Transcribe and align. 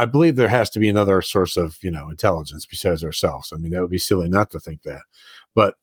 I 0.00 0.06
believe 0.06 0.36
there 0.36 0.48
has 0.48 0.70
to 0.70 0.78
be 0.80 0.88
another 0.88 1.20
source 1.22 1.56
of 1.56 1.76
you 1.82 1.90
know 1.90 2.08
intelligence 2.10 2.66
besides 2.66 3.04
ourselves. 3.04 3.52
I 3.52 3.56
mean, 3.56 3.72
that 3.72 3.80
would 3.82 3.90
be 3.90 3.98
silly 3.98 4.28
not 4.28 4.50
to 4.52 4.60
think 4.60 4.82
that, 4.82 5.02
but 5.54 5.74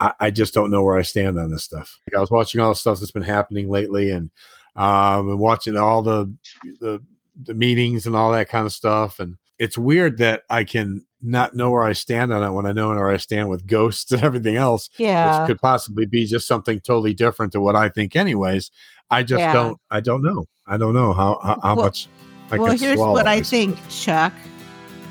I, 0.00 0.12
I 0.20 0.30
just 0.30 0.52
don't 0.54 0.70
know 0.70 0.82
where 0.82 0.98
I 0.98 1.02
stand 1.02 1.38
on 1.38 1.50
this 1.50 1.64
stuff. 1.64 1.98
Like 2.06 2.16
I 2.18 2.20
was 2.20 2.30
watching 2.30 2.60
all 2.60 2.70
the 2.70 2.74
stuff 2.76 2.98
that's 3.00 3.10
been 3.10 3.22
happening 3.22 3.70
lately, 3.70 4.10
and 4.10 4.30
um, 4.76 5.28
and 5.30 5.38
watching 5.38 5.76
all 5.76 6.02
the 6.02 6.32
the 6.80 7.02
the 7.42 7.54
meetings 7.54 8.06
and 8.06 8.14
all 8.14 8.32
that 8.32 8.48
kind 8.48 8.66
of 8.66 8.72
stuff, 8.72 9.18
and 9.18 9.36
it's 9.58 9.78
weird 9.78 10.18
that 10.18 10.42
I 10.50 10.64
can 10.64 11.06
not 11.22 11.54
know 11.54 11.70
where 11.70 11.84
I 11.84 11.92
stand 11.92 12.32
on 12.32 12.42
it 12.42 12.50
when 12.52 12.66
I 12.66 12.72
know 12.72 12.88
where 12.88 13.08
I 13.08 13.16
stand 13.16 13.48
with 13.48 13.66
ghosts 13.66 14.10
and 14.12 14.22
everything 14.22 14.56
else. 14.56 14.90
Yeah. 14.98 15.40
Which 15.40 15.46
could 15.46 15.60
possibly 15.60 16.04
be 16.04 16.26
just 16.26 16.46
something 16.48 16.80
totally 16.80 17.14
different 17.14 17.52
to 17.52 17.60
what 17.60 17.76
I 17.76 17.88
think 17.88 18.16
anyways. 18.16 18.70
I 19.10 19.22
just 19.22 19.38
Yeah. 19.40 19.52
don't 19.52 19.78
I 19.90 20.00
don't 20.00 20.22
know. 20.22 20.46
I 20.66 20.76
don't 20.76 20.94
know 20.94 21.12
how 21.12 21.38
how, 21.42 21.60
how 21.62 21.76
Well- 21.76 21.84
much 21.86 22.08
I 22.50 22.58
well, 22.58 22.76
here's 22.76 22.96
swallow, 22.96 23.12
what 23.12 23.26
I 23.26 23.40
think, 23.42 23.78
Chuck. 23.88 24.32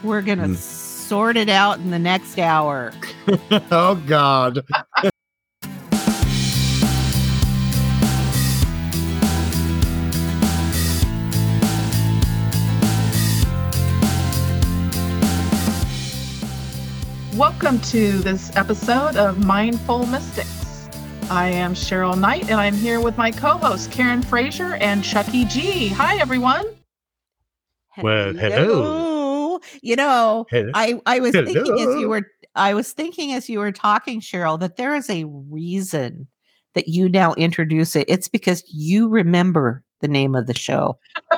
We're 0.03 0.21
gonna 0.21 0.49
Mm. 0.49 0.55
sort 0.57 1.37
it 1.37 1.49
out 1.49 1.79
in 1.79 1.91
the 1.91 1.99
next 1.99 2.37
hour. 2.39 2.93
oh 3.71 3.95
God. 4.07 4.63
Welcome 17.35 17.79
to 17.81 18.19
this 18.19 18.55
episode 18.55 19.15
of 19.15 19.45
Mindful 19.45 20.05
Mystics. 20.05 20.89
I 21.29 21.47
am 21.47 21.73
Cheryl 21.73 22.17
Knight, 22.19 22.49
and 22.49 22.59
I'm 22.59 22.73
here 22.75 22.99
with 22.99 23.17
my 23.17 23.31
co-hosts 23.31 23.87
Karen 23.87 24.21
Frazier 24.21 24.75
and 24.75 25.03
Chuckie 25.03 25.45
G. 25.45 25.87
Hi, 25.87 26.17
everyone. 26.17 26.65
Well, 27.97 28.33
hello. 28.33 29.59
You 29.81 29.95
know, 29.95 30.45
Hello. 30.49 30.71
I 30.73 30.99
I 31.05 31.19
was 31.19 31.33
thinking 31.33 31.79
as 31.79 31.99
you 31.99 32.09
were 32.09 32.23
I 32.55 32.73
was 32.73 32.91
thinking 32.93 33.33
as 33.33 33.49
you 33.49 33.59
were 33.59 33.71
talking, 33.71 34.21
Cheryl, 34.21 34.59
that 34.59 34.77
there 34.77 34.95
is 34.95 35.09
a 35.09 35.25
reason 35.25 36.27
that 36.73 36.87
you 36.87 37.09
now 37.09 37.33
introduce 37.33 37.95
it. 37.95 38.05
It's 38.07 38.27
because 38.27 38.63
you 38.67 39.07
remember 39.07 39.83
the 39.99 40.07
name 40.07 40.35
of 40.35 40.47
the 40.47 40.53
show. 40.53 40.97
Did 41.31 41.37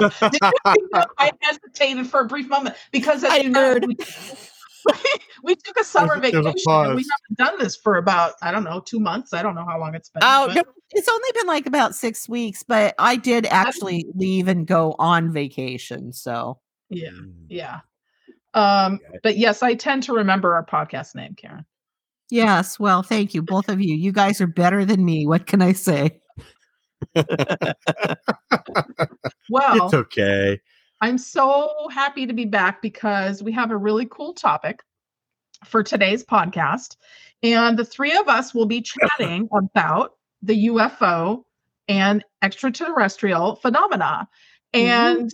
you 0.00 0.10
think 0.10 0.90
that 0.92 1.08
I 1.18 1.32
hesitated 1.40 2.06
for 2.06 2.20
a 2.20 2.26
brief 2.26 2.48
moment 2.48 2.76
because, 2.92 3.24
as 3.24 3.32
I 3.32 3.36
you 3.38 3.50
know, 3.50 3.78
we, 3.86 3.96
we 5.42 5.56
took 5.56 5.80
a 5.80 5.84
summer 5.84 6.20
There's 6.20 6.34
a 6.34 6.42
vacation. 6.42 6.72
and 6.72 6.94
we 6.94 7.04
haven't 7.04 7.38
done 7.38 7.58
this 7.58 7.76
for 7.76 7.96
about 7.96 8.34
I 8.42 8.50
don't 8.50 8.64
know 8.64 8.80
two 8.80 9.00
months. 9.00 9.32
I 9.32 9.42
don't 9.42 9.54
know 9.54 9.64
how 9.64 9.78
long 9.80 9.94
it's 9.94 10.10
been. 10.10 10.22
Oh, 10.22 10.46
but- 10.48 10.56
no, 10.56 10.62
it's 10.92 11.08
only 11.08 11.28
been 11.34 11.46
like 11.46 11.66
about 11.66 11.94
six 11.94 12.28
weeks, 12.28 12.62
but 12.62 12.94
I 12.98 13.16
did 13.16 13.46
actually 13.46 14.06
leave 14.14 14.48
and 14.48 14.66
go 14.66 14.94
on 14.98 15.32
vacation. 15.32 16.12
So 16.12 16.58
yeah, 16.90 17.10
Mm. 17.10 17.32
yeah. 17.48 17.80
Um, 18.54 19.00
but 19.22 19.36
yes, 19.36 19.62
I 19.62 19.74
tend 19.74 20.04
to 20.04 20.12
remember 20.14 20.54
our 20.54 20.64
podcast 20.64 21.14
name, 21.14 21.34
Karen. 21.36 21.66
yes, 22.30 22.78
well, 22.80 23.02
thank 23.02 23.34
you, 23.34 23.42
both 23.42 23.68
of 23.68 23.80
you. 23.82 23.94
You 23.94 24.12
guys 24.12 24.40
are 24.40 24.46
better 24.46 24.84
than 24.84 25.04
me. 25.04 25.26
What 25.26 25.46
can 25.46 25.60
I 25.62 25.72
say? 25.72 26.20
Well, 29.50 29.84
It's 29.84 29.94
okay. 29.94 30.60
I'm 31.00 31.18
so 31.18 31.70
happy 31.92 32.26
to 32.26 32.32
be 32.32 32.46
back 32.46 32.80
because 32.82 33.42
we 33.42 33.52
have 33.52 33.70
a 33.70 33.76
really 33.76 34.06
cool 34.10 34.32
topic 34.32 34.82
for 35.64 35.82
today's 35.82 36.24
podcast. 36.24 36.96
And 37.42 37.78
the 37.78 37.84
three 37.84 38.16
of 38.16 38.28
us 38.28 38.54
will 38.54 38.66
be 38.66 38.80
chatting 39.20 39.48
about 39.54 40.15
the 40.42 40.66
UFO 40.68 41.44
and 41.88 42.24
extraterrestrial 42.42 43.56
phenomena. 43.56 44.28
And 44.74 45.32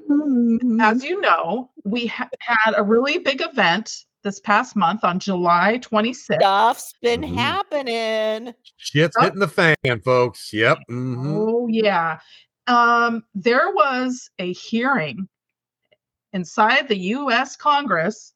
as 0.80 1.02
you 1.02 1.20
know, 1.20 1.70
we 1.84 2.06
ha- 2.06 2.28
had 2.40 2.74
a 2.76 2.82
really 2.82 3.18
big 3.18 3.40
event 3.40 4.04
this 4.22 4.38
past 4.38 4.76
month 4.76 5.02
on 5.02 5.18
July 5.18 5.78
26th. 5.82 6.40
Stuff's 6.40 6.94
been 7.02 7.22
Mhm. 7.22 7.34
happening. 7.36 8.54
Shit's 8.76 9.16
Oh. 9.18 9.22
hitting 9.22 9.40
the 9.40 9.48
fan, 9.48 9.76
folks. 10.04 10.52
Yep. 10.52 10.78
mhm. 10.90 11.24
Oh 11.26 11.66
yeah. 11.68 12.20
Um, 12.68 13.24
there 13.34 13.72
was 13.72 14.30
a 14.38 14.52
hearing 14.52 15.28
inside 16.32 16.86
the 16.88 16.98
US 16.98 17.56
Congress 17.56 18.32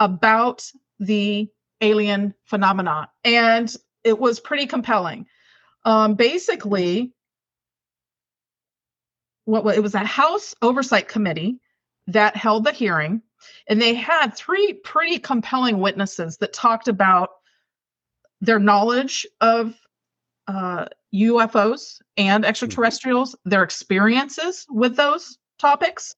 about 0.00 0.64
the 0.98 1.48
alien 1.82 2.34
phenomena, 2.46 3.10
and 3.24 3.74
it 4.04 4.18
was 4.18 4.40
pretty 4.40 4.66
compelling. 4.66 5.26
Um, 5.84 6.14
basically, 6.14 7.12
what 9.44 9.64
wa- 9.64 9.72
it 9.72 9.82
was 9.82 9.94
a 9.94 10.00
House 10.00 10.54
Oversight 10.62 11.08
Committee 11.08 11.60
that 12.08 12.36
held 12.36 12.64
the 12.64 12.72
hearing, 12.72 13.22
and 13.68 13.80
they 13.80 13.94
had 13.94 14.34
three 14.34 14.74
pretty 14.74 15.18
compelling 15.18 15.78
witnesses 15.78 16.36
that 16.38 16.52
talked 16.52 16.88
about 16.88 17.30
their 18.40 18.58
knowledge 18.58 19.26
of 19.40 19.74
uh, 20.46 20.86
UFOs 21.14 22.00
and 22.16 22.44
extraterrestrials, 22.44 23.36
their 23.44 23.62
experiences 23.62 24.66
with 24.70 24.96
those 24.96 25.38
topics, 25.58 26.14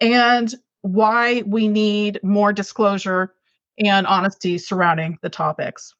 and 0.00 0.54
why 0.82 1.42
we 1.46 1.68
need 1.68 2.20
more 2.22 2.52
disclosure 2.52 3.34
and 3.78 4.06
honesty 4.06 4.58
surrounding 4.58 5.18
the 5.22 5.30
topics. 5.30 5.94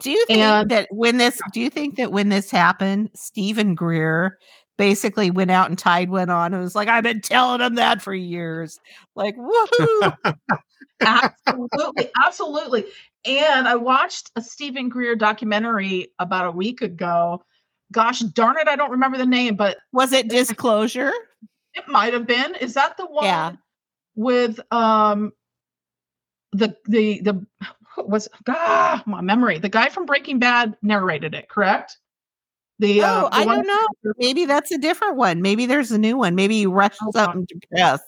Do 0.00 0.10
you 0.10 0.24
think 0.26 0.38
And- 0.40 0.70
that 0.70 0.88
when 0.90 1.18
this 1.18 1.40
do 1.52 1.60
you 1.60 1.70
think 1.70 1.96
that 1.96 2.12
when 2.12 2.28
this 2.28 2.50
happened, 2.50 3.10
Stephen 3.14 3.74
Greer 3.74 4.38
basically 4.76 5.30
went 5.30 5.50
out 5.50 5.68
and 5.68 5.76
tied 5.78 6.08
one 6.08 6.30
on 6.30 6.54
and 6.54 6.62
was 6.62 6.74
like, 6.76 6.86
I've 6.88 7.02
been 7.02 7.20
telling 7.20 7.60
him 7.60 7.74
that 7.74 8.00
for 8.00 8.14
years. 8.14 8.78
Like, 9.16 9.34
woohoo. 9.36 10.36
absolutely, 11.00 12.10
absolutely. 12.24 12.84
And 13.24 13.66
I 13.66 13.74
watched 13.74 14.30
a 14.36 14.40
Stephen 14.40 14.88
Greer 14.88 15.16
documentary 15.16 16.08
about 16.20 16.46
a 16.46 16.52
week 16.52 16.80
ago. 16.80 17.42
Gosh 17.90 18.20
darn 18.20 18.56
it, 18.58 18.68
I 18.68 18.76
don't 18.76 18.90
remember 18.92 19.18
the 19.18 19.26
name, 19.26 19.56
but 19.56 19.78
was 19.92 20.12
it 20.12 20.28
disclosure? 20.28 21.12
it 21.74 21.86
might 21.88 22.12
have 22.12 22.26
been. 22.26 22.54
Is 22.56 22.74
that 22.74 22.96
the 22.96 23.06
one 23.06 23.24
Yeah. 23.24 23.52
with 24.14 24.60
um 24.72 25.32
the 26.52 26.74
the 26.86 27.20
the 27.22 27.46
was 28.06 28.28
ah, 28.48 29.02
my 29.06 29.20
memory? 29.20 29.58
The 29.58 29.68
guy 29.68 29.88
from 29.88 30.06
Breaking 30.06 30.38
Bad 30.38 30.76
narrated 30.82 31.34
it, 31.34 31.48
correct? 31.48 31.98
The 32.78 33.02
uh, 33.02 33.24
Oh, 33.24 33.28
the 33.30 33.36
I 33.36 33.44
don't 33.44 33.66
know. 33.66 34.12
Maybe 34.18 34.44
that's 34.44 34.70
a 34.70 34.78
different 34.78 35.16
one. 35.16 35.42
Maybe 35.42 35.66
there's 35.66 35.90
a 35.90 35.98
new 35.98 36.16
one. 36.16 36.34
Maybe 36.34 36.56
you 36.56 36.70
rushed 36.70 37.00
Oh, 37.02 37.10
God. 37.12 37.24
something 37.24 37.46
to 37.46 37.60
press. 37.70 38.00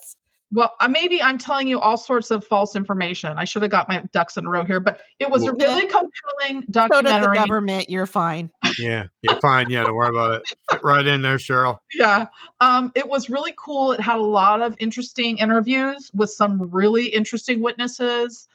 Well, 0.53 0.73
uh, 0.81 0.89
maybe 0.89 1.23
I'm 1.23 1.39
telling 1.39 1.69
you 1.69 1.79
all 1.79 1.97
sorts 1.97 2.33
of 2.33 2.45
false 2.45 2.75
information. 2.75 3.33
I 3.37 3.45
should 3.45 3.63
have 3.63 3.71
got 3.71 3.89
my 3.89 4.03
ducks 4.13 4.37
in 4.37 4.47
a 4.47 4.51
row 4.51 4.65
here, 4.65 4.81
but 4.81 4.99
it 5.21 5.31
was 5.31 5.45
a 5.45 5.53
really 5.53 5.83
compelling 5.87 6.63
So 6.63 6.89
does 6.89 6.89
the 6.89 7.03
documentary. 7.03 7.37
government. 7.37 7.89
You're 7.91 8.07
fine. 8.07 8.51
Yeah. 8.79 9.07
You're 9.23 9.39
fine. 9.41 9.69
Yeah. 9.69 9.83
Don't 9.83 9.95
worry 9.95 10.09
about 10.09 10.35
it. 10.37 10.43
Fit 10.71 10.83
right 10.83 11.07
in 11.07 11.21
there, 11.23 11.37
Cheryl. 11.37 11.79
yeah 11.95 12.27
um 12.61 12.91
it 12.95 13.07
was 13.07 13.29
really 13.29 13.53
cool 13.59 13.93
it 13.93 14.01
had 14.01 14.17
a 14.17 14.23
lot 14.23 14.63
of 14.63 14.75
interesting 14.79 15.37
interviews 15.39 16.11
with 16.15 16.31
some 16.31 16.63
really 16.71 17.07
interesting 17.07 17.61
witnesses 17.61 18.49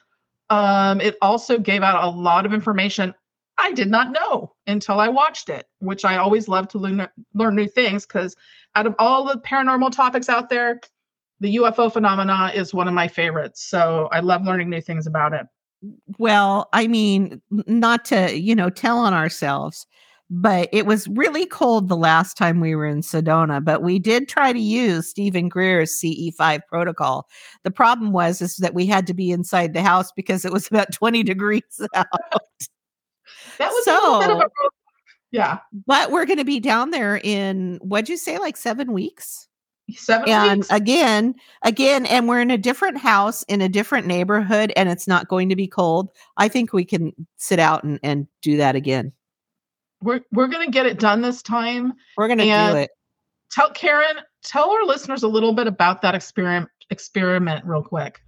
um 0.50 1.00
it 1.00 1.16
also 1.22 1.58
gave 1.58 1.82
out 1.82 2.04
a 2.04 2.08
lot 2.08 2.46
of 2.46 2.54
information 2.54 3.14
i 3.58 3.72
did 3.72 3.88
not 3.88 4.12
know 4.12 4.52
until 4.66 5.00
i 5.00 5.08
watched 5.08 5.48
it 5.48 5.66
which 5.80 6.04
i 6.04 6.16
always 6.16 6.48
love 6.48 6.68
to 6.68 6.78
learn, 6.78 7.06
learn 7.34 7.54
new 7.54 7.68
things 7.68 8.06
because 8.06 8.36
out 8.74 8.86
of 8.86 8.94
all 8.98 9.24
the 9.24 9.40
paranormal 9.40 9.90
topics 9.90 10.28
out 10.28 10.48
there 10.48 10.80
the 11.40 11.56
ufo 11.56 11.92
phenomena 11.92 12.50
is 12.54 12.72
one 12.72 12.88
of 12.88 12.94
my 12.94 13.08
favorites. 13.08 13.62
So 13.64 14.08
i 14.12 14.20
love 14.20 14.44
learning 14.44 14.70
new 14.70 14.80
things 14.80 15.06
about 15.06 15.32
it. 15.32 15.46
Well, 16.18 16.68
I 16.72 16.86
mean, 16.86 17.40
not 17.50 18.04
to, 18.06 18.36
you 18.36 18.54
know, 18.54 18.70
tell 18.70 18.98
on 18.98 19.12
ourselves, 19.12 19.86
but 20.28 20.68
it 20.72 20.86
was 20.86 21.06
really 21.08 21.46
cold 21.46 21.88
the 21.88 21.96
last 21.96 22.36
time 22.36 22.60
we 22.60 22.74
were 22.74 22.86
in 22.86 23.00
Sedona, 23.00 23.64
but 23.64 23.82
we 23.82 23.98
did 23.98 24.28
try 24.28 24.52
to 24.52 24.58
use 24.58 25.08
Stephen 25.08 25.48
Greer's 25.48 25.92
CE5 26.00 26.60
protocol. 26.68 27.28
The 27.62 27.70
problem 27.70 28.12
was 28.12 28.42
is 28.42 28.56
that 28.56 28.74
we 28.74 28.86
had 28.86 29.06
to 29.06 29.14
be 29.14 29.30
inside 29.30 29.72
the 29.72 29.82
house 29.82 30.10
because 30.12 30.44
it 30.44 30.52
was 30.52 30.66
about 30.70 30.92
20 30.92 31.22
degrees 31.22 31.62
out. 31.94 32.06
that 33.58 33.70
was 33.70 33.86
a 33.86 33.92
little 33.92 34.20
bit 34.20 34.30
of 34.30 34.38
a 34.38 34.40
So- 34.42 34.68
yeah 35.32 35.58
But 35.86 36.10
we're 36.10 36.26
going 36.26 36.38
to 36.38 36.44
be 36.44 36.60
down 36.60 36.90
there 36.90 37.20
in 37.22 37.78
what'd 37.82 38.08
you 38.08 38.16
say 38.16 38.38
like 38.38 38.56
7 38.56 38.92
weeks? 38.92 39.48
seven 39.94 40.28
and 40.28 40.58
weeks 40.58 40.72
again 40.72 41.32
again 41.62 42.06
and 42.06 42.26
we're 42.28 42.40
in 42.40 42.50
a 42.50 42.58
different 42.58 42.98
house 42.98 43.44
in 43.44 43.60
a 43.60 43.68
different 43.68 44.04
neighborhood 44.04 44.72
and 44.74 44.88
it's 44.88 45.06
not 45.06 45.28
going 45.28 45.48
to 45.48 45.54
be 45.54 45.68
cold 45.68 46.10
i 46.38 46.48
think 46.48 46.72
we 46.72 46.84
can 46.84 47.12
sit 47.36 47.60
out 47.60 47.84
and, 47.84 48.00
and 48.02 48.26
do 48.42 48.56
that 48.56 48.74
again 48.74 49.12
we're, 50.02 50.20
we're 50.32 50.46
gonna 50.48 50.70
get 50.70 50.86
it 50.86 50.98
done 50.98 51.22
this 51.22 51.42
time 51.42 51.92
we're 52.16 52.28
going 52.28 52.38
to 52.38 52.44
do 52.44 52.76
it 52.76 52.90
tell 53.50 53.70
Karen, 53.70 54.16
tell 54.42 54.70
our 54.70 54.84
listeners 54.84 55.22
a 55.22 55.28
little 55.28 55.52
bit 55.52 55.66
about 55.66 56.02
that 56.02 56.14
experiment 56.14 56.68
experiment 56.90 57.64
real 57.64 57.82
quick. 57.82 58.20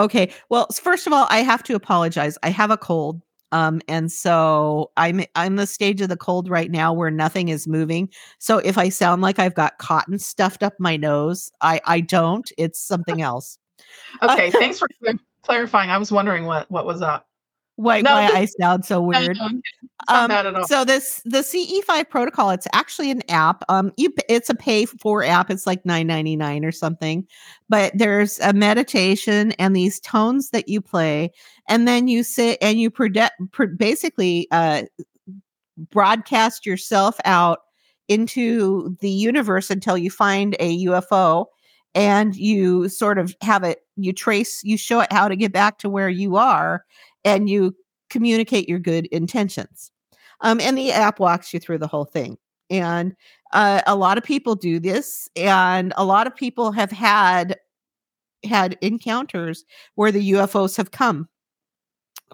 okay 0.00 0.32
well 0.48 0.66
first 0.72 1.06
of 1.06 1.12
all 1.12 1.26
i 1.30 1.38
have 1.38 1.62
to 1.62 1.74
apologize 1.74 2.38
i 2.42 2.48
have 2.50 2.70
a 2.70 2.76
cold 2.76 3.22
Um, 3.50 3.80
and 3.88 4.12
so 4.12 4.90
I'm 4.98 5.24
I'm 5.34 5.56
the 5.56 5.66
stage 5.66 6.02
of 6.02 6.10
the 6.10 6.18
cold 6.18 6.50
right 6.50 6.70
now 6.70 6.92
where 6.92 7.10
nothing 7.10 7.48
is 7.48 7.66
moving. 7.66 8.10
So 8.38 8.58
if 8.58 8.76
I 8.76 8.90
sound 8.90 9.22
like 9.22 9.38
I've 9.38 9.54
got 9.54 9.78
cotton 9.78 10.18
stuffed 10.18 10.62
up 10.62 10.74
my 10.78 10.98
nose, 10.98 11.50
I 11.62 11.80
I 11.86 12.00
don't. 12.00 12.50
It's 12.58 12.80
something 12.80 13.22
else. 13.22 13.58
Okay, 14.22 14.50
thanks 14.60 14.78
for 14.78 14.88
clarifying. 15.42 15.88
I 15.88 15.96
was 15.96 16.12
wondering 16.12 16.44
what 16.44 16.70
what 16.70 16.84
was 16.84 17.00
up. 17.00 17.26
Why 17.78 18.00
No, 18.00 18.14
why 18.14 18.26
I 18.26 18.44
sound 18.46 18.84
so 18.84 19.00
weird. 19.00 19.36
no, 19.36 19.44
I'm 19.44 19.50
kidding. 19.50 19.62
It's 19.82 20.10
not 20.10 20.46
Um. 20.46 20.64
So 20.64 20.84
this 20.84 21.22
the 21.24 21.38
CE5 21.38 22.10
protocol, 22.10 22.50
it's 22.50 22.66
actually 22.72 23.12
an 23.12 23.22
app. 23.30 23.62
Um, 23.68 23.92
you 23.96 24.12
it's 24.28 24.50
a 24.50 24.54
pay 24.56 24.84
for 24.84 25.22
app. 25.22 25.48
It's 25.48 25.64
like 25.64 25.86
nine 25.86 26.08
ninety 26.08 26.34
nine 26.34 26.64
or 26.64 26.72
something. 26.72 27.24
But 27.68 27.92
there's 27.94 28.40
a 28.40 28.52
meditation 28.52 29.52
and 29.60 29.76
these 29.76 30.00
tones 30.00 30.50
that 30.50 30.68
you 30.68 30.80
play, 30.80 31.30
and 31.68 31.86
then 31.86 32.08
you 32.08 32.24
sit 32.24 32.58
and 32.60 32.80
you 32.80 32.90
prode- 32.90 33.30
pr- 33.52 33.66
basically 33.66 34.48
uh, 34.50 34.82
broadcast 35.92 36.66
yourself 36.66 37.16
out 37.24 37.60
into 38.08 38.96
the 39.00 39.10
universe 39.10 39.70
until 39.70 39.96
you 39.96 40.10
find 40.10 40.56
a 40.58 40.84
UFO. 40.86 41.46
And 41.94 42.36
you 42.36 42.88
sort 42.88 43.18
of 43.18 43.34
have 43.40 43.64
it, 43.64 43.80
you 43.96 44.12
trace, 44.12 44.62
you 44.62 44.76
show 44.76 45.00
it 45.00 45.12
how 45.12 45.26
to 45.26 45.34
get 45.34 45.52
back 45.52 45.78
to 45.78 45.88
where 45.88 46.10
you 46.10 46.36
are, 46.36 46.84
and 47.24 47.48
you 47.48 47.74
communicate 48.10 48.68
your 48.68 48.78
good 48.78 49.06
intentions. 49.06 49.90
Um, 50.40 50.60
and 50.60 50.78
the 50.78 50.92
app 50.92 51.18
walks 51.18 51.52
you 51.52 51.60
through 51.60 51.78
the 51.78 51.86
whole 51.86 52.04
thing. 52.04 52.38
And 52.70 53.14
uh, 53.52 53.82
a 53.86 53.96
lot 53.96 54.18
of 54.18 54.24
people 54.24 54.54
do 54.54 54.78
this, 54.78 55.28
and 55.36 55.92
a 55.96 56.04
lot 56.04 56.26
of 56.26 56.36
people 56.36 56.70
have 56.72 56.90
had 56.90 57.56
had 58.44 58.76
encounters 58.82 59.64
where 59.96 60.12
the 60.12 60.32
UFOs 60.32 60.76
have 60.76 60.92
come 60.92 61.28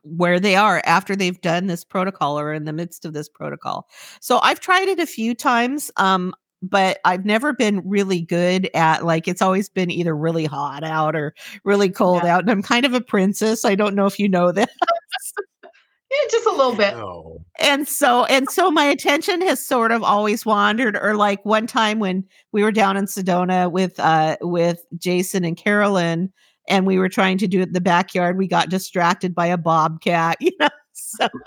where 0.02 0.38
they 0.38 0.56
are 0.56 0.82
after 0.84 1.16
they've 1.16 1.40
done 1.40 1.66
this 1.66 1.84
protocol 1.84 2.38
or 2.38 2.52
in 2.52 2.64
the 2.64 2.72
midst 2.72 3.04
of 3.04 3.12
this 3.12 3.28
protocol. 3.28 3.88
So 4.20 4.38
I've 4.42 4.60
tried 4.60 4.88
it 4.88 4.98
a 4.98 5.06
few 5.06 5.34
times. 5.34 5.90
Um, 5.96 6.34
but 6.68 6.98
I've 7.04 7.24
never 7.24 7.52
been 7.52 7.82
really 7.88 8.20
good 8.20 8.68
at 8.74 9.04
like 9.04 9.28
it's 9.28 9.42
always 9.42 9.68
been 9.68 9.90
either 9.90 10.16
really 10.16 10.44
hot 10.46 10.84
out 10.84 11.14
or 11.16 11.34
really 11.64 11.88
cold 11.90 12.22
Yeah. 12.24 12.36
out. 12.36 12.42
And 12.42 12.50
I'm 12.50 12.62
kind 12.62 12.84
of 12.86 12.94
a 12.94 13.00
princess. 13.00 13.64
I 13.64 13.74
don't 13.74 13.94
know 13.94 14.06
if 14.06 14.18
you 14.18 14.28
know 14.28 14.52
that. 14.52 14.70
yeah, 15.62 16.18
just 16.30 16.46
a 16.46 16.50
little 16.50 16.74
bit. 16.76 16.94
No. 16.94 17.44
and 17.60 17.86
so 17.88 18.24
and 18.26 18.48
so 18.50 18.70
my 18.70 18.84
attention 18.84 19.40
has 19.42 19.64
sort 19.64 19.92
of 19.92 20.02
always 20.02 20.46
wandered 20.46 20.96
or 20.96 21.14
like 21.16 21.44
one 21.44 21.66
time 21.66 21.98
when 21.98 22.24
we 22.52 22.62
were 22.62 22.72
down 22.72 22.96
in 22.96 23.06
sedona 23.06 23.70
with 23.70 23.98
uh 24.00 24.36
with 24.40 24.84
jason 24.96 25.44
and 25.44 25.56
carolyn 25.56 26.32
and 26.68 26.86
we 26.86 26.98
were 26.98 27.08
trying 27.08 27.36
to 27.38 27.46
do 27.46 27.60
it 27.60 27.68
in 27.68 27.72
the 27.72 27.80
backyard 27.80 28.36
we 28.38 28.46
got 28.48 28.68
distracted 28.70 29.34
by 29.34 29.46
a 29.46 29.56
bobcat 29.58 30.36
you 30.40 30.52
know 30.60 30.68
so 30.92 31.28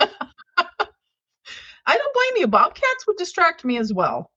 I 1.86 1.96
don't 1.96 2.14
blame 2.14 2.42
you. 2.42 2.46
Bobcats 2.46 3.06
would 3.06 3.16
distract 3.16 3.64
me 3.64 3.78
as 3.78 3.94
well. 3.94 4.30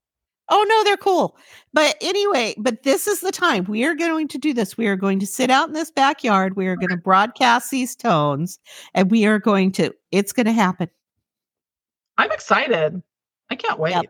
Oh 0.52 0.64
no 0.70 0.84
they're 0.84 0.98
cool 0.98 1.36
but 1.74 1.96
anyway 2.02 2.54
but 2.60 2.84
this 2.84 3.08
is 3.08 3.22
the 3.22 3.32
time 3.32 3.64
we 3.66 3.84
are 3.84 3.96
going 3.96 4.28
to 4.28 4.38
do 4.38 4.54
this 4.54 4.78
we 4.78 4.86
are 4.88 4.96
going 4.96 5.20
to 5.20 5.26
sit 5.26 5.50
out 5.50 5.68
in 5.68 5.74
this 5.74 5.90
backyard 5.92 6.56
we 6.56 6.68
are 6.68 6.76
going 6.76 6.90
to 6.90 6.98
broadcast 6.98 7.72
these 7.72 7.96
tones 7.96 8.60
and 8.94 9.10
we 9.10 9.26
are 9.26 9.40
going 9.40 9.72
to 9.72 9.92
it's 10.12 10.32
going 10.32 10.46
to 10.46 10.52
happen 10.54 10.88
I'm 12.18 12.32
excited. 12.32 13.02
I 13.50 13.56
can't 13.56 13.80
wait. 13.80 13.92
Yep. 13.96 14.06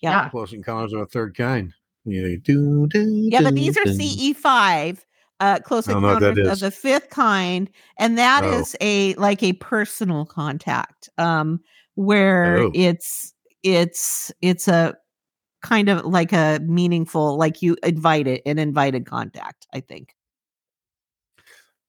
Yeah. 0.00 0.10
Yeah. 0.10 0.28
Close 0.28 0.52
encounters 0.52 0.92
of 0.92 1.00
a 1.00 1.06
third 1.06 1.36
kind. 1.36 1.72
Yeah, 2.04 2.36
do, 2.42 2.86
do, 2.86 3.28
Yeah, 3.30 3.42
but 3.42 3.54
these 3.54 3.76
are 3.76 3.84
do, 3.84 3.96
do. 3.96 4.34
CE5, 4.34 4.98
uh, 5.40 5.58
close 5.60 5.88
I 5.88 5.92
don't 5.92 6.02
know 6.02 6.08
what 6.12 6.20
that 6.20 6.38
encounters 6.38 6.48
of 6.48 6.52
is. 6.52 6.60
the 6.60 6.70
fifth 6.70 7.10
kind, 7.10 7.68
and 7.98 8.16
that 8.16 8.44
is 8.44 8.74
Oh. 8.80 8.84
a 8.84 9.14
like 9.14 9.42
a 9.42 9.54
personal 9.54 10.24
contact, 10.24 11.08
um, 11.18 11.60
where 11.96 12.58
Oh. 12.58 12.70
it's 12.74 13.34
it's 13.64 14.30
it's 14.40 14.68
a 14.68 14.94
kind 15.62 15.88
of 15.88 16.04
like 16.04 16.32
a 16.32 16.60
meaningful, 16.62 17.36
like 17.36 17.62
you 17.62 17.76
invite 17.82 18.26
it, 18.26 18.42
an 18.46 18.58
invited 18.58 19.06
contact. 19.06 19.66
I 19.72 19.80
think. 19.80 20.14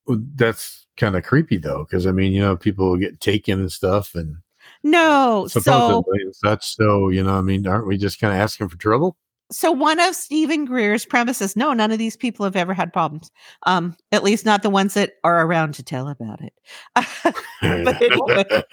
Well, 0.05 0.21
That's 0.35 0.85
kind 0.97 1.15
of 1.15 1.23
creepy 1.23 1.57
though, 1.57 1.85
because 1.85 2.07
I 2.07 2.11
mean, 2.11 2.33
you 2.33 2.41
know, 2.41 2.57
people 2.57 2.97
get 2.97 3.19
taken 3.19 3.59
and 3.59 3.71
stuff, 3.71 4.15
and 4.15 4.37
No, 4.83 5.47
so 5.47 5.59
supposedly 5.59 6.21
and 6.21 6.35
such. 6.35 6.75
So, 6.75 7.09
you 7.09 7.23
know, 7.23 7.35
I 7.35 7.41
mean, 7.41 7.67
aren't 7.67 7.87
we 7.87 7.97
just 7.97 8.19
kind 8.19 8.33
of 8.33 8.39
asking 8.39 8.69
for 8.69 8.77
trouble? 8.77 9.17
so 9.51 9.71
one 9.71 9.99
of 9.99 10.15
Stephen 10.15 10.65
Greer's 10.65 11.05
premises, 11.05 11.55
no, 11.55 11.73
none 11.73 11.91
of 11.91 11.99
these 11.99 12.15
people 12.15 12.45
have 12.45 12.55
ever 12.55 12.73
had 12.73 12.93
problems. 12.93 13.29
Um, 13.63 13.95
at 14.11 14.23
least 14.23 14.45
not 14.45 14.63
the 14.63 14.69
ones 14.69 14.93
that 14.93 15.13
are 15.23 15.45
around 15.45 15.73
to 15.75 15.83
tell 15.83 16.07
about 16.07 16.41
it. 16.41 16.53
But 17.61 18.01
anyway, 18.01 18.63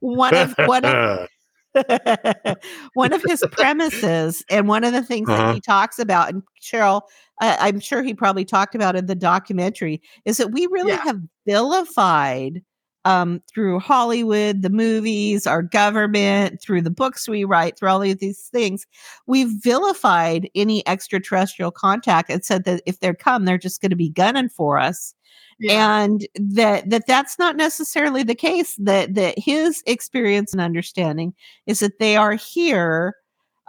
one 0.00 0.34
of 0.34 0.54
one 0.66 0.84
of 0.84 1.28
one 2.94 3.12
of 3.12 3.22
his 3.22 3.44
premises 3.52 4.44
and 4.50 4.68
one 4.68 4.84
of 4.84 4.92
the 4.92 5.02
things 5.02 5.28
Uh-huh. 5.28 5.48
that 5.48 5.54
he 5.54 5.60
talks 5.60 5.98
about 5.98 6.28
and 6.30 6.42
cheryl 6.60 7.02
I 7.40 7.56
i'm 7.68 7.80
sure 7.80 8.02
he 8.02 8.14
probably 8.14 8.44
talked 8.44 8.74
about 8.74 8.96
in 8.96 9.06
the 9.06 9.14
documentary 9.14 10.00
is 10.24 10.38
that 10.38 10.52
we 10.52 10.66
really 10.66 10.92
Yeah. 10.92 11.02
have 11.04 11.20
vilified 11.46 12.62
um, 13.04 13.40
through 13.52 13.78
hollywood 13.78 14.62
the 14.62 14.70
movies 14.70 15.46
our 15.46 15.62
government 15.62 16.60
through 16.60 16.82
the 16.82 16.90
books 16.90 17.28
we 17.28 17.44
write 17.44 17.78
through 17.78 17.88
all 17.90 18.02
of 18.02 18.18
these 18.18 18.48
things 18.52 18.86
we've 19.26 19.50
vilified 19.62 20.48
any 20.54 20.86
extraterrestrial 20.86 21.70
contact 21.70 22.28
and 22.30 22.44
said 22.44 22.64
that 22.64 22.82
if 22.86 23.00
they're 23.00 23.14
come 23.14 23.44
they're 23.44 23.56
just 23.58 23.80
going 23.80 23.90
to 23.90 23.96
be 23.96 24.10
gunning 24.10 24.48
for 24.48 24.78
us 24.78 25.14
Yeah. 25.60 26.02
and 26.02 26.26
that 26.36 26.88
that 26.88 27.06
that's 27.06 27.38
not 27.38 27.56
necessarily 27.56 28.22
the 28.22 28.34
case 28.34 28.76
that 28.76 29.14
that 29.14 29.38
his 29.38 29.82
experience 29.86 30.52
and 30.52 30.60
understanding 30.60 31.34
is 31.66 31.80
that 31.80 31.98
they 31.98 32.16
are 32.16 32.34
here 32.34 33.14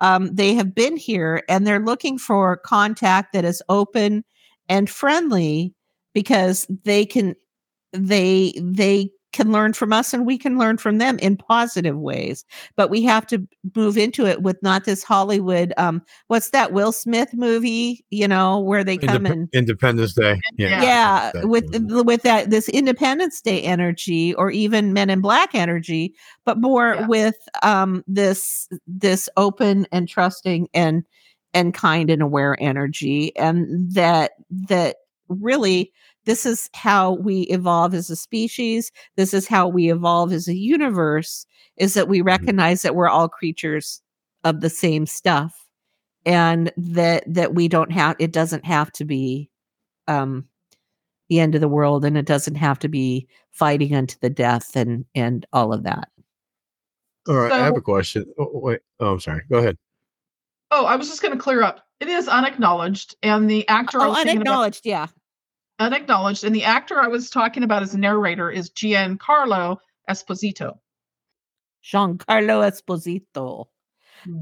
um, 0.02 0.34
they 0.34 0.54
have 0.54 0.74
been 0.74 0.98
here 0.98 1.44
and 1.50 1.66
they're 1.66 1.84
looking 1.84 2.18
for 2.18 2.58
contact 2.58 3.34
that 3.34 3.44
is 3.44 3.62
open 3.70 4.24
and 4.70 4.90
friendly 4.90 5.74
because 6.14 6.68
they 6.84 7.06
can 7.06 7.36
they 7.92 8.54
they 8.62 9.10
can 9.32 9.52
learn 9.52 9.74
from 9.74 9.94
us 9.94 10.14
and 10.14 10.26
we 10.26 10.38
can 10.38 10.58
learn 10.58 10.78
from 10.78 10.98
them 10.98 11.20
in 11.20 11.38
positive 11.38 11.98
ways 11.98 12.44
but 12.76 12.90
we 12.90 13.04
have 13.04 13.28
to 13.28 13.48
move 13.76 13.98
into 13.98 14.26
it 14.26 14.42
with 14.42 14.62
not 14.64 14.86
this 14.86 15.04
hollywood 15.04 15.74
um 15.78 16.02
what's 16.28 16.50
that 16.50 16.72
will 16.72 16.92
smith 16.92 17.30
movie 17.34 18.04
you 18.10 18.28
know 18.28 18.60
where 18.60 18.84
they 18.84 18.98
come 18.98 19.24
Indep- 19.26 19.32
and 19.32 19.50
Independence 19.54 20.14
Day. 20.14 20.40
Yeah. 20.58 20.82
yeah 20.82 21.32
Independence 21.36 21.72
Day. 21.72 21.80
with 21.80 22.06
with 22.06 22.22
that 22.24 22.50
this 22.50 22.70
independence 22.70 23.42
day 23.42 23.62
energy 23.62 24.34
or 24.36 24.50
even 24.52 24.94
men 24.94 25.10
in 25.10 25.22
black 25.22 25.54
energy 25.54 26.14
but 26.46 26.58
more 26.60 26.96
Yeah. 26.96 27.08
with 27.08 27.38
um 27.62 28.04
this 28.08 28.68
this 28.88 29.30
open 29.38 29.86
and 29.92 30.08
trusting 30.08 30.70
and 30.74 31.04
and 31.54 31.74
kind 31.74 32.10
and 32.10 32.22
aware 32.22 32.58
energy 32.60 33.36
and 33.36 33.92
that 33.94 34.32
that 34.50 34.98
really 35.30 35.92
this 36.30 36.46
is 36.46 36.70
how 36.76 37.14
we 37.14 37.42
evolve 37.44 37.96
as 37.96 38.10
a 38.12 38.16
species 38.16 38.92
this 39.18 39.34
is 39.34 39.48
how 39.48 39.68
we 39.68 39.92
evolve 39.92 40.32
as 40.32 40.48
a 40.48 40.56
universe 40.56 41.48
is 41.78 41.96
that 41.96 42.08
we 42.08 42.22
recognize 42.22 42.84
that 42.84 42.94
we're 42.96 43.10
all 43.10 43.28
creatures 43.28 44.02
of 44.44 44.62
the 44.62 44.70
same 44.70 45.08
stuff 45.08 45.66
and 46.28 46.72
that 46.78 47.24
that 47.26 47.56
we 47.56 47.68
don't 47.68 47.92
have 47.92 48.16
it 48.20 48.32
doesn't 48.32 48.64
have 48.64 48.92
to 48.92 49.04
be 49.06 49.50
um 50.08 50.46
the 51.30 51.40
end 51.40 51.56
of 51.56 51.62
the 51.62 51.68
world 51.68 52.06
and 52.06 52.16
it 52.16 52.26
doesn't 52.28 52.56
have 52.56 52.78
to 52.78 52.88
be 52.88 53.28
fighting 53.52 53.96
unto 53.96 54.16
the 54.22 54.30
death 54.30 54.76
and 54.76 55.06
and 55.16 55.48
all 55.52 55.74
of 55.74 55.82
that 55.84 56.10
All 57.28 57.36
right, 57.36 57.52
I 57.52 57.66
have 57.66 57.76
a 57.78 57.82
question. 57.82 58.26
Oh, 58.38 58.50
wait. 58.54 58.82
Oh, 59.00 59.14
I'm 59.14 59.20
sorry. 59.20 59.42
Go 59.52 59.58
ahead. 59.58 59.78
Oh, 60.72 60.86
I 60.86 60.96
was 60.96 61.08
just 61.08 61.22
going 61.22 61.34
to 61.36 61.40
clear 61.44 61.62
up. 61.64 61.86
It 62.00 62.08
is 62.08 62.28
unacknowledged, 62.28 63.16
and 63.22 63.50
the 63.50 63.68
actor 63.68 64.00
I 64.00 64.06
oh 64.06 64.10
was 64.10 64.18
thinking 64.20 64.38
about- 64.38 64.48
unacknowledged 64.48 64.86
yeah 64.86 65.08
unacknowledged, 65.80 66.44
and 66.44 66.54
the 66.56 66.64
actor 66.64 67.00
I 67.00 67.08
was 67.08 67.30
talking 67.30 67.64
about 67.64 67.82
as 67.84 67.96
narrator 67.96 68.52
is 68.52 68.70
Giancarlo 68.72 69.78
Esposito. 70.10 70.78
giancarlo 71.84 72.60
esposito 72.70 73.68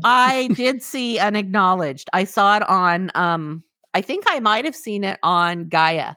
i 0.03 0.47
did 0.55 0.81
see 0.81 1.19
unacknowledged 1.19 2.09
i 2.11 2.23
saw 2.23 2.57
it 2.57 2.67
on 2.67 3.11
um 3.13 3.63
i 3.93 4.01
think 4.01 4.23
i 4.27 4.39
might 4.39 4.65
have 4.65 4.75
seen 4.75 5.03
it 5.03 5.19
on 5.21 5.67
gaia 5.69 6.15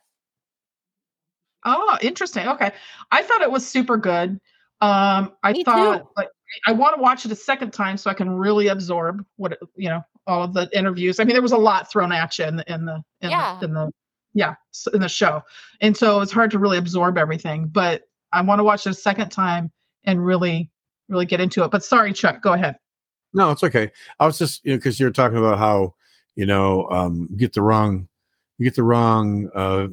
Oh, 1.67 1.99
interesting. 2.01 2.49
Okay. 2.49 2.73
I 3.11 3.23
thought 3.23 3.43
it 3.43 3.51
was 3.53 3.67
super 3.69 3.99
good. 3.99 4.41
Um, 4.81 5.33
I 5.43 5.53
Me 5.53 5.63
thought 5.63 5.99
too. 5.99 6.09
like 6.17 6.29
I 6.67 6.73
want 6.73 6.97
to 6.97 7.03
watch 7.03 7.27
it 7.27 7.33
a 7.33 7.37
second 7.37 7.73
time 7.75 7.99
so 7.99 8.09
I 8.09 8.15
can 8.15 8.31
really 8.31 8.69
absorb 8.69 9.23
what 9.37 9.53
it, 9.53 9.59
you 9.77 9.91
know, 9.91 10.01
all 10.27 10.43
of 10.45 10.55
the 10.55 10.71
interviews. 10.73 11.21
I 11.21 11.25
mean, 11.25 11.35
there 11.35 11.43
was 11.43 11.53
a 11.53 11.59
lot 11.59 11.91
thrown 11.93 12.13
at 12.13 12.39
you 12.39 12.47
in 12.47 12.57
the 12.57 12.73
in 12.73 12.87
the 12.87 13.03
in, 13.21 13.29
Yeah. 13.31 13.59
the, 13.61 13.67
in 13.67 13.75
the 13.75 13.91
yeah 14.35 14.55
in 14.93 15.01
the 15.01 15.09
show, 15.09 15.43
and 15.81 15.97
so 15.97 16.21
it's 16.21 16.33
hard 16.33 16.51
to 16.53 16.59
really 16.59 16.79
absorb 16.79 17.19
everything. 17.19 17.67
But 17.67 18.03
I 18.33 18.43
want 18.43 18.59
to 18.61 18.65
watch 18.65 18.87
it 18.87 18.91
a 18.91 18.95
second 18.95 19.31
time 19.31 19.71
and 20.05 20.25
really 20.25 20.71
really 21.09 21.27
get 21.27 21.41
into 21.41 21.65
it. 21.65 21.71
But 21.71 21.85
sorry, 21.85 22.13
Chuck, 22.13 22.41
go 22.41 22.53
ahead. 22.53 22.77
No, 23.33 23.51
it's 23.51 23.63
okay. 23.63 23.91
I 24.19 24.27
was 24.27 24.39
just, 24.39 24.65
you 24.65 24.73
know, 24.73 24.79
because 24.79 24.99
you're 24.99 25.11
talking 25.11 25.39
about 25.39 25.59
how, 25.59 25.95
you 26.37 26.47
know, 26.47 26.89
um, 26.91 27.29
you 27.31 27.37
get 27.37 27.53
the 27.53 27.63
wrong, 27.63 28.09
you 28.59 28.65
get 28.65 28.77
the 28.77 28.83
wrong 28.83 29.51
uh, 29.55 29.89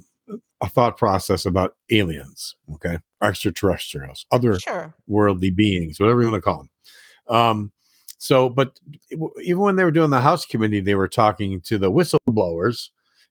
a 0.61 0.69
thought 0.69 0.97
process 0.97 1.45
about 1.45 1.75
aliens, 1.91 2.55
okay, 2.73 2.97
extraterrestrials, 3.21 4.25
other 4.31 4.59
Sure. 4.59 4.93
worldly 5.07 5.51
beings, 5.51 5.99
whatever 5.99 6.21
you 6.21 6.31
want 6.31 6.41
to 6.43 6.45
call 6.45 6.57
them. 6.57 7.35
Um, 7.35 7.71
so, 8.17 8.49
but 8.49 8.79
even 9.11 9.59
when 9.59 9.75
they 9.75 9.83
were 9.83 9.91
doing 9.91 10.09
the 10.09 10.21
House 10.21 10.45
committee, 10.45 10.79
they 10.79 10.95
were 10.95 11.07
talking 11.07 11.61
to 11.61 11.77
the 11.77 11.91
whistleblowers, 11.91 12.89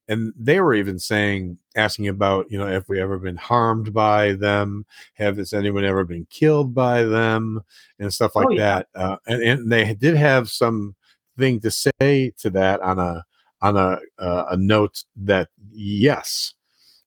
and 0.08 0.32
they 0.38 0.60
were 0.60 0.74
even 0.74 0.98
saying, 0.98 1.58
asking 1.76 2.08
about, 2.08 2.50
you 2.50 2.58
know, 2.58 2.68
if 2.68 2.88
we 2.88 3.00
ever 3.00 3.18
been 3.18 3.36
harmed 3.36 3.92
by 3.92 4.32
them, 4.32 4.86
have 5.14 5.36
has 5.36 5.52
anyone 5.52 5.84
ever 5.84 6.04
been 6.04 6.26
killed 6.30 6.74
by 6.74 7.02
them, 7.02 7.60
and 7.98 8.12
stuff 8.12 8.36
like 8.36 8.46
Oh, 8.46 8.52
yeah. 8.52 8.58
that. 8.60 8.88
Uh, 8.94 9.16
and, 9.26 9.42
and 9.42 9.72
they 9.72 9.94
did 9.94 10.16
have 10.16 10.48
some 10.48 10.94
thing 11.38 11.60
to 11.60 11.70
say 11.70 12.32
to 12.38 12.50
that 12.50 12.80
on 12.80 12.98
a 12.98 13.24
on 13.62 13.76
a 13.76 13.98
uh, 14.18 14.44
a 14.50 14.56
note 14.56 15.04
that 15.16 15.48
yes, 15.72 16.54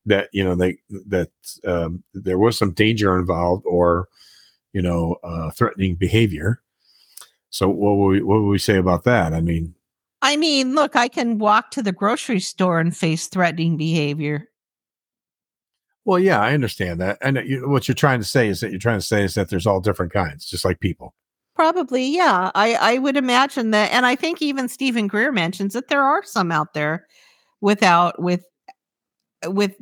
that 0.06 0.30
you 0.34 0.44
know 0.44 0.56
they 0.56 0.78
that 1.08 1.30
um, 1.66 2.04
there 2.14 2.38
was 2.38 2.58
some 2.58 2.72
danger 2.72 3.18
involved 3.18 3.66
or 3.66 4.08
you 4.74 4.82
know 4.82 5.16
uh, 5.24 5.52
threatening 5.52 5.96
behavior. 5.96 6.62
So 7.50 7.68
what 7.70 7.98
would 7.98 8.08
we, 8.08 8.22
what 8.22 8.42
would 8.42 8.50
we 8.50 8.60
say 8.60 8.78
about 8.78 9.04
that? 9.06 9.34
I 9.34 9.42
mean, 9.42 9.74
I 10.22 10.36
mean, 10.36 10.76
look, 10.76 10.96
I 10.96 11.08
can 11.08 11.38
walk 11.38 11.72
to 11.72 11.82
the 11.84 11.92
grocery 11.92 12.40
store 12.40 12.80
and 12.80 12.96
face 12.96 13.28
threatening 13.28 13.78
behavior. 13.78 14.50
well, 16.06 16.20
yeah, 16.20 16.42
I 16.42 16.54
understand 16.54 17.00
that, 17.02 17.18
and 17.22 17.38
you, 17.46 17.70
what 17.70 17.88
you're 17.88 17.96
trying 17.96 18.20
to 18.20 18.26
say 18.26 18.48
is 18.48 18.62
that 18.62 18.72
you're 18.72 18.80
trying 18.80 19.00
to 19.00 19.06
say 19.06 19.24
is 19.24 19.36
that 19.36 19.50
there's 19.50 19.68
all 19.68 19.80
different 19.80 20.12
kinds, 20.12 20.46
just 20.46 20.66
like 20.66 20.80
people. 20.80 21.14
Probably, 21.56 22.06
yeah. 22.08 22.52
I 22.56 22.74
I 22.76 22.98
would 22.98 23.18
imagine 23.18 23.72
that, 23.72 23.92
and 23.92 24.06
I 24.06 24.16
think 24.16 24.42
even 24.42 24.70
Stephen 24.70 25.08
Greer 25.08 25.32
mentions 25.32 25.74
that 25.74 25.88
there 25.88 26.04
are 26.04 26.24
some 26.24 26.52
out 26.52 26.74
there 26.74 27.06
without 27.62 28.22
with 28.22 28.46
with 29.46 29.76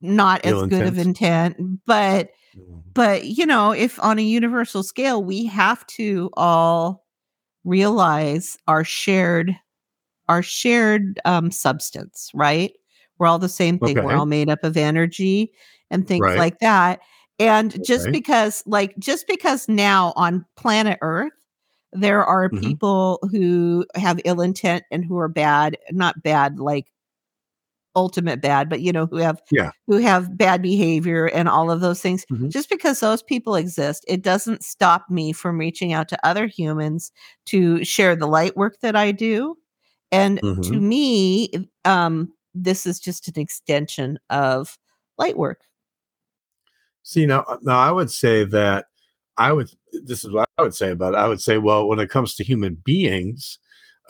not 0.00 0.44
as 0.44 0.52
Ill 0.52 0.66
good 0.66 0.86
of 0.86 0.98
intent. 0.98 1.56
intent, 1.58 1.80
but 1.86 2.30
mm-hmm. 2.56 2.80
but 2.94 3.24
you 3.24 3.46
know, 3.46 3.72
if 3.72 3.98
on 4.02 4.18
a 4.18 4.22
universal 4.22 4.82
scale, 4.82 5.22
we 5.22 5.46
have 5.46 5.86
to 5.88 6.30
all 6.34 7.04
realize 7.64 8.56
our 8.68 8.84
shared 8.84 9.56
our 10.28 10.42
shared 10.42 11.20
um, 11.24 11.50
substance, 11.50 12.30
right? 12.34 12.72
We're 13.18 13.26
all 13.26 13.38
the 13.40 13.48
same 13.48 13.78
thing. 13.80 14.00
We're 14.00 14.14
all 14.14 14.26
made 14.26 14.48
up 14.48 14.64
of 14.64 14.76
energy 14.76 15.52
and 15.90 16.06
things 16.06 16.22
Right. 16.22 16.38
like 16.38 16.60
that. 16.60 17.00
And 17.40 17.82
just 17.84 18.10
because, 18.12 18.62
like, 18.66 18.96
just 18.98 19.26
because 19.26 19.68
now 19.68 20.12
on 20.16 20.44
planet 20.56 20.98
Earth, 21.02 21.32
there 21.92 22.24
are 22.24 22.50
Mhm. 22.50 22.60
people 22.60 23.18
who 23.32 23.84
have 23.96 24.20
ill 24.24 24.40
intent 24.40 24.84
and 24.92 25.04
who 25.04 25.18
are 25.18 25.28
bad, 25.28 25.76
not 25.90 26.22
bad, 26.22 26.58
like 26.60 26.86
ultimate 27.94 28.40
bad, 28.40 28.68
but 28.68 28.80
you 28.80 28.92
know, 28.92 29.06
who 29.06 29.16
have 29.16 29.40
Yeah. 29.50 29.70
who 29.86 29.98
have 29.98 30.36
bad 30.36 30.62
behavior 30.62 31.26
and 31.26 31.48
all 31.48 31.70
of 31.70 31.80
those 31.80 32.00
things. 32.00 32.24
Mhm. 32.30 32.50
Just 32.50 32.68
because 32.70 33.00
those 33.00 33.22
people 33.22 33.56
exist, 33.56 34.04
it 34.06 34.22
doesn't 34.22 34.62
stop 34.62 35.10
me 35.10 35.32
from 35.32 35.58
reaching 35.58 35.92
out 35.92 36.08
to 36.10 36.26
other 36.26 36.46
humans 36.46 37.10
to 37.46 37.84
share 37.84 38.14
the 38.14 38.26
light 38.26 38.56
work 38.56 38.78
that 38.82 38.94
I 38.94 39.10
do. 39.12 39.56
And 40.12 40.38
to 40.38 40.44
Mhm. 40.44 40.80
me, 40.80 41.50
um, 41.84 42.32
this 42.54 42.86
is 42.86 43.00
just 43.00 43.28
an 43.28 43.40
extension 43.40 44.18
of 44.28 44.78
light 45.18 45.36
work. 45.36 45.62
See 47.02 47.26
now, 47.26 47.44
uh, 47.48 47.58
now 47.62 47.78
I 47.78 47.90
would 47.90 48.10
say 48.10 48.44
that 48.44 48.86
I 49.36 49.52
would. 49.52 49.70
This 50.04 50.24
is 50.24 50.30
what 50.30 50.48
I 50.58 50.62
would 50.62 50.74
say 50.74 50.90
about 50.90 51.14
it. 51.14 51.18
I 51.18 51.26
would 51.26 51.40
say, 51.40 51.58
well, 51.58 51.88
when 51.88 51.98
it 51.98 52.10
comes 52.10 52.34
to 52.36 52.44
human 52.44 52.74
beings, 52.84 53.58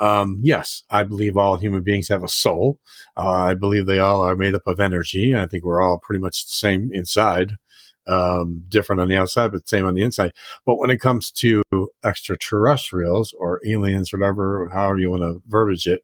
um, 0.00 0.38
yes, 0.42 0.82
I 0.90 1.04
believe 1.04 1.36
all 1.36 1.58
human 1.58 1.82
beings 1.82 2.08
have 2.08 2.24
a 2.24 2.28
soul. 2.28 2.78
Uh, 3.18 3.28
I 3.28 3.54
believe 3.54 3.84
they 3.84 3.98
all 3.98 4.22
are 4.22 4.34
made 4.34 4.54
up 4.54 4.66
of 4.66 4.80
energy. 4.80 5.36
I 5.36 5.46
think 5.46 5.62
we're 5.62 5.82
all 5.82 5.98
pretty 5.98 6.20
much 6.20 6.46
the 6.46 6.52
same 6.52 6.90
inside, 6.92 7.58
um, 8.06 8.64
different 8.68 9.02
on 9.02 9.08
the 9.08 9.18
outside, 9.18 9.52
but 9.52 9.68
same 9.68 9.84
on 9.84 9.94
the 9.94 10.02
inside. 10.02 10.32
But 10.64 10.78
when 10.78 10.88
it 10.88 11.02
comes 11.02 11.30
to 11.32 11.62
extraterrestrials 12.02 13.34
or 13.38 13.60
aliens, 13.66 14.12
or 14.12 14.18
whatever, 14.18 14.70
however 14.72 14.98
you 14.98 15.10
want 15.10 15.22
to 15.22 15.42
verbiage 15.48 15.86
it, 15.86 16.02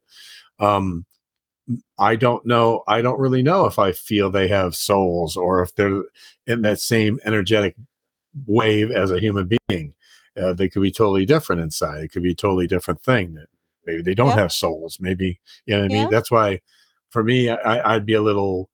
um, 0.59 1.05
I 1.97 2.15
don't 2.15 2.45
know. 2.45 2.83
I 2.87 3.01
don't 3.01 3.19
really 3.19 3.41
know 3.41 3.65
if 3.65 3.79
I 3.79 3.91
feel 3.93 4.29
they 4.29 4.47
have 4.47 4.75
souls 4.75 5.35
or 5.35 5.61
if 5.63 5.73
they're 5.73 6.03
in 6.45 6.61
that 6.61 6.79
same 6.79 7.19
energetic 7.25 7.75
wave 8.45 8.91
as 8.91 9.11
a 9.11 9.19
human 9.19 9.49
being. 9.67 9.93
Uh, 10.39 10.53
they 10.53 10.69
could 10.69 10.83
be 10.83 10.91
totally 10.91 11.25
different 11.25 11.61
inside. 11.61 12.03
It 12.03 12.11
could 12.11 12.21
be 12.21 12.33
a 12.33 12.35
totally 12.35 12.67
different 12.67 13.01
thing. 13.01 13.39
Maybe 13.87 14.03
they 14.03 14.13
don't 14.13 14.27
Yeah. 14.27 14.35
have 14.35 14.51
souls. 14.51 14.97
Maybe 14.99 15.39
you 15.65 15.75
know 15.75 15.81
what 15.81 15.91
I 15.91 15.95
Yeah. 15.95 16.01
mean. 16.03 16.11
That's 16.11 16.29
why, 16.29 16.61
for 17.09 17.23
me, 17.23 17.49
I, 17.49 17.95
I'd 17.95 18.05
be 18.05 18.13
a 18.13 18.21
little 18.21 18.69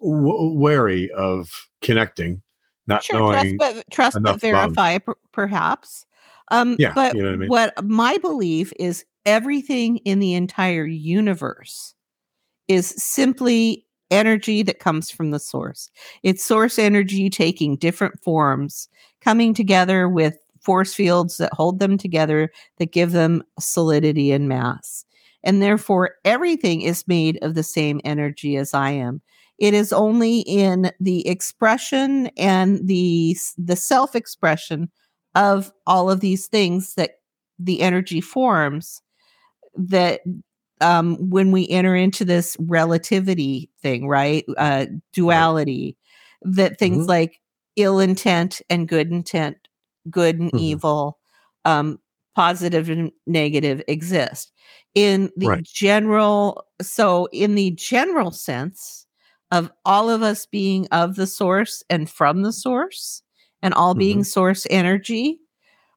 w- 0.00 0.58
wary 0.58 1.10
of 1.12 1.68
connecting, 1.82 2.42
not 2.86 3.04
Sure, 3.04 3.18
trust 3.32 3.44
knowing. 3.44 3.56
but 3.58 3.84
trust 3.90 4.18
but 4.22 4.40
verify, 4.40 4.98
per- 4.98 5.14
perhaps. 5.32 6.06
Um, 6.50 6.76
Yeah, 6.78 6.92
but 6.94 7.14
you 7.14 7.22
know 7.22 7.28
what 7.30 7.34
I 7.34 7.38
mean? 7.38 7.48
what 7.48 7.84
my 7.84 8.18
belief 8.18 8.72
is, 8.78 9.04
everything 9.24 9.98
in 9.98 10.20
the 10.20 10.34
entire 10.34 10.86
universe 10.86 11.94
is 12.68 12.88
simply 13.02 13.84
energy 14.10 14.62
that 14.62 14.78
comes 14.78 15.10
from 15.10 15.32
the 15.32 15.38
source. 15.40 15.90
It's 16.22 16.44
source 16.44 16.78
energy 16.78 17.28
taking 17.28 17.76
different 17.76 18.22
forms, 18.22 18.88
coming 19.20 19.52
together 19.52 20.08
with 20.08 20.38
force 20.66 20.92
fields 20.94 21.36
that 21.38 21.52
hold 21.54 21.78
them 21.78 21.96
together, 21.96 22.50
that 22.78 22.92
give 22.92 23.12
them 23.12 23.42
solidity 23.60 24.32
and 24.32 24.48
mass. 24.48 25.04
And 25.44 25.62
therefore, 25.62 26.16
everything 26.24 26.82
is 26.82 27.06
made 27.06 27.38
of 27.42 27.54
the 27.54 27.62
same 27.62 28.00
energy 28.04 28.56
as 28.56 28.74
I 28.74 28.90
am. 28.90 29.22
It 29.58 29.74
is 29.74 29.92
only 29.92 30.40
in 30.40 30.90
the 31.00 31.26
expression 31.28 32.26
and 32.36 32.86
the 32.86 33.36
the 33.56 33.76
self-expression 33.76 34.90
of 35.34 35.72
all 35.86 36.10
of 36.10 36.20
these 36.20 36.48
things 36.48 36.94
that 36.96 37.20
the 37.58 37.80
energy 37.80 38.20
forms 38.20 39.02
that 39.76 40.20
um, 40.80 41.16
when 41.30 41.52
we 41.52 41.68
enter 41.68 41.94
into 41.94 42.24
this 42.24 42.56
relativity 42.60 43.70
thing, 43.82 44.08
right? 44.08 44.44
Uh, 44.58 44.86
duality, 45.12 45.96
that 46.42 46.78
things 46.78 47.04
Mhm. 47.06 47.08
like 47.08 47.40
ill 47.76 47.98
intent 48.00 48.60
and 48.68 48.88
good 48.88 49.10
intent, 49.12 49.65
good 50.10 50.38
and 50.40 50.52
Mhm. 50.52 50.60
evil, 50.60 51.18
um, 51.64 51.98
positive 52.34 52.88
and 52.90 53.10
negative 53.26 53.82
exist. 53.88 54.52
In 54.94 55.30
the 55.36 55.48
Right. 55.48 55.64
general, 55.64 56.64
so 56.82 57.26
in 57.32 57.54
the 57.54 57.70
general 57.72 58.30
sense 58.30 59.06
of 59.52 59.70
all 59.84 60.10
of 60.10 60.22
us 60.22 60.46
being 60.46 60.86
of 60.92 61.16
the 61.16 61.26
source 61.26 61.82
and 61.90 62.08
from 62.10 62.42
the 62.42 62.52
source, 62.52 63.22
and 63.62 63.72
all 63.74 63.94
being 63.94 64.24
source 64.24 64.66
energy, 64.70 65.40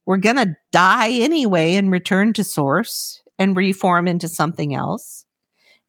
we're 0.05 0.17
going 0.17 0.37
to 0.37 0.55
die 0.71 1.11
anyway 1.11 1.75
and 1.75 1.91
return 1.91 2.33
to 2.33 2.43
source 2.43 3.21
and 3.39 3.55
reform 3.55 4.07
into 4.07 4.27
something 4.27 4.73
else 4.75 5.25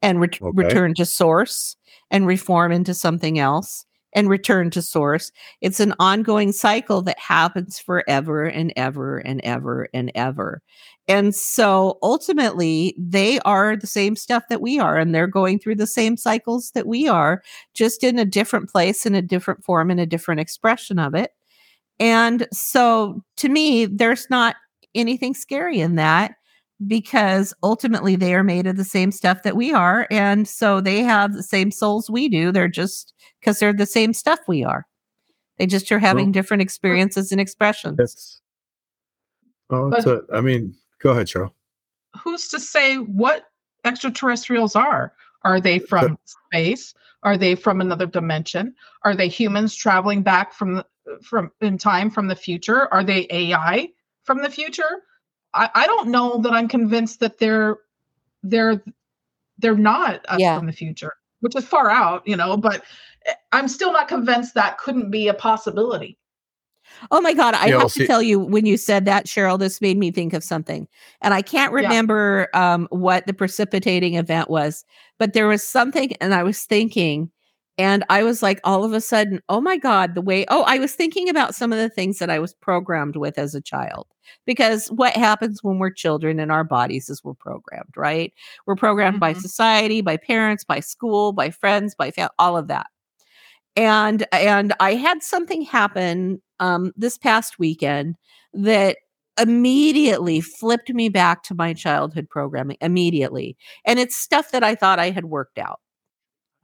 and 0.03 0.21
ret- 0.21 0.41
Okay. 0.43 0.53
return 0.53 0.95
to 0.95 1.07
source 1.07 1.77
and 2.11 2.27
reform 2.27 2.73
into 2.73 2.95
something 2.95 3.39
else 3.39 3.87
and 4.13 4.29
return 4.29 4.71
to 4.71 4.83
source. 4.83 5.31
It's 5.61 5.81
an 5.81 5.95
ongoing 5.99 6.53
cycle 6.53 7.03
that 7.03 7.19
happens 7.19 7.79
forever 7.79 8.45
and 8.45 8.73
ever 8.77 9.19
and 9.19 9.41
ever 9.43 9.89
and 9.95 10.11
ever. 10.15 10.63
And 11.09 11.35
so 11.35 11.99
ultimately, 12.03 12.95
they 12.99 13.41
are 13.41 13.77
the 13.77 13.87
same 13.87 14.15
stuff 14.17 14.45
that 14.49 14.61
we 14.61 14.79
are, 14.79 14.97
and 14.97 15.15
they're 15.15 15.27
going 15.27 15.59
through 15.59 15.77
the 15.77 15.87
same 15.87 16.17
cycles 16.17 16.71
that 16.73 16.87
we 16.87 17.09
are, 17.09 17.43
just 17.75 18.05
in 18.05 18.19
a 18.19 18.25
different 18.25 18.71
place, 18.71 19.07
in 19.07 19.15
a 19.15 19.23
different 19.23 19.65
form, 19.65 19.91
in 19.91 19.99
a 19.99 20.07
different 20.07 20.41
expression 20.41 20.99
of 20.99 21.15
it. 21.15 21.33
And 21.99 22.47
so 22.53 23.23
to 23.39 23.49
me, 23.49 23.87
there's 23.87 24.29
not 24.31 24.57
anything 24.95 25.35
scary 25.35 25.81
in 25.81 25.97
that 25.97 26.35
because 26.87 27.53
ultimately 27.63 28.17
they 28.17 28.35
are 28.35 28.43
made 28.45 28.67
of 28.67 28.77
the 28.77 28.85
same 28.85 29.13
stuff 29.13 29.43
that 29.43 29.57
we 29.57 29.73
are. 29.73 30.07
And 30.11 30.49
so 30.49 30.81
they 30.81 31.03
have 31.03 31.35
the 31.35 31.43
same 31.43 31.71
souls 31.71 32.09
we 32.11 32.29
do. 32.29 32.53
They're 32.53 32.69
just 32.69 33.13
because 33.41 33.59
they're 33.59 33.73
the 33.73 33.87
same 33.87 34.13
stuff 34.15 34.39
we 34.49 34.65
are. 34.65 34.87
They 35.59 35.67
just 35.67 35.91
are 35.93 35.99
having 35.99 36.27
Well, 36.27 36.33
different 36.33 36.63
experiences 36.63 37.33
and 37.33 37.41
expressions. 37.41 37.97
That's. 37.99 38.41
Oh, 39.69 39.91
But- 39.91 40.05
that's 40.05 40.07
a, 40.07 40.23
I 40.35 40.41
mean, 40.41 40.75
go 41.03 41.11
ahead, 41.11 41.27
Cheryl. 41.27 41.53
who's 42.23 42.49
to 42.49 42.59
say 42.59 42.97
what 42.97 43.45
extraterrestrials 43.85 44.75
are? 44.75 45.13
Are 45.45 45.61
they 45.61 45.79
from 45.79 46.19
space? 46.25 46.95
Are 47.23 47.37
they 47.37 47.55
from 47.55 47.81
another 47.81 48.07
dimension? 48.07 48.75
Are 49.05 49.15
they 49.15 49.29
humans 49.29 49.75
traveling 49.75 50.23
back 50.23 50.53
from 50.55 50.83
from 51.23 51.51
in 51.61 51.77
time 51.79 52.11
from 52.11 52.29
the 52.29 52.37
future? 52.37 52.93
Are 52.93 53.05
they 53.05 53.27
AI 53.31 53.89
from 54.25 54.43
the 54.43 54.51
future? 54.51 55.03
I, 55.55 55.69
I 55.75 55.87
don't 55.87 56.09
know 56.09 56.39
that 56.39 56.53
I'm 56.53 56.69
convinced 56.69 57.21
that 57.21 57.39
they're 57.39 57.77
they're 58.43 58.83
they're 59.59 59.77
not 59.77 60.25
us 60.29 60.41
Yeah. 60.41 60.57
from 60.57 60.67
the 60.67 60.73
future, 60.73 61.15
which 61.41 61.55
is 61.57 61.65
far 61.65 61.91
out, 61.91 62.27
you 62.27 62.37
know. 62.37 62.57
But 62.57 62.83
eh, 63.27 63.35
I'm 63.53 63.69
still 63.69 63.93
not 63.93 64.09
convinced 64.09 64.55
that 64.55 64.79
couldn't 64.79 65.11
be 65.11 65.29
a 65.29 65.35
possibility. 65.35 66.17
Oh 67.11 67.21
my 67.21 67.35
God. 67.35 67.55
I 67.55 67.67
Yeah, 67.67 67.73
well, 67.73 67.81
have 67.83 67.93
to 67.93 68.01
see- 68.01 68.07
tell 68.07 68.23
you, 68.23 68.41
when 68.41 68.67
you 68.67 68.77
said 68.77 69.05
that, 69.05 69.27
Cheryl, 69.27 69.59
this 69.59 69.81
made 69.81 69.97
me 69.97 70.11
think 70.11 70.33
of 70.33 70.43
something. 70.43 70.89
And 71.23 71.33
I 71.35 71.43
can't 71.43 71.73
Yeah. 71.73 71.83
remember 71.83 72.49
um, 72.55 72.89
what 72.91 73.27
the 73.27 73.33
precipitating 73.35 74.15
event 74.15 74.51
was, 74.51 74.85
but 75.19 75.33
there 75.33 75.47
was 75.47 75.63
something, 75.67 76.13
and 76.21 76.35
I 76.35 76.43
was 76.43 76.65
thinking 76.65 77.31
and 77.81 78.05
I 78.11 78.23
was 78.25 78.43
like, 78.43 78.61
all 78.65 78.85
of 78.85 78.93
a 78.93 79.01
sudden, 79.01 79.41
oh 79.49 79.61
my 79.61 79.77
God, 79.79 80.15
the 80.15 80.21
way, 80.23 80.45
oh, 80.49 80.65
I 80.67 80.79
was 80.79 80.95
thinking 80.95 81.29
about 81.29 81.55
some 81.55 81.73
of 81.73 81.79
the 81.79 81.89
things 81.89 82.19
that 82.19 82.31
I 82.31 82.39
was 82.39 82.55
programmed 82.55 83.17
with 83.17 83.39
as 83.39 83.55
a 83.55 83.61
child. 83.61 84.07
Because 84.47 84.89
what 84.89 85.17
happens 85.17 85.63
when 85.63 85.79
we're 85.79 85.91
children 85.91 86.41
in 86.41 86.51
our 86.51 86.65
bodies 86.65 87.09
is 87.11 87.25
we're 87.25 87.35
programmed, 87.35 87.95
right? 87.97 88.33
We're 88.67 88.77
programmed 88.77 89.21
by 89.21 89.35
Mhm. 89.35 89.41
society, 89.41 90.01
by 90.03 90.17
parents, 90.19 90.65
by 90.65 90.81
school, 90.81 91.33
by 91.33 91.51
friends, 91.51 91.95
by 91.95 92.13
all 92.39 92.57
of 92.57 92.69
that. 92.69 92.89
And 93.77 94.27
and 94.33 94.75
I 94.81 94.95
had 94.95 95.23
something 95.23 95.63
happen 95.63 96.43
um 96.61 96.93
this 96.97 97.19
past 97.19 97.59
weekend 97.59 98.17
that 98.55 98.99
immediately 99.41 100.41
flipped 100.41 100.91
me 100.91 101.09
back 101.09 101.43
to 101.45 101.55
my 101.55 101.73
childhood 101.75 102.29
programming 102.31 102.77
immediately. 102.81 103.57
And 103.87 103.99
it's 103.99 104.17
stuff 104.17 104.51
that 104.53 104.65
I 104.65 104.75
thought 104.75 104.99
I 104.99 105.11
had 105.11 105.27
worked 105.27 105.59
out 105.59 105.81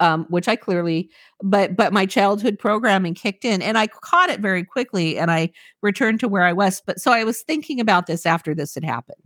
um, 0.00 0.26
which 0.28 0.48
I 0.48 0.56
clearly, 0.56 1.10
but 1.42 1.76
but 1.76 1.92
my 1.92 2.06
childhood 2.06 2.58
programming 2.58 3.14
kicked 3.14 3.44
in, 3.44 3.62
and 3.62 3.78
I 3.78 3.86
caught 3.86 4.30
it 4.30 4.40
very 4.40 4.64
quickly, 4.64 5.18
and 5.18 5.30
I 5.30 5.50
returned 5.82 6.20
to 6.20 6.28
where 6.28 6.44
I 6.44 6.52
was. 6.52 6.82
But 6.86 7.00
so 7.00 7.12
I 7.12 7.24
was 7.24 7.42
thinking 7.42 7.80
about 7.80 8.06
this 8.06 8.26
after 8.26 8.54
this 8.54 8.74
had 8.74 8.84
happened, 8.84 9.22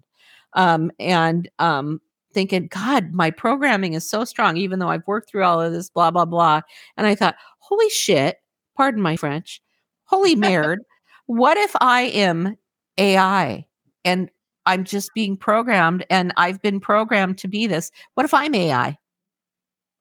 um, 0.55 0.91
and 0.99 1.49
um, 1.59 2.01
thinking, 2.33 2.69
God, 2.69 3.13
my 3.13 3.31
programming 3.31 3.95
is 3.95 4.09
so 4.09 4.25
strong, 4.25 4.57
even 4.57 4.79
though 4.79 4.89
I've 4.89 5.07
worked 5.07 5.31
through 5.31 5.45
all 5.45 5.61
of 5.61 5.73
this, 5.73 5.91
blah 5.91 6.11
blah 6.11 6.25
blah. 6.25 6.61
And 6.97 7.07
I 7.07 7.15
thought, 7.15 7.37
holy 7.59 7.91
shit, 7.91 8.37
pardon 8.77 9.03
my 9.03 9.17
French, 9.17 9.61
holy 10.05 10.37
merd, 10.37 10.79
what 11.27 11.57
if 11.57 11.75
I 11.81 12.03
am 12.03 12.57
AI 12.99 13.67
and 14.05 14.31
I'm 14.67 14.85
just 14.85 15.11
being 15.15 15.37
programmed, 15.37 16.05
and 16.11 16.33
I've 16.37 16.63
been 16.63 16.79
programmed 16.81 17.39
to 17.39 17.49
be 17.49 17.67
this? 17.67 17.91
What 18.15 18.25
if 18.25 18.35
I'm 18.35 18.55
AI? 18.55 18.97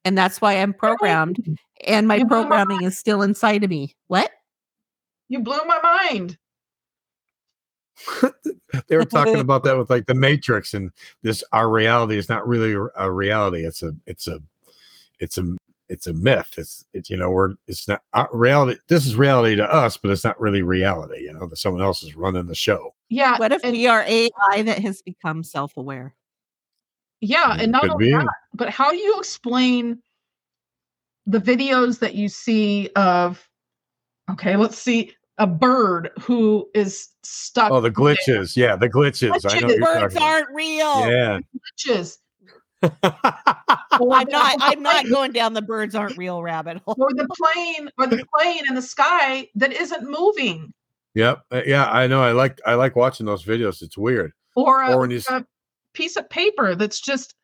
And 0.06 0.18
that's 0.18 0.41
why 0.41 0.53
I'm 0.53 0.74
programmed 0.74 1.58
and 1.86 2.08
my 2.08 2.18
You 2.18 2.25
blew 2.25 2.44
my 2.44 2.48
programming 2.48 2.84
is 2.84 2.98
still 2.98 3.22
inside 3.22 3.63
of 3.63 3.70
me. 3.70 3.96
What? 4.08 4.32
You 5.27 5.39
blew 5.39 5.60
my 5.65 5.79
mind. 5.82 6.38
they 8.88 8.98
were 8.98 9.06
talking 9.06 9.39
about 9.39 9.63
that 9.63 9.77
with 9.77 9.89
like 9.89 10.06
the 10.06 10.13
Matrix 10.13 10.74
and 10.74 10.91
this. 11.22 11.44
Our 11.51 11.70
reality 11.70 12.18
is 12.18 12.29
not 12.29 12.48
really 12.48 12.74
a 12.96 13.12
reality. 13.12 13.65
It's 13.65 13.84
a. 13.84 13.91
It's 14.06 14.27
a. 14.27 14.39
It's 15.20 15.38
a. 15.38 15.56
It's 15.89 16.08
a 16.08 16.13
myth. 16.13 16.53
It's. 16.58 16.86
It's 16.94 17.10
you 17.10 17.18
know 17.18 17.29
we're. 17.29 17.56
It's 17.68 17.88
not 17.88 18.01
uh, 18.13 18.25
reality. 18.32 18.79
This 18.88 19.06
is 19.06 19.15
reality 19.15 19.58
to 19.58 19.72
us, 19.72 19.98
but 19.98 20.12
it's 20.12 20.24
not 20.24 20.39
really 20.39 20.62
reality. 20.62 21.24
You 21.24 21.34
know 21.34 21.46
that 21.48 21.58
someone 21.58 21.82
else 21.82 22.01
is 22.03 22.15
running 22.15 22.48
the 22.48 22.56
show. 22.56 22.96
Yeah. 23.10 23.38
What 23.38 23.51
if 23.51 23.63
and, 23.63 23.74
we 23.74 23.88
are 23.88 24.03
AI 24.03 24.62
that 24.63 24.79
has 24.79 25.01
become 25.01 25.44
self 25.44 25.75
aware? 25.75 26.15
Yeah, 27.21 27.55
and 27.59 27.71
not 27.71 27.81
Could 27.83 27.91
only 27.91 28.05
be. 28.05 28.11
that, 28.11 28.27
but 28.53 28.69
how 28.69 28.91
do 28.91 28.97
you 28.97 29.17
explain 29.19 30.01
the 31.25 31.39
videos 31.39 31.99
that 31.99 32.15
you 32.15 32.27
see 32.29 32.89
of 32.95 33.47
okay, 34.31 34.55
let's 34.55 34.77
see 34.77 35.13
a 35.38 35.47
bird 35.47 36.11
who 36.19 36.69
is 36.73 37.09
stuck 37.23 37.71
Oh, 37.71 37.79
the 37.81 37.89
there, 37.89 37.91
glitches. 37.91 38.55
Yeah, 38.57 38.75
the 38.75 38.89
glitches. 38.89 39.31
I 39.49 39.59
know 39.59 39.77
Birds 39.79 40.15
aren't 40.17 40.49
real. 40.53 41.03
about. 41.03 41.43
glitches. 41.88 42.17
Yeah. 42.81 42.89
Or 43.99 44.13
I'm 44.15 44.29
not 44.29 44.55
I'm 44.61 44.81
not 44.81 45.09
going 45.09 45.33
down 45.33 45.53
the 45.53 45.61
birds 45.61 45.93
aren't 45.93 46.17
real 46.17 46.41
rabbit 46.41 46.77
hole. 46.85 46.95
or 46.97 47.09
the 47.13 47.27
plane 47.27 47.89
or 47.97 48.07
the 48.07 48.25
plane 48.38 48.61
in 48.69 48.75
the 48.75 48.81
sky 48.81 49.49
that 49.55 49.73
isn't 49.73 50.09
moving. 50.09 50.73
yep. 51.15 51.41
Uh, 51.51 51.61
Yeah, 51.65 51.89
I 51.91 52.07
know. 52.07 52.21
I 52.21 52.31
like. 52.31 52.61
I 52.65 52.75
like 52.75 52.95
watching 52.95 53.25
those 53.25 53.43
videos. 53.43 53.81
It's 53.81 53.97
weird. 53.97 54.31
Or 54.55 54.83
a, 54.83 54.93
Or 54.93 55.01
when 55.01 55.09
you 55.11 55.17
s- 55.17 55.27
a 55.29 55.45
piece 55.93 56.15
of 56.15 56.29
paper 56.29 56.75
that's 56.75 57.00
just 57.00 57.36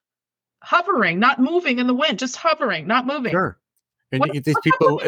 hovering, 0.64 1.20
not 1.20 1.40
moving 1.40 1.80
in 1.80 1.88
the 1.88 1.94
wind, 1.94 2.20
just 2.20 2.36
hovering, 2.36 2.88
not 2.88 3.06
moving. 3.06 3.32
Sure. 3.32 3.58
And 4.12 4.20
What- 4.20 4.32
these 4.44 4.56
people, 4.64 5.02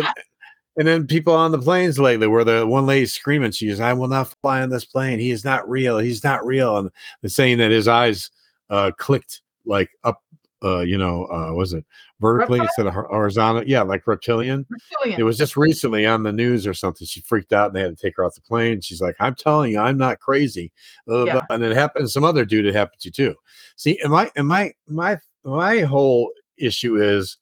and, 0.78 0.88
then 0.88 1.08
people 1.08 1.34
on 1.34 1.52
the 1.52 1.60
planes 1.60 1.98
lately, 1.98 2.28
where 2.28 2.44
the 2.44 2.68
one 2.68 2.86
lady's 2.86 3.14
screaming, 3.14 3.52
she's, 3.52 3.80
"I 3.80 3.94
will 3.94 4.08
not 4.08 4.36
fly 4.42 4.62
on 4.62 4.70
this 4.70 4.86
plane. 4.86 5.20
He 5.20 5.32
is 5.32 5.44
not 5.44 5.68
real. 5.70 5.98
He's 5.98 6.24
not 6.24 6.46
real," 6.46 6.78
and 6.78 6.92
saying 7.26 7.58
that 7.60 7.72
his 7.72 7.88
eyes 7.88 8.30
uh, 8.70 8.92
clicked 8.98 9.42
like 9.66 9.90
up, 10.04 10.22
uh, 10.64 10.80
you 10.80 10.98
know, 10.98 11.26
uh, 11.26 11.54
was 11.54 11.74
it 11.74 11.86
vertically 12.20 12.60
Reptile? 12.60 12.68
instead 12.68 12.88
of 12.88 12.94
hor- 12.94 13.08
horizontal? 13.10 13.64
Yeah, 13.68 13.84
like 13.84 14.08
reptilian. 14.08 14.66
Reptilian. 14.70 15.20
It 15.20 15.24
was 15.24 15.38
just 15.38 15.56
recently 15.56 16.06
on 16.06 16.24
the 16.24 16.32
news 16.32 16.66
or 16.66 16.74
something. 16.74 17.06
She 17.06 17.22
freaked 17.22 17.54
out 17.54 17.68
and 17.68 17.76
they 17.76 17.82
had 17.82 17.96
to 17.96 18.02
take 18.02 18.18
her 18.18 18.26
off 18.26 18.36
the 18.36 18.42
plane. 18.42 18.82
She's 18.82 19.02
like, 19.02 19.16
I'm 19.20 19.36
telling 19.36 19.72
you, 19.72 19.80
I'm 19.80 19.98
not 19.98 20.20
crazy. 20.20 20.72
Blah, 21.06 21.26
Yeah. 21.26 21.42
And 21.50 21.64
it 21.64 21.76
happened. 21.76 22.10
Some 22.10 22.24
other 22.24 22.46
dude 22.46 22.66
it 22.66 22.74
happened 22.76 23.02
to 23.02 23.12
too. 23.12 23.36
See, 23.76 24.00
and 24.02 24.12
my 24.12 24.32
and 24.36 24.48
my 24.48 24.74
my 24.88 25.18
my 25.44 25.82
whole 25.82 26.32
issue 26.58 27.02
is, 27.02 27.38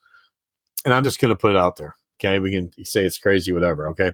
and 0.84 0.93
I'm 0.93 1.04
just 1.04 1.19
gonna 1.19 1.36
put 1.36 1.51
it 1.51 1.58
out 1.58 1.78
there. 1.78 1.95
Okay. 2.19 2.39
We 2.39 2.51
can 2.51 2.71
say 2.86 3.06
it's 3.06 3.17
crazy, 3.17 3.51
whatever. 3.51 3.88
Okay. 3.89 4.12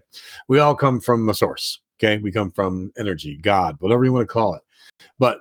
We 0.47 0.59
all 0.59 0.75
come 0.75 0.99
from 0.99 1.27
a 1.29 1.33
source. 1.33 1.79
Okay. 1.99 2.17
We 2.19 2.31
come 2.31 2.51
from 2.51 2.91
energy, 2.97 3.37
God, 3.37 3.77
whatever 3.79 4.05
you 4.05 4.13
want 4.13 4.27
to 4.27 4.33
call 4.33 4.53
it. 4.55 4.61
But 5.17 5.39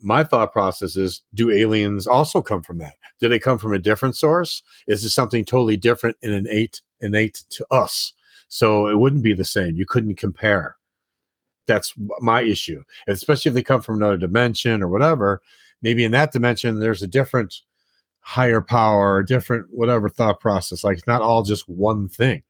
my 0.00 0.24
thought 0.24 0.52
process 0.52 0.96
is 0.96 1.22
do 1.34 1.50
aliens 1.50 2.06
also 2.06 2.42
come 2.42 2.62
from 2.62 2.78
that? 2.78 2.94
Do 3.20 3.28
they 3.28 3.38
come 3.38 3.58
from 3.58 3.72
a 3.72 3.78
different 3.78 4.16
source? 4.16 4.62
Is 4.86 5.04
it 5.04 5.10
something 5.10 5.44
totally 5.44 5.76
different 5.76 6.16
and 6.22 6.32
innate 6.32 6.80
innate 7.00 7.42
to 7.50 7.66
us? 7.70 8.12
So 8.48 8.88
it 8.88 8.98
wouldn't 8.98 9.22
be 9.22 9.34
the 9.34 9.44
same. 9.44 9.76
You 9.76 9.86
couldn't 9.86 10.16
compare. 10.16 10.76
That's 11.66 11.94
my 12.20 12.42
issue. 12.42 12.82
Especially 13.06 13.50
if 13.50 13.54
they 13.54 13.62
come 13.62 13.80
from 13.82 13.96
another 13.96 14.16
dimension 14.16 14.82
or 14.82 14.88
whatever. 14.88 15.40
Maybe 15.82 16.04
in 16.04 16.12
that 16.12 16.32
dimension 16.32 16.80
there's 16.80 17.02
a 17.02 17.06
different 17.06 17.54
higher 18.20 18.60
power, 18.60 19.22
different 19.22 19.66
whatever 19.70 20.08
thought 20.08 20.40
process. 20.40 20.82
Like 20.84 20.98
it's 20.98 21.06
not 21.06 21.22
all 21.22 21.42
just 21.42 21.68
one 21.68 22.08
thing. 22.08 22.42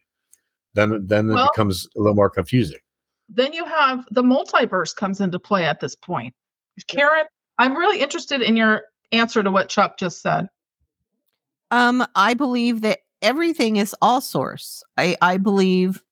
Then 0.75 1.07
then 1.07 1.31
it 1.31 1.49
becomes 1.53 1.87
a 1.97 1.99
little 2.01 2.15
more 2.15 2.31
confusing. 2.31 2.79
then 3.29 3.53
you 3.53 3.65
have 3.65 4.05
the 4.11 4.23
multiverse 4.23 4.95
comes 4.95 5.21
into 5.21 5.39
play 5.39 5.65
at 5.65 5.81
this 5.81 5.95
point. 5.95 6.35
Karen, 6.87 7.27
I'm 7.59 7.77
really 7.77 8.01
interested 8.01 8.43
in 8.43 8.57
your 8.57 8.83
answer 9.13 9.43
to 9.43 9.51
what 9.51 9.69
Chuck 9.69 9.99
just 9.99 10.23
said. 10.23 10.49
Um, 11.71 12.07
I 12.15 12.35
believe 12.35 12.81
that 12.83 13.01
everything 13.23 13.77
is 13.77 13.95
all 14.03 14.21
source. 14.21 14.83
I, 14.97 15.17
I 15.21 15.37
believe 15.37 16.03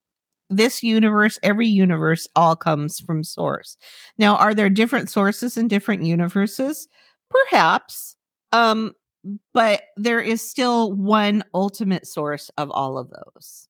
this 0.50 0.82
universe, 0.82 1.38
every 1.42 1.66
universe, 1.66 2.26
all 2.36 2.56
comes 2.56 3.00
from 3.00 3.22
source. 3.24 3.76
Now, 4.18 4.36
are 4.36 4.54
there 4.54 4.70
different 4.70 5.10
sources 5.10 5.56
in 5.56 5.68
different 5.68 6.04
universes? 6.04 6.88
Perhaps. 7.30 8.16
Um, 8.52 8.94
but 9.52 9.82
there 9.96 10.20
is 10.20 10.48
still 10.48 10.92
one 10.92 11.44
ultimate 11.54 12.06
source 12.06 12.50
of 12.56 12.70
all 12.70 12.96
of 12.96 13.10
those. 13.10 13.68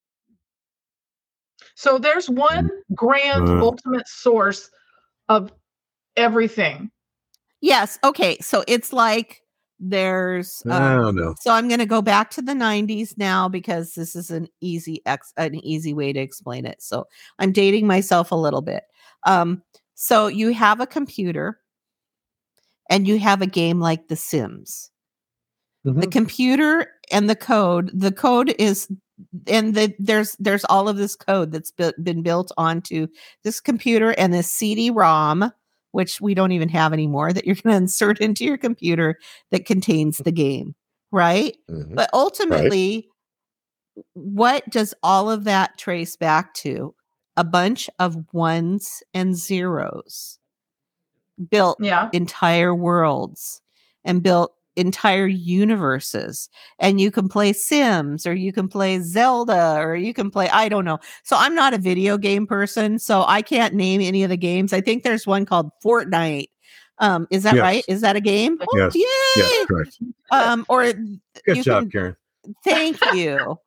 So 1.74 1.98
there's 1.98 2.28
one 2.28 2.70
grand 2.94 3.48
Uh. 3.48 3.60
ultimate 3.64 4.06
source 4.06 4.70
of 5.28 5.52
everything. 6.18 6.90
Yes. 7.60 7.98
Okay. 8.04 8.38
So 8.40 8.64
it's 8.68 8.92
like 8.92 9.42
there's 9.80 10.62
I 10.68 10.94
um, 10.94 11.02
don't 11.02 11.16
know. 11.16 11.34
So 11.40 11.52
I'm 11.52 11.68
going 11.68 11.80
to 11.80 11.86
go 11.86 12.02
back 12.02 12.30
to 12.30 12.42
the 12.42 12.52
90s 12.52 13.16
now 13.16 13.48
because 13.48 13.94
this 13.94 14.16
is 14.16 14.30
an 14.30 14.48
easy 14.60 15.02
ex- 15.06 15.32
an 15.36 15.54
easy 15.64 15.94
way 15.94 16.12
to 16.12 16.20
explain 16.20 16.66
it. 16.66 16.82
So 16.82 17.06
I'm 17.38 17.52
dating 17.52 17.86
myself 17.86 18.32
a 18.32 18.36
little 18.36 18.62
bit. 18.62 18.84
Um, 19.26 19.62
so 19.94 20.26
you 20.26 20.52
have 20.52 20.80
a 20.80 20.86
computer 20.86 21.60
and 22.90 23.06
you 23.06 23.18
have 23.18 23.42
a 23.42 23.46
game 23.46 23.80
like 23.80 24.08
The 24.08 24.16
Sims. 24.16 24.90
The 25.84 25.92
Mhm. 25.92 26.12
computer 26.12 26.88
and 27.10 27.30
the 27.30 27.36
code, 27.36 27.90
the 27.94 28.12
code 28.12 28.54
is 28.58 28.88
and 29.46 29.74
the, 29.74 29.94
there's 29.98 30.36
there's 30.38 30.64
all 30.66 30.88
of 30.88 30.96
this 30.96 31.16
code 31.16 31.50
that's 31.52 31.70
built, 31.70 31.94
been 32.02 32.22
built 32.22 32.52
onto 32.56 33.08
this 33.42 33.60
computer 33.60 34.10
and 34.12 34.32
this 34.32 34.52
CD-ROM 34.52 35.52
which 35.92 36.20
we 36.20 36.34
don't 36.34 36.52
even 36.52 36.68
have 36.68 36.92
anymore 36.92 37.32
that 37.32 37.46
you're 37.46 37.54
going 37.56 37.72
to 37.74 37.76
insert 37.82 38.20
into 38.20 38.44
your 38.44 38.58
computer 38.58 39.18
that 39.50 39.66
contains 39.66 40.18
the 40.18 40.32
game, 40.32 40.74
right? 41.12 41.56
Mhm. 41.70 41.94
But 41.94 42.10
ultimately, 42.12 43.08
what 44.14 44.68
does 44.70 44.94
all 45.02 45.30
of 45.30 45.44
that 45.44 45.78
trace 45.78 46.16
back 46.16 46.54
to? 46.54 46.94
A 47.36 47.44
bunch 47.44 47.88
of 47.98 48.16
ones 48.32 49.02
and 49.14 49.36
zeros 49.36 50.38
built 51.50 51.78
Yeah. 51.80 52.08
entire 52.12 52.74
worlds 52.74 53.60
and 54.04 54.22
built 54.22 54.54
entire 54.78 55.26
universes. 55.26 56.48
And 56.78 57.00
you 57.00 57.10
can 57.10 57.28
play 57.28 57.52
Sims 57.52 58.26
or 58.26 58.34
you 58.34 58.52
can 58.52 58.68
play 58.68 59.00
Zelda 59.00 59.76
or 59.78 59.96
you 59.96 60.14
can 60.14 60.30
play, 60.30 60.48
I 60.50 60.68
don't 60.68 60.84
know. 60.84 60.98
So 61.24 61.36
I'm 61.36 61.54
not 61.54 61.74
a 61.74 61.78
video 61.78 62.16
game 62.18 62.46
person, 62.46 62.98
so 62.98 63.24
I 63.26 63.42
can't 63.42 63.74
name 63.74 64.00
any 64.00 64.22
of 64.22 64.30
the 64.30 64.36
games. 64.36 64.72
I 64.72 64.80
think 64.80 65.02
there's 65.02 65.26
one 65.26 65.44
called 65.44 65.70
Fortnite. 65.84 66.48
Um, 66.98 67.26
is 67.30 67.42
that 67.44 67.54
Yes. 67.54 67.62
right? 67.62 67.84
Is 67.88 68.00
that 68.00 68.16
a 68.16 68.20
game? 68.20 68.58
Oh, 68.60 68.76
Yes. 68.76 68.94
yay! 68.94 69.02
Yes, 69.36 69.66
correct. 69.66 69.98
Um, 70.32 70.66
or 70.68 70.92
Good 71.44 71.62
job, 71.62 71.82
can- 71.84 71.90
Karen. 71.90 72.16
Thank 72.64 72.98
you. 73.14 73.58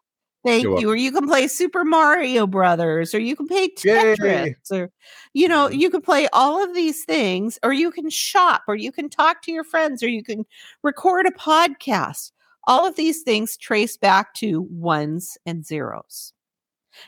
Thank 0.44 0.64
You're 0.64 0.80
you. 0.80 0.90
Or 0.90 0.96
you 0.96 1.12
can 1.12 1.28
play 1.28 1.48
Super 1.48 1.84
Mario 1.84 2.48
Brothers, 2.48 3.14
or 3.14 3.20
you 3.20 3.36
can 3.36 3.48
play 3.48 3.70
Yay. 3.84 4.16
Tetris, 4.18 4.72
or 4.72 4.92
you 5.34 5.48
know, 5.48 5.70
Mhm. 5.70 5.80
you 5.80 5.90
can 5.92 6.02
play 6.02 6.28
all 6.34 6.64
of 6.64 6.74
these 6.74 7.04
things, 7.06 7.60
or 7.64 7.74
you 7.74 7.92
can 7.92 8.10
shop, 8.10 8.64
or 8.68 8.76
you 8.76 8.92
can 8.92 9.10
talk 9.10 9.42
to 9.44 9.52
your 9.52 9.64
friends, 9.64 10.02
or 10.04 10.08
you 10.10 10.24
can 10.24 10.46
record 10.84 11.26
a 11.28 11.32
podcast. 11.32 12.32
all 12.68 12.86
of 12.86 12.96
these 12.96 13.24
things 13.24 13.58
trace 13.58 13.98
back 13.98 14.36
to 14.36 14.62
ones 14.70 15.36
and 15.48 15.66
zeros. 15.66 16.32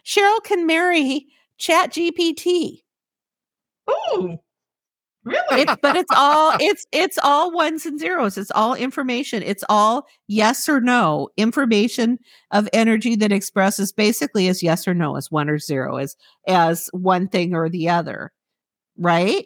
Cheryl 0.04 0.44
can 0.44 0.66
marry 0.66 1.28
Chat 1.60 1.92
GPT. 1.94 2.84
Ooh, 3.90 4.40
really? 5.24 5.62
It's, 5.62 5.76
but 5.82 5.96
it's 5.96 6.12
all 6.16 6.54
it's 6.60 6.86
it's 6.92 7.18
all 7.24 7.52
ones 7.52 7.86
and 7.86 8.00
zeros. 8.00 8.38
It's 8.38 8.52
all 8.52 8.74
information. 8.74 9.44
It's 9.44 9.64
all 9.70 10.08
yes 10.28 10.68
or 10.68 10.82
no 10.82 11.30
information 11.38 12.20
of 12.52 12.68
energy 12.74 13.16
that 13.18 13.32
expresses 13.32 13.92
basically 13.92 14.48
as 14.48 14.64
yes 14.64 14.88
or 14.88 14.94
no, 14.94 15.16
as 15.16 15.32
one 15.32 15.50
or 15.50 15.60
zero, 15.60 15.98
as 15.98 16.16
as 16.48 16.90
one 16.94 17.28
thing 17.28 17.54
or 17.56 17.70
the 17.70 17.90
other, 17.90 18.32
right? 18.98 19.46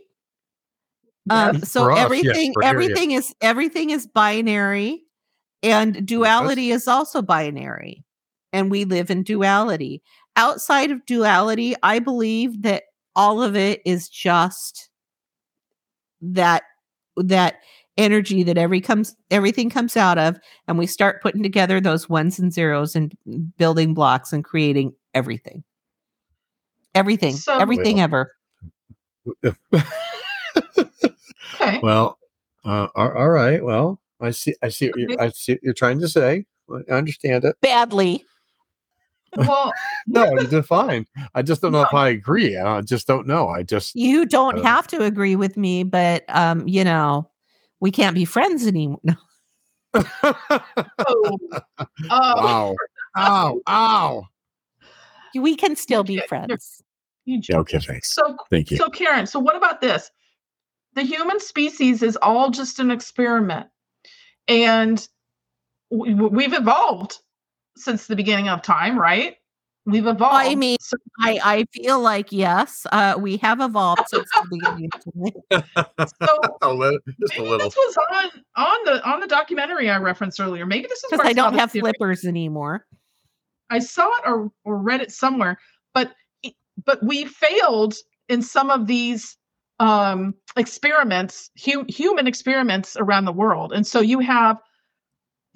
Um, 1.30 1.62
so 1.62 1.86
For 1.86 1.92
us, 1.92 1.98
yes, 1.98 2.06
everything 2.06 2.42
here, 2.42 2.54
yes. 2.62 2.70
everything 2.70 3.12
is 3.12 3.36
everything 3.42 3.90
is 3.90 4.08
binary, 4.08 5.04
and 5.62 6.06
duality 6.06 6.72
is 6.72 6.88
also 6.88 7.22
binary, 7.22 8.06
and 8.54 8.72
we 8.72 8.86
live 8.86 9.10
in 9.10 9.24
duality. 9.24 10.02
Outside 10.36 10.92
of 10.92 11.06
duality, 11.06 11.76
I 11.84 12.00
believe 12.00 12.62
that 12.62 12.84
all 13.16 13.42
of 13.42 13.56
it 13.56 13.82
is 13.86 14.08
just 14.08 14.87
that 16.22 16.64
that 17.18 17.56
energy 17.98 18.44
that 18.44 18.58
every 18.58 18.80
comes 18.80 19.16
everything 19.32 19.70
comes 19.70 19.98
out 19.98 20.20
of 20.20 20.40
and 20.68 20.78
we 20.78 20.86
start 20.86 21.22
putting 21.22 21.42
together 21.42 21.82
those 21.82 22.08
ones 22.08 22.38
and 22.38 22.54
zeros 22.54 22.96
and 22.96 23.18
building 23.58 23.96
blocks 23.96 24.32
and 24.32 24.44
creating 24.44 24.94
everything 25.16 25.64
everything 26.94 27.36
So- 27.36 27.58
everything 27.58 27.96
Well, 27.98 28.04
ever 28.04 28.32
okay. 29.46 29.58
well, 31.82 32.18
uh, 32.66 32.88
all, 32.96 33.12
all 33.12 33.30
right. 33.30 33.64
Well, 33.64 34.00
I 34.22 34.32
see. 34.32 34.56
I 34.62 34.70
see. 34.70 34.88
What 34.90 35.00
you, 35.00 35.18
I 35.20 35.30
see 35.30 35.54
what 35.54 35.64
you're 35.64 35.74
trying 35.74 36.00
to 36.00 36.08
say. 36.08 36.46
I 36.70 36.94
understand 36.94 37.46
it. 37.46 37.56
badly 37.62 38.26
Well, 39.36 39.72
No, 40.08 40.24
you 40.40 40.48
did 40.48 40.66
fine. 40.66 41.06
I 41.36 41.42
just 41.42 41.62
don't 41.62 41.72
know 41.74 41.82
if 41.82 41.94
I 41.94 42.10
agree. 42.10 42.58
I 42.58 42.82
just 42.82 43.08
don't 43.08 43.28
know. 43.28 43.50
I 43.50 43.64
just 43.64 43.94
you 43.96 44.26
don't 44.26 44.60
Uh, 44.60 44.64
have 44.64 44.88
to 44.88 45.04
agree 45.04 45.36
with 45.36 45.58
me 45.58 45.84
but 45.84 46.24
um 46.30 46.68
you 46.68 46.84
know 46.84 47.30
we 47.80 47.92
can't 47.92 48.16
be 48.16 48.26
friends 48.26 48.66
anymore 48.66 49.00
No. 49.04 49.16
oh, 50.24 51.38
uh, 52.10 52.34
wow. 52.36 52.76
Ow! 53.18 53.60
Ow! 53.68 54.24
we 55.36 55.56
can 55.56 55.76
still 55.76 56.04
be 56.04 56.14
Okay, 56.14 56.16
you're- 56.16 56.28
friends 56.28 56.82
you 57.26 57.42
Yeah, 57.48 57.58
okay, 57.60 57.80
thanks. 57.80 58.14
So, 58.14 58.38
Thank 58.50 58.72
you. 58.72 58.78
so 58.78 58.90
Karen, 58.90 59.28
so 59.28 59.38
what 59.40 59.56
about 59.56 59.82
this? 59.82 60.10
The 60.94 61.04
human 61.04 61.40
species 61.40 62.02
is 62.02 62.18
all 62.22 62.50
just 62.50 62.80
an 62.80 62.90
experiment, 62.90 63.68
and 64.48 65.06
we, 65.92 66.14
we've 66.14 66.54
evolved 66.54 67.20
since 67.78 68.08
the 68.08 68.16
beginning 68.16 68.50
of 68.50 68.62
time, 68.62 68.98
right? 69.00 69.36
We've 69.86 70.06
evolved. 70.06 70.36
I 70.36 70.56
mean- 70.56 70.78
So- 70.82 70.98
i 71.22 71.40
i 71.44 71.66
feel 71.74 72.00
like 72.00 72.32
yes 72.32 72.86
uh 72.92 73.16
we 73.18 73.38
have 73.38 73.60
evolved 73.62 74.04
since 74.08 74.30
the 74.36 74.48
beginning 74.52 74.90
of 74.94 75.64
time 75.82 76.08
so 76.24 76.40
a 76.62 76.72
little, 76.74 77.00
just 77.20 77.34
a 77.34 77.38
maybe 77.40 77.50
little. 77.50 77.58
this 77.70 77.76
was 77.76 77.98
on 78.14 78.30
on 78.56 78.78
the 78.86 79.10
on 79.10 79.20
the 79.22 79.28
documentary 79.28 79.90
I 79.90 79.98
referenced 79.98 80.40
earlier. 80.40 80.66
Maybe 80.68 80.88
this 80.88 81.00
is 81.00 81.06
because 81.10 81.20
where 81.24 81.28
i 81.30 81.34
don't 81.34 81.56
have 81.56 81.72
theory. 81.72 81.82
flippers 81.82 82.26
anymore 82.26 82.86
I 83.70 83.80
saw 83.80 84.08
it 84.08 84.24
or 84.26 84.52
or 84.64 84.78
read 84.78 85.02
it 85.02 85.12
somewhere, 85.12 85.58
but 85.94 86.14
but 86.86 87.02
we 87.04 87.26
failed 87.26 87.96
in 88.30 88.42
some 88.42 88.70
of 88.70 88.88
these 88.88 89.36
um 89.80 90.34
experiments, 90.56 91.50
hu- 91.66 91.86
human 91.88 92.28
experiments 92.28 92.96
around 92.98 93.26
the 93.26 93.34
world. 93.34 93.74
And 93.74 93.86
so 93.86 94.00
you 94.02 94.20
have 94.20 94.58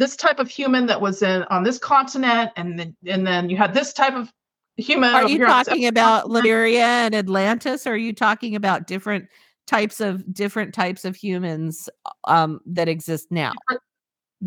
this 0.01 0.15
type 0.15 0.39
of 0.39 0.49
human 0.49 0.87
that 0.87 0.99
was 0.99 1.21
in 1.21 1.43
on 1.51 1.63
this 1.63 1.77
continent, 1.77 2.49
and 2.55 2.79
then 2.79 2.95
and 3.05 3.25
then 3.25 3.51
you 3.51 3.55
had 3.55 3.71
this 3.71 3.93
type 3.93 4.15
of 4.15 4.33
human. 4.75 5.13
Are 5.13 5.29
you 5.29 5.37
here 5.37 5.45
on 5.45 5.59
this 5.59 5.67
talking 5.67 5.85
about 5.85 6.23
continent. 6.23 6.43
Lemuria 6.43 6.85
and 6.85 7.13
Atlantis? 7.13 7.85
Or 7.85 7.91
are 7.91 7.97
you 7.97 8.11
talking 8.11 8.55
about 8.55 8.87
different 8.87 9.27
types 9.67 10.01
of 10.01 10.33
different 10.33 10.73
types 10.73 11.05
of 11.05 11.15
humans 11.15 11.87
um, 12.23 12.61
that 12.65 12.87
exist 12.89 13.27
now? 13.29 13.53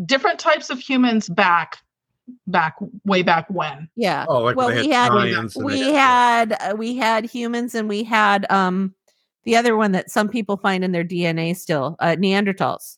different 0.05 0.37
types 0.39 0.69
of 0.69 0.77
humans 0.77 1.29
back 1.29 1.77
back 2.47 2.75
way 3.05 3.23
back 3.23 3.45
when? 3.49 3.87
Yeah. 3.95 4.25
Oh, 4.27 4.39
like 4.39 4.57
well, 4.57 4.67
we 4.67 4.89
had 4.89 5.13
we 5.55 5.83
they- 5.83 5.93
had 5.93 6.57
uh, 6.59 6.75
we 6.77 6.97
had 6.97 7.23
humans 7.23 7.73
and 7.75 7.87
we 7.87 8.03
had 8.03 8.45
um 8.51 8.93
the 9.45 9.55
other 9.55 9.77
one 9.77 9.93
that 9.93 10.11
some 10.11 10.27
people 10.27 10.57
find 10.57 10.83
in 10.83 10.91
their 10.91 11.05
DNA 11.05 11.55
still 11.55 11.95
uh, 11.99 12.17
Neanderthals. 12.17 12.97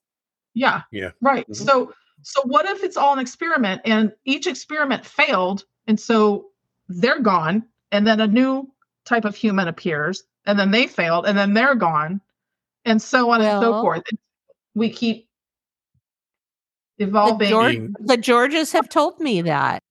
Yeah. 0.56 0.82
Yeah. 0.91 1.12
Right. 1.22 1.48
Mhm. 1.48 1.56
So 1.56 1.93
so 2.30 2.42
what 2.44 2.66
if 2.66 2.84
it's 2.84 2.98
all 2.98 3.13
an 3.13 3.20
experiment 3.20 3.80
and 3.86 4.12
each 4.26 4.48
experiment 4.48 5.06
failed 5.06 5.63
and 5.88 5.98
so 5.98 6.48
they're 6.90 7.22
gone 7.22 7.63
and 7.94 8.06
then 8.06 8.20
a 8.20 8.28
new 8.28 8.70
type 9.06 9.24
of 9.24 9.34
human 9.34 9.70
appears 9.70 10.24
and 10.46 10.60
then 10.60 10.72
they 10.72 10.88
failed 10.88 11.26
and 11.26 11.38
then 11.38 11.54
they're 11.54 11.74
gone 11.76 12.20
and 12.84 13.02
so 13.02 13.30
on 13.32 13.42
and 13.42 13.62
so 13.62 13.72
Well- 13.72 13.82
forth. 13.82 14.04
We 14.76 14.90
keep 14.90 15.28
The, 16.98 17.06
evolving. 17.06 17.50
George, 17.50 17.78
the 18.02 18.18
Georges 18.18 18.72
have 18.74 18.90
told 18.90 19.20
me 19.22 19.42
that. 19.44 19.82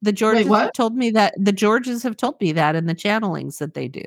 The 0.00 0.12
Georges 0.12 0.48
have 0.48 0.72
told 0.72 0.96
me 0.96 1.10
that 1.10 1.34
the 1.36 1.52
Georges 1.52 2.02
have 2.02 2.16
told 2.16 2.40
me 2.40 2.52
that 2.52 2.74
in 2.76 2.86
the 2.86 2.94
channelings 2.94 3.58
that 3.58 3.74
they 3.74 3.88
do. 3.88 4.02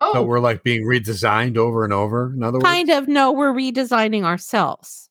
oh, 0.00 0.14
So 0.14 0.22
we're 0.24 0.40
like 0.40 0.62
being 0.64 0.84
redesigned 0.84 1.56
over 1.58 1.84
and 1.84 1.92
over. 1.92 2.32
In 2.34 2.42
other 2.42 2.58
words, 2.58 2.64
kind 2.64 2.88
of 2.90 3.06
no 3.06 3.30
we're 3.32 3.52
redesigning 3.52 4.24
ourselves 4.24 5.07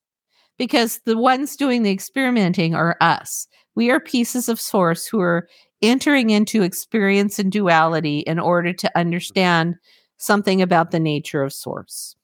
because 0.58 1.00
the 1.06 1.18
ones 1.18 1.56
doing 1.56 1.84
the 1.84 1.92
experimenting 1.92 2.76
are 2.76 2.98
us. 3.02 3.48
We 3.76 3.92
are 3.92 4.00
pieces 4.00 4.50
of 4.50 4.60
source 4.60 5.06
who 5.06 5.20
are 5.20 5.48
entering 5.82 6.32
into 6.32 6.64
experience 6.64 7.38
and 7.38 7.52
duality 7.52 8.20
in 8.20 8.40
order 8.40 8.74
to 8.74 8.88
mm-hmm. 8.88 9.00
understand 9.00 9.76
something 10.18 10.62
about 10.62 10.92
the 10.92 11.00
nature 11.00 11.44
of 11.44 11.54
source 11.54 12.16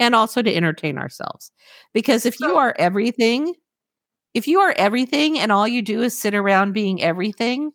and 0.00 0.14
also 0.14 0.42
to 0.42 0.54
entertain 0.54 0.98
ourselves. 0.98 1.52
Because 1.92 2.26
if 2.26 2.40
you 2.40 2.56
are 2.56 2.74
everything 2.78 3.54
if 4.34 4.46
you 4.46 4.60
are 4.60 4.74
everything 4.76 5.38
and 5.38 5.50
all 5.50 5.66
you 5.66 5.80
do 5.80 6.02
is 6.02 6.16
sit 6.16 6.34
around 6.34 6.72
being 6.72 7.02
everything 7.02 7.72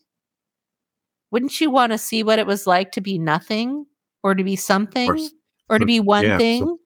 wouldn't 1.31 1.59
you 1.59 1.71
want 1.71 1.91
to 1.91 1.97
see 1.97 2.23
what 2.23 2.37
it 2.37 2.45
was 2.45 2.67
like 2.67 2.91
to 2.91 3.01
be 3.01 3.17
nothing 3.17 3.85
or 4.21 4.35
to 4.35 4.43
be 4.43 4.55
something 4.55 5.07
course. 5.07 5.31
or 5.67 5.79
to 5.79 5.85
be 5.85 5.99
one 5.99 6.23
yeah, 6.23 6.37
thing 6.37 6.77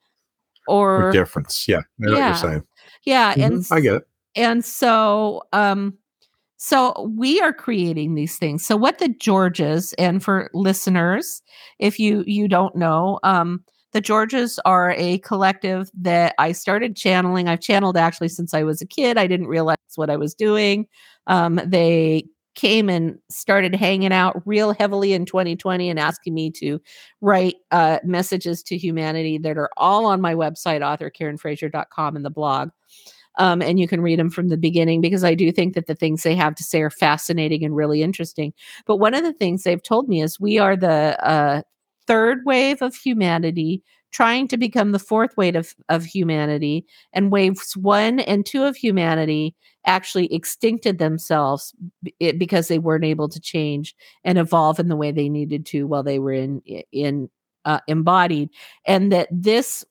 or 0.67 1.09
or 1.09 1.11
difference. 1.11 1.67
Yeah, 1.67 1.79
I 1.79 1.81
know 1.97 2.19
what 2.41 2.63
Yeah. 3.07 3.33
yeah 3.37 3.45
and 3.45 3.65
I 3.71 3.79
get 3.79 3.95
it. 3.95 4.07
and 4.35 4.63
so 4.65 5.41
um 5.53 5.97
so 6.57 7.09
we 7.15 7.39
are 7.39 7.53
creating 7.53 8.15
these 8.15 8.37
things 8.37 8.65
so 8.65 8.75
what 8.75 8.99
the 8.99 9.07
georges 9.07 9.93
and 9.93 10.21
for 10.23 10.49
listeners 10.53 11.41
if 11.79 11.99
you 11.99 12.23
you 12.27 12.47
don't 12.49 12.75
know 12.75 13.19
um 13.23 13.63
the 13.93 14.01
georges 14.01 14.59
are 14.65 14.91
a 14.97 15.19
collective 15.19 15.89
that 15.93 16.35
i 16.37 16.51
started 16.51 16.95
channeling 16.97 17.47
i've 17.47 17.61
channeled 17.61 17.95
actually 17.95 18.27
since 18.27 18.53
i 18.53 18.63
was 18.63 18.81
a 18.81 18.85
kid 18.87 19.17
i 19.17 19.25
didn't 19.25 19.47
realize 19.47 19.77
what 19.95 20.09
i 20.09 20.17
was 20.17 20.33
doing 20.33 20.85
um 21.27 21.61
they 21.65 22.25
came 22.57 22.89
and 22.89 23.17
started 23.29 23.73
hanging 23.73 24.11
out 24.11 24.41
real 24.45 24.73
heavily 24.73 25.13
in 25.13 25.25
2020 25.25 25.89
and 25.89 25.97
asking 25.97 26.33
me 26.33 26.51
to 26.51 26.81
write 27.21 27.55
uh, 27.71 27.99
messages 28.03 28.61
to 28.63 28.77
humanity 28.77 29.37
that 29.37 29.57
are 29.57 29.69
all 29.77 30.05
on 30.05 30.19
my 30.19 30.35
website 30.35 30.81
authorkarenfrazier.com 30.81 32.17
and 32.17 32.25
the 32.25 32.29
blog 32.29 32.69
um, 33.37 33.61
and 33.61 33.79
you 33.79 33.87
can 33.87 34.01
read 34.01 34.19
them 34.19 34.29
from 34.29 34.49
the 34.49 34.57
beginning 34.57 34.99
because 34.99 35.23
I 35.23 35.35
do 35.35 35.51
think 35.51 35.75
that 35.75 35.87
the 35.87 35.95
things 35.95 36.23
they 36.23 36.35
have 36.35 36.55
to 36.55 36.63
say 36.63 36.81
are 36.81 36.89
fascinating 36.89 37.63
and 37.63 37.75
really 37.75 38.01
interesting. 38.01 38.53
But 38.85 38.97
one 38.97 39.13
of 39.13 39.23
the 39.23 39.33
things 39.33 39.63
they've 39.63 39.81
told 39.81 40.09
me 40.09 40.21
is 40.21 40.39
we 40.39 40.57
are 40.57 40.75
the 40.75 41.17
uh, 41.23 41.61
third 42.07 42.39
wave 42.45 42.81
of 42.81 42.95
humanity 42.95 43.83
trying 44.11 44.47
to 44.47 44.57
become 44.57 44.91
the 44.91 44.99
fourth 44.99 45.35
wave 45.37 45.55
of, 45.55 45.75
of 45.89 46.05
humanity, 46.05 46.85
and 47.13 47.31
waves 47.31 47.75
one 47.75 48.19
and 48.21 48.45
two 48.45 48.63
of 48.63 48.75
humanity 48.75 49.55
actually 49.85 50.27
extincted 50.29 50.97
themselves 50.97 51.73
b- 52.03 52.13
it, 52.19 52.39
because 52.39 52.67
they 52.67 52.79
weren't 52.79 53.05
able 53.05 53.29
to 53.29 53.39
change 53.39 53.95
and 54.23 54.37
evolve 54.37 54.79
in 54.79 54.87
the 54.87 54.95
way 54.95 55.11
they 55.11 55.29
needed 55.29 55.65
to 55.65 55.85
while 55.87 56.03
they 56.03 56.19
were 56.19 56.33
in 56.33 56.61
in 56.91 57.29
uh, 57.65 57.79
embodied, 57.87 58.49
and 58.85 59.11
that 59.11 59.27
this 59.31 59.85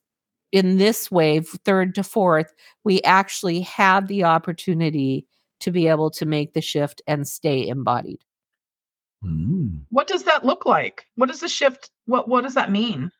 in 0.52 0.78
this 0.78 1.10
wave, 1.10 1.48
third 1.64 1.94
to 1.94 2.02
fourth, 2.02 2.54
we 2.84 3.02
actually 3.02 3.60
have 3.60 4.06
the 4.06 4.24
opportunity 4.24 5.26
to 5.60 5.70
be 5.70 5.88
able 5.88 6.10
to 6.10 6.24
make 6.24 6.54
the 6.54 6.60
shift 6.60 7.02
and 7.06 7.26
stay 7.26 7.66
embodied. 7.68 8.20
Mm. 9.24 9.80
what 9.88 10.06
does 10.06 10.24
that 10.24 10.44
look 10.44 10.66
like? 10.66 11.06
What 11.16 11.28
does 11.28 11.40
the 11.40 11.48
shift? 11.48 11.90
What 12.04 12.28
what 12.28 12.42
does 12.42 12.54
that 12.54 12.70
mean? 12.70 13.10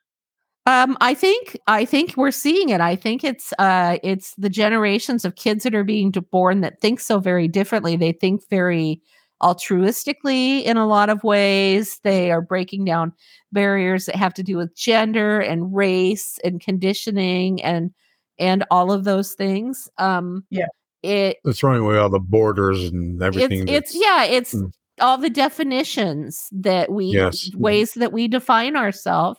Um, 0.66 0.96
I 1.00 1.14
think 1.14 1.56
I 1.68 1.84
think 1.84 2.16
we're 2.16 2.32
seeing 2.32 2.70
it. 2.70 2.80
I 2.80 2.96
think 2.96 3.22
it's 3.22 3.52
uh 3.58 3.98
it's 4.02 4.34
the 4.36 4.50
generations 4.50 5.24
of 5.24 5.36
kids 5.36 5.62
that 5.64 5.74
are 5.74 5.84
being 5.84 6.10
born 6.10 6.60
that 6.62 6.80
think 6.80 6.98
so 7.00 7.20
very 7.20 7.46
differently. 7.46 7.96
They 7.96 8.12
think 8.12 8.42
very 8.50 9.00
altruistically 9.42 10.64
in 10.64 10.76
a 10.76 10.86
lot 10.86 11.08
of 11.08 11.22
ways. 11.22 12.00
They 12.02 12.32
are 12.32 12.40
breaking 12.40 12.84
down 12.84 13.12
barriers 13.52 14.06
that 14.06 14.16
have 14.16 14.34
to 14.34 14.42
do 14.42 14.56
with 14.56 14.74
gender 14.76 15.38
and 15.40 15.74
race 15.74 16.38
and 16.42 16.60
conditioning 16.60 17.62
and 17.62 17.92
and 18.38 18.64
all 18.70 18.90
of 18.90 19.04
those 19.04 19.34
things. 19.34 19.88
Um 19.98 20.44
Yeah. 20.50 20.66
it 21.04 21.36
It's 21.44 21.60
throwing 21.60 21.82
away 21.82 21.96
all 21.98 22.08
the 22.10 22.18
borders 22.18 22.84
and 22.88 23.22
everything. 23.22 23.68
it's 23.68 23.94
it's 23.94 24.02
yeah 24.04 24.24
it's 24.24 24.52
Mm. 24.54 24.72
all 25.00 25.18
the 25.18 25.30
definitions 25.30 26.48
that 26.50 26.90
we 26.90 27.04
Yes. 27.06 27.50
ways 27.54 27.92
that 27.94 28.12
we 28.12 28.26
define 28.26 28.74
ourselves 28.76 29.38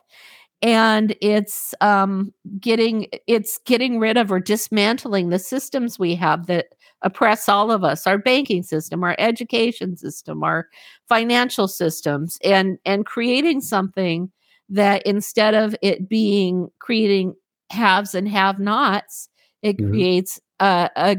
and 0.62 1.16
it's 1.22 1.74
um 1.82 2.34
getting 2.60 3.08
it's 3.28 3.60
getting 3.66 4.00
rid 4.00 4.18
of 4.18 4.32
or 4.32 4.40
dismantling 4.40 5.30
the 5.30 5.40
systems 5.40 6.00
we 6.00 6.16
have 6.16 6.48
that 6.48 6.68
oppress 7.04 7.48
all 7.48 7.72
of 7.72 7.84
us 7.84 8.08
our 8.08 8.18
banking 8.18 8.64
system 8.64 9.04
our 9.04 9.16
education 9.20 9.96
system 9.96 10.44
our 10.44 10.68
financial 11.08 11.68
systems 11.68 12.40
and 12.44 12.78
and 12.86 13.06
creating 13.06 13.62
something 13.62 14.32
that 14.70 15.02
instead 15.06 15.54
of 15.54 15.76
it 15.82 16.10
being 16.10 16.68
creating 16.80 17.34
haves 17.72 18.16
and 18.16 18.28
have 18.28 18.60
nots 18.60 19.30
it 19.62 19.78
Mhm. 19.78 19.90
creates 19.90 20.40
a, 20.60 20.90
a 20.96 21.18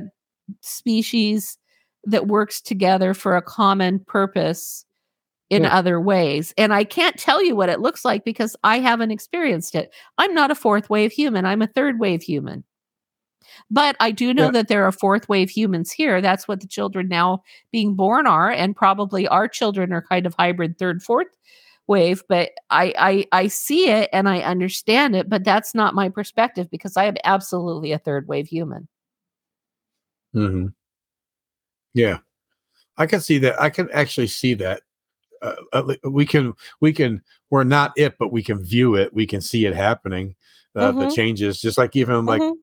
species 0.63 1.59
that 2.05 2.27
works 2.27 2.61
together 2.61 3.15
for 3.15 3.37
a 3.37 3.43
common 3.43 4.01
purpose 4.01 4.85
in 5.51 5.63
Yeah. 5.63 5.75
other 5.75 6.01
ways. 6.01 6.53
And 6.59 6.73
I 6.75 6.85
can't 6.85 7.17
tell 7.19 7.43
you 7.43 7.57
what 7.57 7.69
it 7.71 7.81
looks 7.81 8.05
like 8.05 8.25
because 8.25 8.55
I 8.65 8.79
haven't 8.81 9.11
experienced 9.11 9.75
it. 9.75 9.93
I'm 10.19 10.35
not 10.35 10.51
a 10.51 10.55
fourth 10.55 10.91
wave 10.91 11.13
human, 11.13 11.47
I'm 11.47 11.63
a 11.63 11.67
third 11.67 11.99
wave 11.99 12.23
human. 12.23 12.65
But 13.71 13.97
I 14.01 14.11
do 14.11 14.35
know 14.35 14.47
Yeah. 14.47 14.51
that 14.53 14.69
there 14.69 14.85
are 14.85 14.93
fourth 14.93 15.29
wave 15.29 15.49
humans 15.51 15.91
here. 15.91 16.21
That's 16.21 16.47
what 16.47 16.61
the 16.61 16.67
children 16.67 17.09
now 17.09 17.43
being 17.73 17.95
born 17.95 18.27
are. 18.27 18.51
And 18.51 18.77
probably 18.77 19.27
our 19.27 19.49
children 19.49 19.93
are 19.93 20.03
kind 20.03 20.27
of 20.27 20.35
hybrid 20.39 20.79
third, 20.79 21.03
fourth 21.03 21.29
wave. 21.87 22.23
But 22.29 22.51
I, 22.71 22.93
I, 22.99 23.27
I 23.33 23.47
see 23.49 23.89
it 23.89 24.11
and 24.13 24.29
I 24.29 24.41
understand 24.41 25.17
it. 25.17 25.29
But 25.31 25.45
that's 25.45 25.75
not 25.75 25.95
my 25.95 26.11
perspective 26.11 26.71
because 26.71 26.97
I 26.99 27.05
am 27.07 27.17
absolutely 27.25 27.93
a 27.93 27.99
third 27.99 28.29
wave 28.29 28.49
human. 28.49 28.87
Mhm. 30.35 30.75
Yeah, 31.95 32.19
I 32.99 33.07
can 33.07 33.21
see 33.21 33.39
that. 33.39 33.61
I 33.61 33.71
can 33.71 33.89
actually 33.93 34.27
see 34.29 34.55
that. 34.55 34.83
Uh, 35.43 35.95
we 36.05 36.27
can, 36.27 36.55
we 36.81 36.93
can. 36.93 37.23
We're 37.51 37.65
not 37.65 37.93
it, 37.97 38.17
but 38.19 38.33
we 38.33 38.43
can 38.43 38.63
view 38.63 38.95
it. 38.95 39.13
We 39.15 39.27
can 39.27 39.41
see 39.41 39.67
it 39.67 39.75
happening. 39.75 40.35
Uh, 40.75 40.93
The 40.93 41.07
Mhm. 41.07 41.15
changes, 41.15 41.61
just 41.61 41.79
like 41.79 41.97
even 41.97 42.27
like 42.27 42.43
Mhm. 42.43 42.55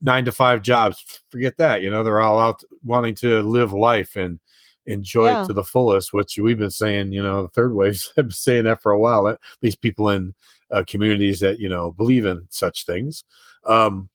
nine 0.00 0.24
to 0.24 0.32
five 0.32 0.62
jobs. 0.62 1.22
Forget 1.30 1.56
that. 1.58 1.82
You 1.82 1.90
know, 1.90 2.02
they're 2.02 2.20
all 2.20 2.38
out 2.38 2.62
wanting 2.84 3.14
to 3.16 3.42
live 3.42 3.72
life 3.72 4.16
and 4.16 4.38
enjoy 4.86 5.30
Yeah. 5.30 5.42
it 5.42 5.46
to 5.46 5.52
the 5.52 5.64
fullest. 5.64 6.12
Which 6.12 6.38
we've 6.38 6.58
been 6.58 6.70
saying. 6.70 7.12
You 7.12 7.22
know, 7.22 7.42
the 7.42 7.48
third 7.48 7.74
waves 7.74 8.12
have 8.16 8.26
been 8.26 8.32
saying 8.32 8.64
that 8.64 8.82
for 8.82 8.92
a 8.92 8.98
while. 8.98 9.28
At 9.28 9.38
least 9.62 9.80
people 9.80 10.10
in 10.10 10.34
uh, 10.70 10.84
communities 10.86 11.40
that 11.40 11.58
you 11.60 11.68
know 11.68 11.92
believe 11.92 12.26
in 12.26 12.46
such 12.50 12.86
things. 12.86 13.24
Um, 13.64 14.08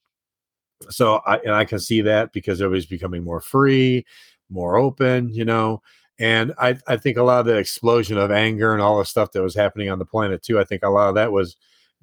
so 0.89 1.21
I 1.25 1.37
and 1.37 1.53
I 1.53 1.65
can 1.65 1.79
see 1.79 2.01
that 2.01 2.33
because 2.33 2.61
everybody's 2.61 2.85
becoming 2.87 3.23
more 3.23 3.41
free, 3.41 4.05
more 4.49 4.77
open, 4.77 5.29
you 5.33 5.45
know. 5.45 5.81
And 6.21 6.53
I 6.59 6.77
I 6.87 6.97
think 6.97 7.17
a 7.17 7.23
lot 7.23 7.39
of 7.39 7.45
the 7.47 7.57
explosion 7.57 8.17
of 8.17 8.31
anger 8.31 8.73
and 8.73 8.81
all 8.81 8.99
the 8.99 9.05
stuff 9.05 9.31
that 9.31 9.41
was 9.41 9.55
happening 9.55 9.89
on 9.89 9.97
the 9.99 10.05
planet 10.05 10.43
too. 10.43 10.59
I 10.59 10.63
think 10.63 10.83
a 10.83 10.89
lot 10.89 11.09
of 11.09 11.15
that 11.15 11.31
was 11.31 11.57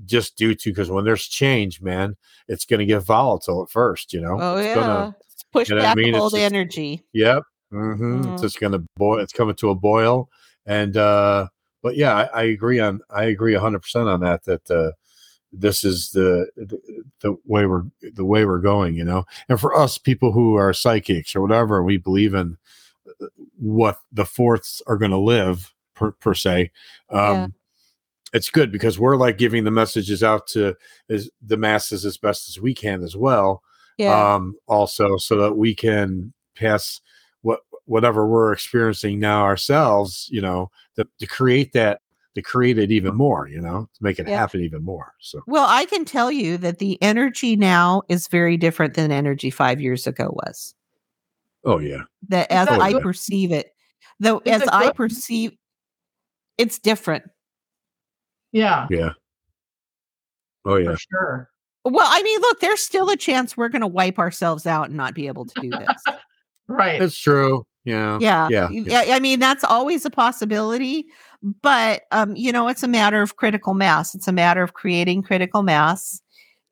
just 0.05 0.37
due 0.37 0.55
to 0.55 0.71
because 0.71 0.91
when 0.91 1.05
there's 1.05 1.27
change, 1.27 1.81
man, 1.81 2.17
it's 2.49 2.65
going 2.65 2.81
to 2.81 2.87
get 2.87 3.01
volatile 3.01 3.63
at 3.63 3.71
first, 3.71 4.13
you 4.13 4.21
know. 4.21 4.37
Oh 4.41 4.57
it's 4.57 4.67
yeah, 4.67 4.75
Gonna, 4.75 5.17
it's 5.33 5.45
push 5.53 5.69
you 5.69 5.77
know 5.77 5.83
what 5.83 5.91
I 5.91 5.95
mean? 5.95 6.15
Old 6.15 6.33
just- 6.33 6.43
energy. 6.43 7.05
yep. 7.13 7.43
hmm 7.71 8.23
Mhm. 8.23 8.33
It's 8.33 8.43
just 8.43 8.61
going 8.61 8.73
to 8.73 8.83
boil. 8.97 9.19
It's 9.21 9.33
coming 9.33 9.55
to 9.57 9.71
a 9.71 9.75
boil. 9.75 10.29
And 10.67 10.97
uh 10.97 11.49
but 11.83 11.97
yeah, 11.97 12.15
I, 12.15 12.25
I 12.25 12.43
agree 12.43 12.81
on. 12.81 13.01
I 13.09 13.25
agree 13.27 13.55
hundred 13.55 13.81
percent 13.83 14.09
on 14.09 14.21
that. 14.21 14.43
That 14.45 14.69
uh 14.71 14.93
this 15.53 15.85
is 15.85 16.11
the, 16.11 16.47
the 16.57 16.79
the 17.21 17.37
way 17.47 17.67
we're 17.67 17.85
the 18.15 18.25
way 18.25 18.45
we're 18.45 18.59
going 18.59 18.95
you 18.95 19.03
know 19.05 19.25
and 19.49 19.59
for 19.59 19.75
us 19.75 19.97
people 19.97 20.31
who 20.31 20.57
are 20.57 20.75
psychics 20.75 21.35
or 21.35 21.41
whatever 21.41 21.83
we 21.83 21.97
believe 21.97 22.35
in 22.35 22.59
uh, 23.23 23.27
what 23.59 23.99
the 24.13 24.25
fourths 24.25 24.81
are 24.87 24.97
going 24.97 25.11
to 25.11 25.19
live 25.19 25.75
per, 25.95 26.13
per 26.13 26.35
se 26.35 26.71
um 27.11 27.19
Yeah. 27.35 27.47
it's 28.33 28.51
good 28.51 28.71
because 28.73 28.99
we're 28.99 29.17
like 29.17 29.39
giving 29.39 29.65
the 29.65 29.71
messages 29.71 30.23
out 30.23 30.47
to 30.49 30.75
is 31.09 31.31
the 31.45 31.57
masses 31.57 32.05
as 32.05 32.17
best 32.17 32.49
as 32.49 32.61
we 32.61 32.73
can 32.75 33.03
as 33.03 33.17
well 33.17 33.63
Yeah. 33.99 34.35
um 34.35 34.55
also 34.67 35.17
so 35.17 35.37
that 35.39 35.55
we 35.55 35.75
can 35.75 36.33
pass 36.57 37.01
what 37.43 37.61
whatever 37.87 38.27
we're 38.27 38.53
experiencing 38.53 39.19
now 39.19 39.43
ourselves 39.43 40.29
you 40.31 40.41
know 40.41 40.71
to, 40.97 41.07
to 41.19 41.27
create 41.27 41.73
that 41.73 42.01
to 42.35 42.43
create 42.43 42.79
it 42.79 42.93
even 42.93 43.17
more 43.17 43.49
you 43.49 43.61
know 43.61 43.89
to 43.95 44.03
make 44.05 44.19
it 44.21 44.29
Yeah. 44.29 44.39
happen 44.39 44.61
even 44.63 44.85
more 44.85 45.15
so 45.19 45.41
Well, 45.49 45.67
I 45.67 45.87
can 45.87 46.05
tell 46.05 46.31
you 46.31 46.59
that 46.59 46.79
the 46.79 47.01
energy 47.03 47.57
now 47.57 48.03
is 48.09 48.29
very 48.29 48.57
different 48.57 48.95
than 48.95 49.11
energy 49.11 49.51
five 49.51 49.81
years 49.81 50.07
ago 50.07 50.31
was. 50.47 50.75
Oh 51.65 51.79
yeah 51.79 52.03
That 52.29 52.51
as 52.51 52.69
that 52.69 52.81
I 52.81 52.93
good? 52.93 53.03
perceive 53.03 53.53
it, 53.53 53.75
though, 54.21 54.41
Is 54.45 54.61
as 54.61 54.63
it 54.63 54.69
I 54.73 54.93
perceive, 54.93 55.53
it's 56.57 56.79
different. 56.79 57.25
Yeah, 58.53 58.87
yeah 58.91 59.11
oh 60.65 60.77
yeah 60.77 60.93
for 60.93 60.99
sure. 60.99 61.51
Well, 61.85 62.07
I 62.09 62.23
mean, 62.23 62.41
look, 62.41 62.61
there's 62.61 62.81
still 62.81 63.09
a 63.09 63.17
chance 63.17 63.57
we're 63.57 63.69
going 63.71 63.81
to 63.81 63.87
wipe 63.87 64.19
ourselves 64.19 64.67
out 64.67 64.89
and 64.89 64.97
not 64.97 65.15
be 65.15 65.27
able 65.27 65.47
to 65.47 65.61
do 65.61 65.71
this. 65.71 66.05
Right. 66.71 67.01
That's 67.01 67.17
true 67.17 67.65
yeah 67.89 68.19
yeah, 68.21 68.49
yeah, 68.51 68.69
yeah. 68.71 69.01
I 69.01 69.17
I 69.17 69.21
mean, 69.21 69.41
that's 69.41 69.65
always 69.65 70.05
a 70.05 70.11
possibility, 70.11 71.07
but 71.63 72.03
um, 72.11 72.37
you 72.37 72.53
know, 72.53 72.69
it's 72.69 72.83
a 72.83 72.89
matter 72.89 73.23
of 73.23 73.37
critical 73.37 73.73
mass. 73.73 74.15
It's 74.15 74.29
a 74.29 74.33
matter 74.33 74.63
of 74.63 74.75
creating 74.75 75.23
critical 75.23 75.63
mass 75.63 76.21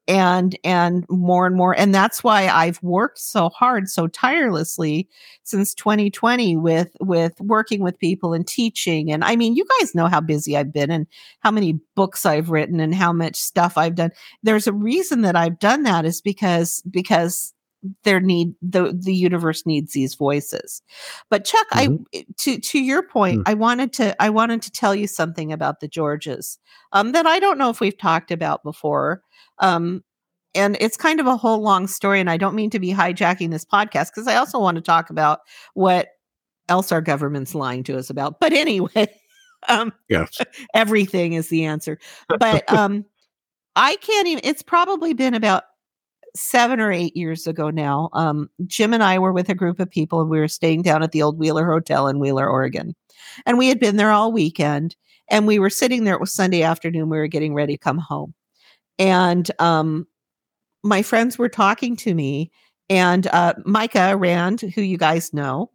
and 0.09 0.59
and 0.63 1.05
more 1.09 1.47
and 1.47 1.57
more 1.57 1.77
and 1.77 1.95
that's 1.95 2.23
why 2.23 2.49
I've 2.49 2.83
worked 2.83 3.19
so 3.19 3.49
hard 3.49 3.89
so 3.89 4.07
tirelessly 4.07 5.09
since 5.43 5.75
2020 5.75 6.57
with 6.57 6.97
with 7.01 7.41
working 7.41 7.81
with 7.83 7.99
people 7.99 8.33
and 8.33 8.47
teaching 8.47 9.11
and 9.11 9.25
I 9.25 9.37
mean 9.37 9.57
you 9.57 9.67
guys 9.81 9.95
know 9.95 10.07
how 10.07 10.21
busy 10.21 10.57
I've 10.57 10.73
been 10.73 10.91
and 10.91 11.07
how 11.41 11.51
many 11.51 11.81
books 11.97 12.25
I've 12.25 12.51
written 12.51 12.79
and 12.79 12.95
how 12.95 13.13
much 13.13 13.37
stuff 13.37 13.77
I've 13.77 13.97
done. 13.97 14.11
There's 14.43 14.67
a 14.67 14.73
reason 14.73 15.23
that 15.23 15.37
I've 15.37 15.59
done 15.59 15.83
that 15.85 16.05
is 16.05 16.21
because 16.21 16.83
because 16.91 17.53
there 18.05 18.21
need 18.21 18.55
the 18.63 18.93
the 18.99 19.15
universe 19.15 19.65
needs 19.67 19.93
these 19.93 20.15
voices. 20.15 20.83
But 21.31 21.45
chuck 21.45 21.67
i 21.73 21.89
to 22.39 22.59
to 22.59 22.79
your 22.79 23.03
point 23.03 23.41
Mm. 23.41 23.43
i 23.47 23.55
wanted 23.55 23.93
to 23.95 24.23
i 24.23 24.31
wanted 24.31 24.63
to 24.63 24.71
tell 24.71 24.95
you 24.95 25.07
something 25.07 25.53
about 25.53 25.81
the 25.81 25.89
georges 25.89 26.59
um 26.93 27.13
that 27.13 27.27
i 27.27 27.39
don't 27.39 27.59
know 27.59 27.71
if 27.71 27.81
we've 27.81 27.99
talked 27.99 28.31
about 28.31 28.63
before 28.63 29.23
um 29.59 30.03
and 30.55 30.77
it's 30.81 30.97
kind 30.97 31.21
of 31.21 31.27
a 31.27 31.37
whole 31.37 31.61
long 31.61 31.87
story 31.87 32.21
and 32.21 32.31
i 32.31 32.37
don't 32.37 32.55
mean 32.55 32.71
to 32.71 32.79
be 32.79 32.93
hijacking 32.93 33.51
this 33.51 33.65
podcast 33.65 34.07
because 34.15 34.27
i 34.29 34.37
also 34.37 34.59
want 34.59 34.77
to 34.77 34.81
talk 34.81 35.11
about 35.11 35.41
what 35.75 36.09
else 36.69 36.91
our 36.93 37.01
government's 37.01 37.55
lying 37.55 37.85
to 37.85 37.97
us 37.97 38.11
about. 38.11 38.41
But 38.41 38.53
anyway 38.53 39.07
um 39.69 39.93
yes. 40.09 40.39
everything 40.75 41.33
is 41.35 41.49
the 41.49 41.65
answer. 41.65 41.99
But 42.29 42.71
um 42.73 43.05
i 43.77 43.97
can't 43.97 44.27
even 44.29 44.41
it's 44.45 44.63
probably 44.63 45.13
been 45.15 45.35
about 45.35 45.65
seven 46.37 46.81
or 46.81 46.93
eight 46.93 47.17
years 47.17 47.47
ago 47.47 47.71
now 47.71 48.09
um 48.13 48.49
jim 48.67 48.93
and 48.93 49.03
i 49.03 49.19
were 49.19 49.33
with 49.33 49.49
a 49.49 49.55
group 49.55 49.81
of 49.81 49.91
people 49.91 50.21
and 50.21 50.29
we 50.31 50.39
were 50.39 50.47
staying 50.49 50.83
down 50.83 51.03
at 51.03 51.13
the 51.13 51.23
old 51.23 51.39
wheeler 51.39 51.67
hotel 51.71 52.07
in 52.09 52.19
wheeler 52.19 52.49
oregon. 52.49 52.95
And 53.47 53.59
we 53.59 53.69
had 53.69 53.81
been 53.81 53.97
there 53.97 54.11
all 54.13 54.31
weekend 54.33 54.95
and 55.31 55.47
we 55.47 55.59
were 55.59 55.71
sitting 55.71 56.05
there 56.05 56.15
it 56.15 56.21
was 56.21 56.33
sunday 56.33 56.63
afternoon 56.63 57.09
we 57.09 57.19
were 57.19 57.27
getting 57.27 57.55
ready 57.55 57.75
to 57.75 57.79
come 57.79 57.99
home. 57.99 58.35
And 58.99 59.51
um 59.59 60.07
my 60.85 61.03
friends 61.03 61.39
were 61.39 61.49
talking 61.49 61.97
to 61.97 62.15
me 62.15 62.51
and 62.91 63.27
uh 63.29 63.55
micah 63.65 64.17
rand 64.17 64.61
who 64.61 64.83
you 64.83 64.99
guys 64.99 65.33
know 65.33 65.71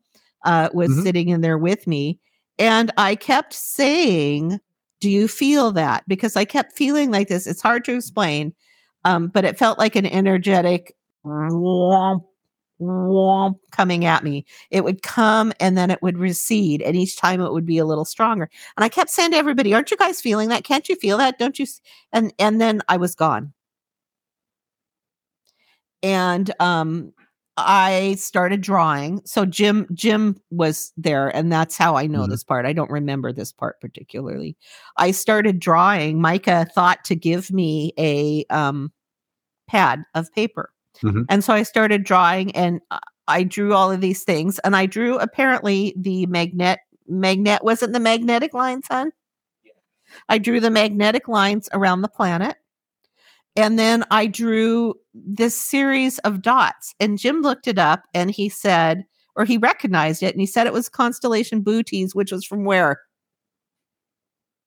uh 0.45 0.69
was 0.73 0.89
Mhm. 0.89 1.03
sitting 1.03 1.29
in 1.29 1.41
there 1.41 1.57
with 1.57 1.87
me. 1.87 2.19
And 2.59 2.91
i 2.97 3.15
kept 3.15 3.53
saying 3.53 4.59
do 5.01 5.09
you 5.09 5.27
feel 5.27 5.71
that? 5.71 6.03
Because 6.07 6.35
i 6.35 6.45
kept 6.45 6.77
feeling 6.77 7.09
like 7.11 7.27
this 7.29 7.47
it's 7.47 7.61
hard 7.61 7.83
to 7.85 7.95
explain 7.95 8.53
um, 9.05 9.27
but 9.27 9.45
it 9.45 9.57
felt 9.57 9.77
like 9.79 9.95
an 9.95 10.05
energetic 10.05 10.95
womp, 11.25 12.23
womp 12.81 13.55
coming 13.71 14.05
at 14.05 14.23
me. 14.23 14.45
It 14.69 14.83
would 14.83 15.01
come 15.03 15.53
and 15.59 15.77
then 15.77 15.91
it 15.91 16.01
would 16.01 16.17
recede 16.17 16.81
and 16.81 16.95
each 16.95 17.17
time 17.17 17.41
it 17.41 17.51
would 17.51 17.65
be 17.65 17.77
a 17.77 17.85
little 17.85 18.05
stronger. 18.05 18.49
And 18.77 18.83
i 18.83 18.89
kept 18.89 19.09
saying 19.09 19.31
to 19.31 19.37
everybody 19.37 19.73
aren't 19.73 19.91
you 19.91 19.97
guys 19.97 20.21
feeling 20.21 20.49
that? 20.49 20.63
Can't 20.63 20.89
you 20.89 20.95
feel 20.95 21.17
that? 21.17 21.37
Don't 21.39 21.59
you 21.59 21.63
s-" 21.63 21.81
and 22.13 22.33
and 22.39 22.59
then 22.61 22.81
i 22.89 22.97
was 22.97 23.15
gone. 23.15 23.53
And 26.03 26.51
um 26.59 27.13
I 27.57 28.15
started 28.17 28.61
drawing. 28.61 29.21
So 29.25 29.45
Jim 29.45 29.87
Jim 29.93 30.37
was 30.51 30.93
there 30.97 31.29
and 31.35 31.51
that's 31.51 31.77
how 31.77 31.95
I 31.97 32.07
know 32.07 32.21
Mhm. 32.25 32.29
this 32.29 32.43
part. 32.43 32.65
I 32.65 32.73
don't 32.73 32.89
remember 32.89 33.31
this 33.33 33.51
part 33.51 33.79
particularly. 33.81 34.55
I 34.97 35.11
started 35.11 35.59
drawing. 35.59 36.21
Micah 36.21 36.65
thought 36.73 37.03
to 37.05 37.15
give 37.15 37.51
me 37.51 37.93
a 37.97 38.45
um 38.49 38.91
pad 39.67 40.03
of 40.15 40.31
paper. 40.33 40.71
Mhm. 41.03 41.25
And 41.29 41.43
so 41.43 41.53
I 41.53 41.63
started 41.63 42.03
drawing 42.03 42.55
and 42.55 42.81
I- 43.27 43.43
drew 43.43 43.73
all 43.73 43.91
of 43.91 44.01
these 44.01 44.23
things 44.23 44.59
and 44.59 44.75
I 44.75 44.85
drew 44.85 45.17
apparently 45.19 45.93
the 45.97 46.25
magnet 46.27 46.79
magnet 47.07 47.63
wasn't 47.63 47.93
the 47.93 47.99
magnetic 47.99 48.53
lines, 48.53 48.87
son? 48.87 49.11
I 50.29 50.37
drew 50.37 50.59
the 50.59 50.71
magnetic 50.71 51.27
lines 51.27 51.69
around 51.73 52.01
the 52.01 52.07
planet 52.09 52.57
and 53.55 53.77
then 53.79 54.03
I 54.11 54.27
drew 54.27 54.95
this 55.13 55.59
series 55.61 56.19
of 56.19 56.41
dots. 56.41 56.93
And 56.99 57.17
Jim 57.19 57.41
looked 57.41 57.67
it 57.67 57.77
up 57.79 58.03
and 58.13 58.31
he 58.31 58.49
said, 58.49 59.05
or 59.35 59.45
he 59.45 59.57
recognized 59.57 60.23
it, 60.23 60.33
and 60.33 60.41
he 60.41 60.47
said 60.47 60.67
it 60.67 60.73
was 60.73 60.89
constellation 60.89 61.61
Bootes, 61.61 62.13
which 62.15 62.31
was 62.31 62.45
from 62.45 62.65
where? 62.65 62.99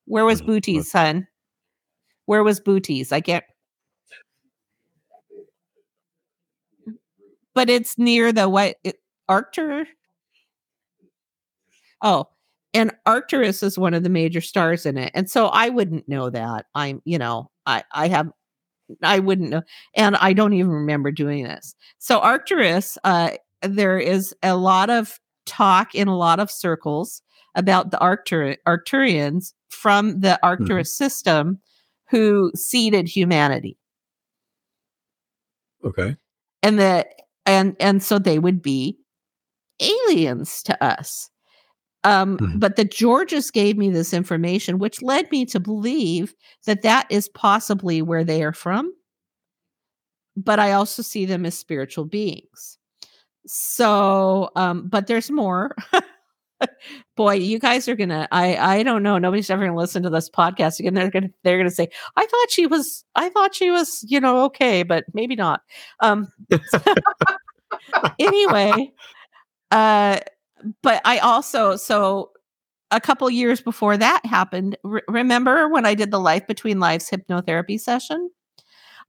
Where 0.07 0.25
was 0.25 0.43
Mhm. 0.43 0.47
Bootes, 0.47 0.91
son? 0.91 1.27
Where 2.27 2.45
was 2.45 2.61
Bootes? 2.61 3.13
I 3.13 3.21
can't. 3.21 3.45
But 7.55 7.71
it's 7.71 7.99
near 7.99 8.33
the 8.33 8.49
what? 8.49 8.77
It, 8.85 9.01
Arctur. 9.29 9.87
Oh, 12.03 12.27
and 12.73 12.93
Arcturus 13.07 13.63
is 13.63 13.79
one 13.79 13.95
of 13.95 14.03
the 14.03 14.09
major 14.09 14.41
stars 14.41 14.87
in 14.87 14.97
it, 14.99 15.11
and 15.15 15.31
so 15.31 15.47
I 15.47 15.69
wouldn't 15.69 16.09
know 16.09 16.31
that. 16.31 16.67
I'm, 16.75 17.01
you 17.05 17.19
know, 17.19 17.51
I 17.67 17.85
I 17.93 18.09
have, 18.09 18.31
I 19.03 19.19
wouldn't 19.19 19.51
know, 19.51 19.63
and 19.97 20.17
I 20.17 20.33
don't 20.33 20.53
even 20.53 20.71
remember 20.71 21.11
doing 21.11 21.45
this. 21.45 21.75
So 21.99 22.21
Arcturus, 22.21 22.99
uh, 23.05 23.31
there 23.63 23.99
is 23.99 24.35
a 24.43 24.57
lot 24.57 24.91
of 24.91 25.19
talk 25.47 25.95
in 25.95 26.09
a 26.09 26.17
lot 26.17 26.41
of 26.41 26.51
circles 26.51 27.23
about 27.55 27.91
the 27.91 27.99
Arctur- 27.99 28.57
Arcturians 28.67 29.53
from 29.69 30.21
the 30.21 30.39
Arcturus 30.43 30.97
system 30.97 31.61
who 32.11 32.53
seeded 32.55 33.09
humanity 33.09 33.79
Okay. 35.85 36.17
and 36.63 36.79
that 36.79 37.09
and 37.47 37.77
and 37.81 38.03
so 38.03 38.19
they 38.19 38.39
would 38.39 38.63
be 38.63 38.99
aliens 39.81 40.63
to 40.63 40.85
us 40.85 41.31
um 42.05 42.37
Mhm. 42.39 42.61
but 42.61 42.77
the 42.77 42.85
georges 42.85 43.51
gave 43.51 43.77
me 43.77 43.91
this 43.91 44.13
information 44.15 44.79
which 44.79 45.03
led 45.03 45.31
me 45.31 45.45
to 45.47 45.59
believe 45.61 46.35
that 46.67 46.83
that 46.83 47.07
is 47.11 47.29
possibly 47.31 48.03
where 48.03 48.25
they 48.25 48.43
are 48.43 48.53
from. 48.53 48.93
But 50.37 50.59
i 50.59 50.73
also 50.73 51.03
see 51.03 51.25
them 51.27 51.47
as 51.47 51.57
spiritual 51.59 52.05
beings. 52.07 52.79
So 53.47 54.51
um 54.57 54.89
but 54.89 55.07
there's 55.07 55.31
more. 55.31 55.75
Boy 57.17 57.35
you 57.35 57.59
guys 57.59 57.89
are 57.89 57.95
gonna 57.97 58.27
i 58.33 58.57
i 58.79 58.83
don't 58.83 59.03
know. 59.03 59.19
Nobody's 59.19 59.51
ever 59.51 59.65
gonna 59.67 59.77
listen 59.79 60.03
to 60.05 60.11
this 60.11 60.31
podcast 60.31 60.81
again. 60.81 60.95
They're 60.95 61.11
gonna 61.11 61.31
they're 61.43 61.59
gonna 61.59 61.71
say 61.71 61.89
i 62.17 62.25
thought 62.27 62.51
she 62.51 62.67
was 62.67 63.05
i 63.17 63.29
thought 63.29 63.55
she 63.55 63.71
was 63.71 64.05
you 64.09 64.19
know 64.21 64.45
okay 64.45 64.83
but 64.83 65.05
maybe 65.15 65.37
not. 65.37 65.61
Um 66.01 66.29
anyway 68.19 68.93
uh 69.71 70.21
but 70.83 71.01
i 71.05 71.19
also 71.19 71.77
so 71.77 72.31
a 72.91 73.01
couple 73.01 73.29
years 73.31 73.61
before 73.61 73.97
that 73.97 74.25
happened 74.25 74.77
re- 74.85 75.03
remember 75.09 75.69
when 75.69 75.87
i 75.87 75.95
did 75.95 76.11
the 76.11 76.21
life 76.21 76.47
between 76.47 76.81
lives 76.81 77.11
hypnotherapy 77.11 77.79
session? 77.81 78.31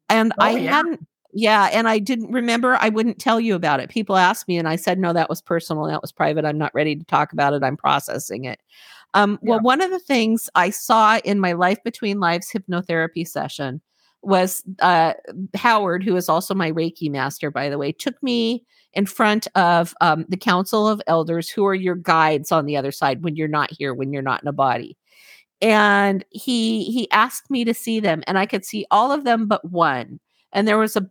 And 0.10 0.34
Oh, 0.40 0.44
i 0.46 0.52
yeah. 0.52 0.72
hadn't 0.72 1.08
yeah 1.34 1.70
and 1.72 1.88
i 1.88 2.00
didn't 2.00 2.32
remember 2.32 2.78
i 2.80 2.90
wouldn't 2.90 3.20
tell 3.20 3.40
you 3.40 3.56
about 3.56 3.80
it. 3.80 3.90
People 3.90 4.16
asked 4.16 4.48
me 4.48 4.58
and 4.58 4.68
i 4.68 4.76
said 4.76 4.98
no 5.00 5.14
that 5.14 5.30
was 5.30 5.42
personal 5.42 5.86
that 5.86 6.02
was 6.02 6.12
private 6.12 6.46
i'm 6.46 6.58
not 6.58 6.74
ready 6.74 6.96
to 6.96 7.04
talk 7.06 7.34
about 7.34 7.54
it 7.54 7.64
i'm 7.64 7.78
processing 7.78 8.46
it. 8.46 8.60
Um, 9.14 9.40
well 9.42 9.60
one 9.60 9.82
of 9.82 9.92
the 9.92 10.00
things 10.00 10.50
i 10.56 10.70
saw 10.70 11.20
in 11.24 11.40
my 11.40 11.54
life 11.54 11.84
between 11.84 12.20
lives 12.20 12.52
hypnotherapy 12.52 13.28
session 13.28 13.82
was 14.26 14.64
uh, 14.80 15.14
howard 15.56 16.04
who 16.04 16.16
is 16.16 16.30
also 16.30 16.54
my 16.54 16.72
reiki 16.72 17.10
master 17.10 17.52
by 17.52 17.70
the 17.70 17.78
way 17.78 17.92
took 17.92 18.22
me 18.24 18.64
in 18.96 19.06
front 19.06 19.48
of 19.56 19.94
um, 20.02 20.26
the 20.30 20.38
council 20.38 20.88
of 20.88 21.02
elders 21.06 21.50
who 21.50 21.66
are 21.66 21.76
your 21.76 21.96
guides 21.96 22.52
on 22.52 22.66
the 22.66 22.78
other 22.78 22.92
side 22.92 23.24
when 23.24 23.36
you're 23.36 23.48
not 23.48 23.72
here 23.72 23.94
when 23.94 24.14
you're 24.14 24.22
not 24.22 24.42
in 24.42 24.48
a 24.48 24.54
body. 24.54 24.98
And 25.62 26.26
he 26.32 26.86
he 26.86 27.10
asked 27.12 27.52
me 27.52 27.66
to 27.66 27.74
see 27.74 28.00
them 28.00 28.24
and 28.28 28.38
i 28.38 28.46
could 28.46 28.66
see 28.66 28.86
all 28.92 29.12
of 29.12 29.24
them 29.24 29.48
but 29.48 29.70
one. 29.70 30.20
And 30.54 30.68
there 30.68 30.78
was 30.78 30.96
a 30.96 31.10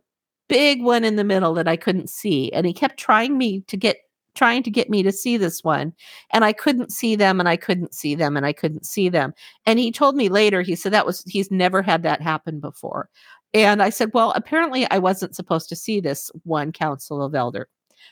big 0.49 0.81
one 0.83 1.03
in 1.03 1.15
the 1.15 1.23
middle 1.23 1.53
that 1.55 1.67
i 1.67 1.75
couldn't 1.75 2.09
see 2.09 2.51
and 2.51 2.67
he 2.67 2.73
kept 2.73 2.97
trying 2.97 3.37
me 3.37 3.61
to 3.61 3.77
get 3.77 3.97
trying 4.35 4.63
to 4.63 4.69
get 4.69 4.89
me 4.89 5.01
to 5.03 5.11
see 5.11 5.37
this 5.37 5.63
one 5.63 5.93
and 6.31 6.45
i 6.45 6.53
couldn't 6.53 6.91
see 6.91 7.15
them 7.15 7.39
and 7.39 7.49
i 7.49 7.55
couldn't 7.55 7.93
see 7.93 8.15
them 8.15 8.37
and 8.37 8.45
i 8.45 8.53
couldn't 8.53 8.85
see 8.85 9.09
them. 9.09 9.33
And 9.65 9.79
he 9.79 9.91
told 9.91 10.15
me 10.15 10.29
later 10.29 10.61
he 10.61 10.75
said 10.75 10.93
that 10.93 11.05
was 11.05 11.23
he's 11.27 11.51
never 11.51 11.81
had 11.81 12.03
that 12.03 12.21
happen 12.21 12.59
before. 12.59 13.09
And 13.53 13.81
i 13.81 13.89
said 13.89 14.11
well 14.13 14.31
apparently 14.31 14.89
i 14.91 14.99
wasn't 14.99 15.35
supposed 15.35 15.69
to 15.69 15.75
see 15.75 15.99
this 15.99 16.29
one 16.43 16.71
council 16.71 17.23
of 17.23 17.35
elder. 17.35 17.67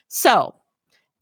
So 0.07 0.55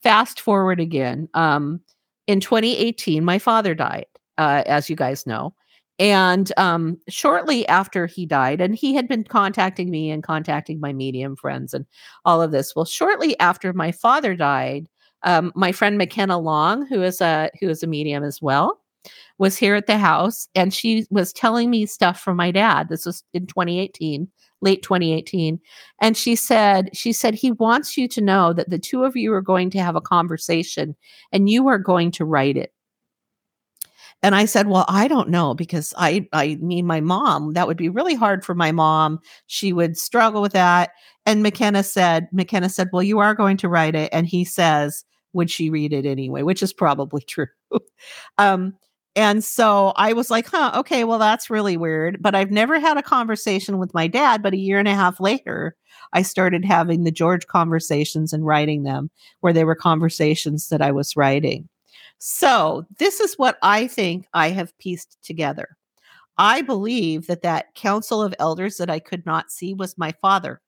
fast 0.04 0.40
forward 0.40 0.80
again 0.80 1.28
um 1.34 1.82
in 2.28 2.40
2018 2.40 3.26
my 3.26 3.40
father 3.40 3.76
died 3.76 4.06
uh, 4.38 4.64
as 4.66 4.90
you 4.90 4.96
guys 4.96 5.28
know. 5.28 5.54
And 6.00 6.52
um, 6.58 6.98
shortly 7.10 7.68
after 7.68 8.08
he 8.08 8.26
died, 8.26 8.60
and 8.60 8.76
he 8.76 8.96
had 8.96 9.08
been 9.08 9.24
contacting 9.24 9.92
me 9.92 10.10
and 10.10 10.24
contacting 10.24 10.80
my 10.80 10.94
medium 10.94 11.36
friends 11.36 11.76
and 11.76 11.86
all 12.26 12.42
of 12.42 12.52
this. 12.52 12.76
Well, 12.76 12.86
shortly 12.86 13.40
after 13.40 13.72
my 13.72 13.92
father 13.92 14.36
died, 14.36 14.88
um, 15.24 15.52
my 15.56 15.72
friend 15.72 15.98
McKenna 15.98 16.38
Long, 16.38 16.86
who 16.86 17.02
is 17.04 17.22
a 17.22 17.50
who 17.60 17.70
is 17.70 17.84
a 17.84 17.88
medium 17.88 18.24
as 18.24 18.42
well, 18.42 18.80
was 19.38 19.58
here 19.58 19.76
at 19.76 19.88
the 19.88 19.98
house, 19.98 20.48
and 20.56 20.74
she 20.74 21.06
was 21.10 21.34
telling 21.34 21.70
me 21.70 21.86
stuff 21.86 22.20
from 22.20 22.38
my 22.38 22.52
dad. 22.52 22.90
This 22.90 23.06
was 23.06 23.24
in 23.34 23.48
2018, 23.48 24.28
late 24.62 24.84
2018, 24.84 25.60
and 26.02 26.18
she 26.18 26.36
said 26.36 26.90
she 26.96 27.14
said 27.14 27.34
he 27.34 27.52
wants 27.52 27.98
you 27.98 28.08
to 28.10 28.22
know 28.22 28.54
that 28.54 28.70
the 28.70 28.80
two 28.80 29.04
of 29.04 29.16
you 29.16 29.34
are 29.34 29.42
going 29.42 29.70
to 29.72 29.80
have 29.80 29.96
a 29.96 30.02
conversation, 30.02 30.96
and 31.32 31.50
you 31.50 31.68
are 31.68 31.80
going 31.80 32.12
to 32.12 32.26
write 32.26 32.58
it. 32.58 32.74
And 34.24 34.36
I 34.36 34.46
said, 34.46 34.68
"Well, 34.68 34.86
I 34.88 35.08
don't 35.08 35.30
know 35.30 35.54
because 35.54 35.94
I 35.98 36.28
I 36.34 36.58
mean 36.62 36.86
my 36.86 37.02
mom, 37.02 37.54
that 37.54 37.68
would 37.68 37.78
be 37.78 37.90
really 37.90 38.16
hard 38.16 38.46
for 38.46 38.54
my 38.56 38.72
mom. 38.72 39.20
She 39.48 39.74
would 39.74 39.98
struggle 39.98 40.42
with 40.42 40.54
that." 40.54 40.92
And 41.26 41.44
McKenna 41.44 41.84
said, 41.84 42.28
McKenna 42.32 42.70
said, 42.70 42.90
"Well, 42.94 43.04
you 43.04 43.20
are 43.20 43.36
going 43.36 43.58
to 43.58 43.70
write 43.70 43.96
it." 43.96 44.10
And 44.14 44.28
he 44.28 44.46
says, 44.46 45.06
"Would 45.34 45.50
she 45.50 45.70
read 45.70 45.94
it 45.94 46.06
anyway?" 46.06 46.44
Which 46.44 46.64
is 46.64 46.74
probably 46.74 47.22
true. 47.28 47.48
um 48.38 48.76
and 49.16 49.44
so 49.44 49.92
I 49.98 50.14
was 50.14 50.32
like, 50.32 50.48
"Huh, 50.48 50.72
okay, 50.76 51.04
well 51.04 51.20
that's 51.20 51.50
really 51.50 51.76
weird." 51.78 52.22
But 52.22 52.36
I've 52.36 52.52
never 52.52 52.80
had 52.80 52.98
a 52.98 53.04
conversation 53.04 53.78
with 53.78 53.94
my 53.94 54.08
dad, 54.08 54.42
but 54.42 54.54
a 54.54 54.58
year 54.58 54.80
and 54.80 54.88
a 54.88 54.96
half 54.96 55.20
later, 55.20 55.76
I 56.14 56.22
started 56.22 56.64
having 56.66 57.04
the 57.04 57.12
George 57.12 57.48
conversations 57.48 58.32
and 58.34 58.46
writing 58.46 58.84
them 58.84 59.10
where 59.42 59.54
they 59.54 59.66
were 59.66 59.76
conversations 59.76 60.70
that 60.70 60.82
I 60.82 60.92
was 60.92 61.18
writing. 61.18 61.68
So, 62.20 62.86
this 63.00 63.20
is 63.20 63.34
what 63.38 63.58
I 63.64 63.88
think 63.88 64.28
I 64.34 64.50
have 64.50 64.78
pieced 64.78 65.18
together. 65.24 65.76
I 66.38 66.62
believe 66.62 67.28
that 67.28 67.42
that 67.42 67.74
council 67.76 68.22
of 68.22 68.34
elders 68.40 68.78
that 68.78 68.90
I 68.90 69.00
could 69.00 69.26
not 69.26 69.52
see 69.52 69.74
was 69.74 69.98
my 69.98 70.12
father, 70.22 70.62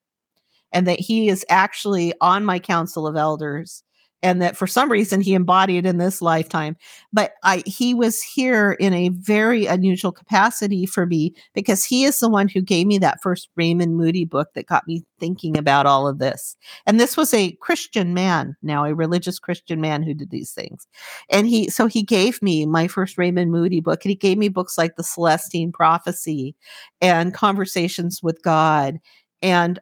and 0.71 0.87
that 0.87 0.99
he 0.99 1.29
is 1.29 1.45
actually 1.49 2.13
on 2.21 2.43
my 2.43 2.59
council 2.59 3.07
of 3.07 3.15
elders, 3.15 3.83
and 4.23 4.41
that 4.41 4.57
for 4.57 4.65
some 4.65 4.91
reason 4.91 5.21
he 5.21 5.33
embodied 5.33 5.85
in 5.85 5.97
this 5.97 6.21
lifetime. 6.21 6.75
But 7.11 7.33
I 7.43 7.63
he 7.65 7.93
was 7.93 8.21
here 8.21 8.71
in 8.73 8.93
a 8.93 9.09
very 9.09 9.65
unusual 9.65 10.11
capacity 10.11 10.85
for 10.85 11.05
me 11.05 11.35
because 11.53 11.85
he 11.85 12.05
is 12.05 12.19
the 12.19 12.29
one 12.29 12.47
who 12.47 12.61
gave 12.61 12.87
me 12.87 12.97
that 12.99 13.21
first 13.21 13.49
Raymond 13.55 13.97
Moody 13.97 14.25
book 14.25 14.49
that 14.55 14.65
got 14.65 14.87
me 14.87 15.03
thinking 15.19 15.57
about 15.57 15.85
all 15.85 16.07
of 16.07 16.19
this. 16.19 16.55
And 16.85 16.99
this 16.99 17.15
was 17.15 17.33
a 17.33 17.51
Christian 17.61 18.13
man, 18.13 18.55
now 18.63 18.85
a 18.85 18.95
religious 18.95 19.37
Christian 19.37 19.79
man 19.81 20.01
who 20.01 20.13
did 20.13 20.31
these 20.31 20.51
things 20.51 20.87
and 21.29 21.47
he 21.47 21.69
so 21.69 21.87
he 21.87 22.03
gave 22.03 22.41
me 22.41 22.65
my 22.65 22.87
first 22.87 23.17
raymond 23.17 23.51
moody 23.51 23.81
book 23.81 24.03
and 24.03 24.09
he 24.09 24.15
gave 24.15 24.37
me 24.37 24.49
books 24.49 24.77
like 24.77 24.95
the 24.95 25.03
celestine 25.03 25.71
prophecy 25.71 26.55
and 27.01 27.33
conversations 27.33 28.21
with 28.23 28.41
god 28.43 28.99
and 29.41 29.79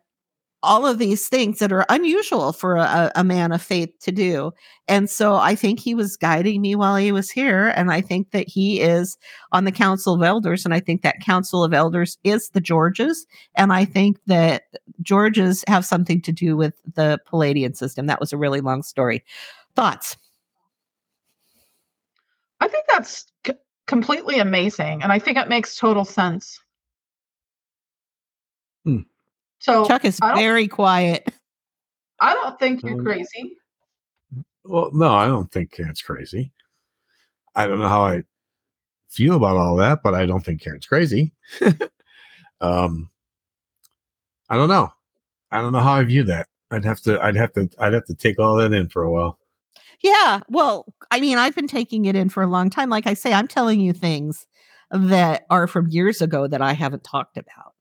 all 0.63 0.86
of 0.86 1.00
these 1.00 1.28
things 1.28 1.60
that 1.60 1.71
are 1.71 1.86
unusual 1.89 2.54
for 2.54 2.76
a, 2.76 3.12
a 3.15 3.24
man 3.24 3.52
of 3.52 3.62
faith 3.62 3.91
to 4.00 4.12
do. 4.12 4.52
And 4.88 5.10
so 5.10 5.36
i 5.36 5.56
think 5.56 5.80
he 5.80 5.95
was 5.95 6.17
guiding 6.17 6.62
me 6.62 6.76
while 6.76 6.97
he 6.97 7.13
was 7.13 7.32
here 7.32 7.69
and 7.78 7.91
i 7.91 8.02
think 8.02 8.32
that 8.32 8.47
he 8.47 8.82
is 8.82 9.17
on 9.54 9.63
the 9.63 9.71
council 9.71 10.13
of 10.13 10.21
elders 10.21 10.65
and 10.65 10.74
i 10.74 10.82
think 10.82 11.02
that 11.02 11.21
council 11.21 11.63
of 11.63 11.74
elders 11.74 12.17
is 12.26 12.50
the 12.50 12.60
georges 12.60 13.26
and 13.56 13.71
i 13.71 13.86
think 13.86 14.17
that 14.28 14.63
georges 15.02 15.63
have 15.67 15.86
something 15.86 16.21
to 16.21 16.32
do 16.32 16.56
with 16.56 16.74
the 16.95 17.19
Pleiadian 17.32 17.76
system. 17.76 18.08
That 18.08 18.19
was 18.19 18.34
a 18.34 18.38
really 18.38 18.62
long 18.62 18.84
story. 18.84 19.24
Thoughts? 19.76 20.17
I 22.60 22.67
think 22.67 22.86
that's 22.88 23.26
c- 23.45 23.54
completely 23.88 24.39
amazing, 24.39 25.02
and 25.02 25.12
I 25.12 25.19
think 25.19 25.38
it 25.38 25.50
makes 25.50 25.76
total 25.76 26.06
sense. 26.06 26.60
So 29.62 29.87
Chuck 29.87 30.05
is 30.05 30.19
very 30.35 30.67
quiet. 30.67 31.27
I 32.19 32.33
don't 32.33 32.57
think 32.59 32.83
you're 32.83 32.99
Um, 32.99 33.05
crazy. 33.05 33.57
Well, 34.63 34.89
no, 34.93 35.13
I 35.13 35.27
don't 35.27 35.51
think 35.51 35.71
Karen's 35.71 36.01
crazy. 36.01 36.51
I 37.55 37.67
don't 37.67 37.79
know 37.79 37.87
how 37.87 38.03
I 38.03 38.23
feel 39.09 39.35
about 39.35 39.57
all 39.57 39.75
that, 39.77 40.01
but 40.03 40.13
I 40.15 40.25
don't 40.25 40.43
think 40.43 40.62
Karen's 40.62 40.85
crazy. 40.85 41.33
um, 42.62 43.09
I 44.49 44.55
don't 44.57 44.69
know. 44.69 44.91
I 45.51 45.62
don't 45.62 45.73
know 45.73 45.79
how 45.79 45.93
I 45.93 46.03
view 46.03 46.23
that. 46.23 46.47
I'd 46.71 46.85
have 46.85 47.01
to. 47.01 47.21
I'd 47.23 47.35
have 47.35 47.53
to. 47.53 47.69
I'd 47.79 47.93
have 47.93 48.05
to 48.05 48.15
take 48.15 48.39
all 48.39 48.55
that 48.57 48.73
in 48.73 48.89
for 48.89 49.03
a 49.03 49.12
while. 49.12 49.37
Yeah. 50.01 50.41
Well, 50.49 50.85
I 51.12 51.19
mean, 51.19 51.37
I've 51.37 51.55
been 51.55 51.67
taking 51.67 52.05
it 52.05 52.15
in 52.15 52.29
for 52.29 52.41
a 52.41 52.47
long 52.47 52.69
time. 52.69 52.89
Like 52.89 53.05
I 53.07 53.13
say, 53.13 53.33
I'm 53.33 53.47
telling 53.47 53.79
you 53.79 53.93
things 53.93 54.47
that 54.89 55.43
are 55.49 55.67
from 55.67 55.87
years 55.89 56.21
ago 56.21 56.47
that 56.47 56.62
I 56.62 56.73
haven't 56.73 57.03
talked 57.03 57.37
about. 57.37 57.73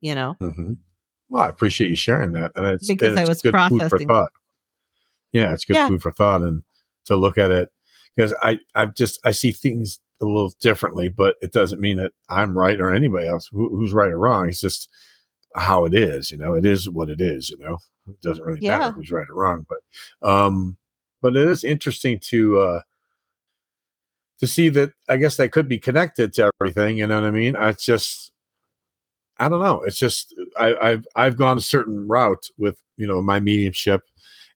you 0.00 0.14
know. 0.14 0.34
hmm 0.40 0.74
Well, 1.28 1.42
I 1.42 1.48
appreciate 1.48 1.90
you 1.90 1.96
sharing 1.96 2.32
that. 2.32 2.52
And 2.54 2.66
it's, 2.66 2.86
Because 2.86 3.10
and 3.10 3.18
I 3.18 3.22
it's 3.22 3.28
was 3.28 3.42
good 3.42 3.52
food 3.52 3.80
for 3.80 3.88
processing. 3.88 4.08
thought. 4.08 4.32
Yeah, 5.32 5.52
it's 5.52 5.64
good 5.64 5.74
Yeah. 5.76 5.88
food 5.88 6.02
for 6.02 6.12
thought 6.12 6.42
and 6.42 6.62
to 7.06 7.16
look 7.16 7.36
at 7.38 7.50
it 7.50 7.70
because 8.14 8.32
I, 8.42 8.58
I've 8.74 8.94
just, 8.94 9.20
I 9.24 9.30
see 9.32 9.52
things 9.52 9.98
a 10.20 10.24
little 10.24 10.52
differently, 10.60 11.08
but 11.08 11.36
it 11.42 11.52
doesn't 11.52 11.80
mean 11.80 11.98
that 11.98 12.12
I'm 12.28 12.56
right 12.56 12.80
or 12.80 12.92
anybody 12.94 13.28
else 13.28 13.48
who, 13.52 13.68
who's 13.68 13.92
right 13.92 14.10
or 14.10 14.18
wrong. 14.18 14.48
It's 14.48 14.60
just 14.60 14.88
how 15.54 15.84
it 15.84 15.94
is, 15.94 16.30
you 16.30 16.38
know, 16.38 16.54
it 16.54 16.64
is 16.64 16.88
what 16.88 17.10
it 17.10 17.20
is, 17.20 17.50
you 17.50 17.58
know, 17.58 17.78
it 18.08 18.20
doesn't 18.22 18.44
really 18.44 18.60
Yeah. 18.60 18.78
matter 18.78 18.92
who's 18.92 19.10
right 19.10 19.28
or 19.28 19.34
wrong, 19.34 19.66
but, 19.68 20.28
um, 20.28 20.76
but 21.22 21.36
it 21.36 21.48
is 21.48 21.64
interesting 21.64 22.18
to, 22.20 22.58
uh, 22.60 22.80
to 24.38 24.46
see 24.46 24.68
that 24.68 24.92
I 25.08 25.16
guess 25.16 25.36
that 25.38 25.50
could 25.52 25.66
be 25.68 25.78
connected 25.78 26.34
to 26.34 26.50
everything. 26.60 26.98
You 26.98 27.06
know 27.06 27.20
what 27.20 27.26
I 27.26 27.30
mean? 27.30 27.56
I 27.56 27.72
just, 27.72 28.32
I 29.38 29.48
don't 29.48 29.60
know. 29.62 29.82
It's 29.82 29.98
just 29.98 30.34
I, 30.58 30.74
I've 30.76 31.06
I've 31.14 31.36
gone 31.36 31.58
a 31.58 31.62
certain 31.62 32.08
route 32.08 32.48
with 32.58 32.78
you 32.96 33.06
know 33.06 33.20
my 33.22 33.40
mediumship, 33.40 34.02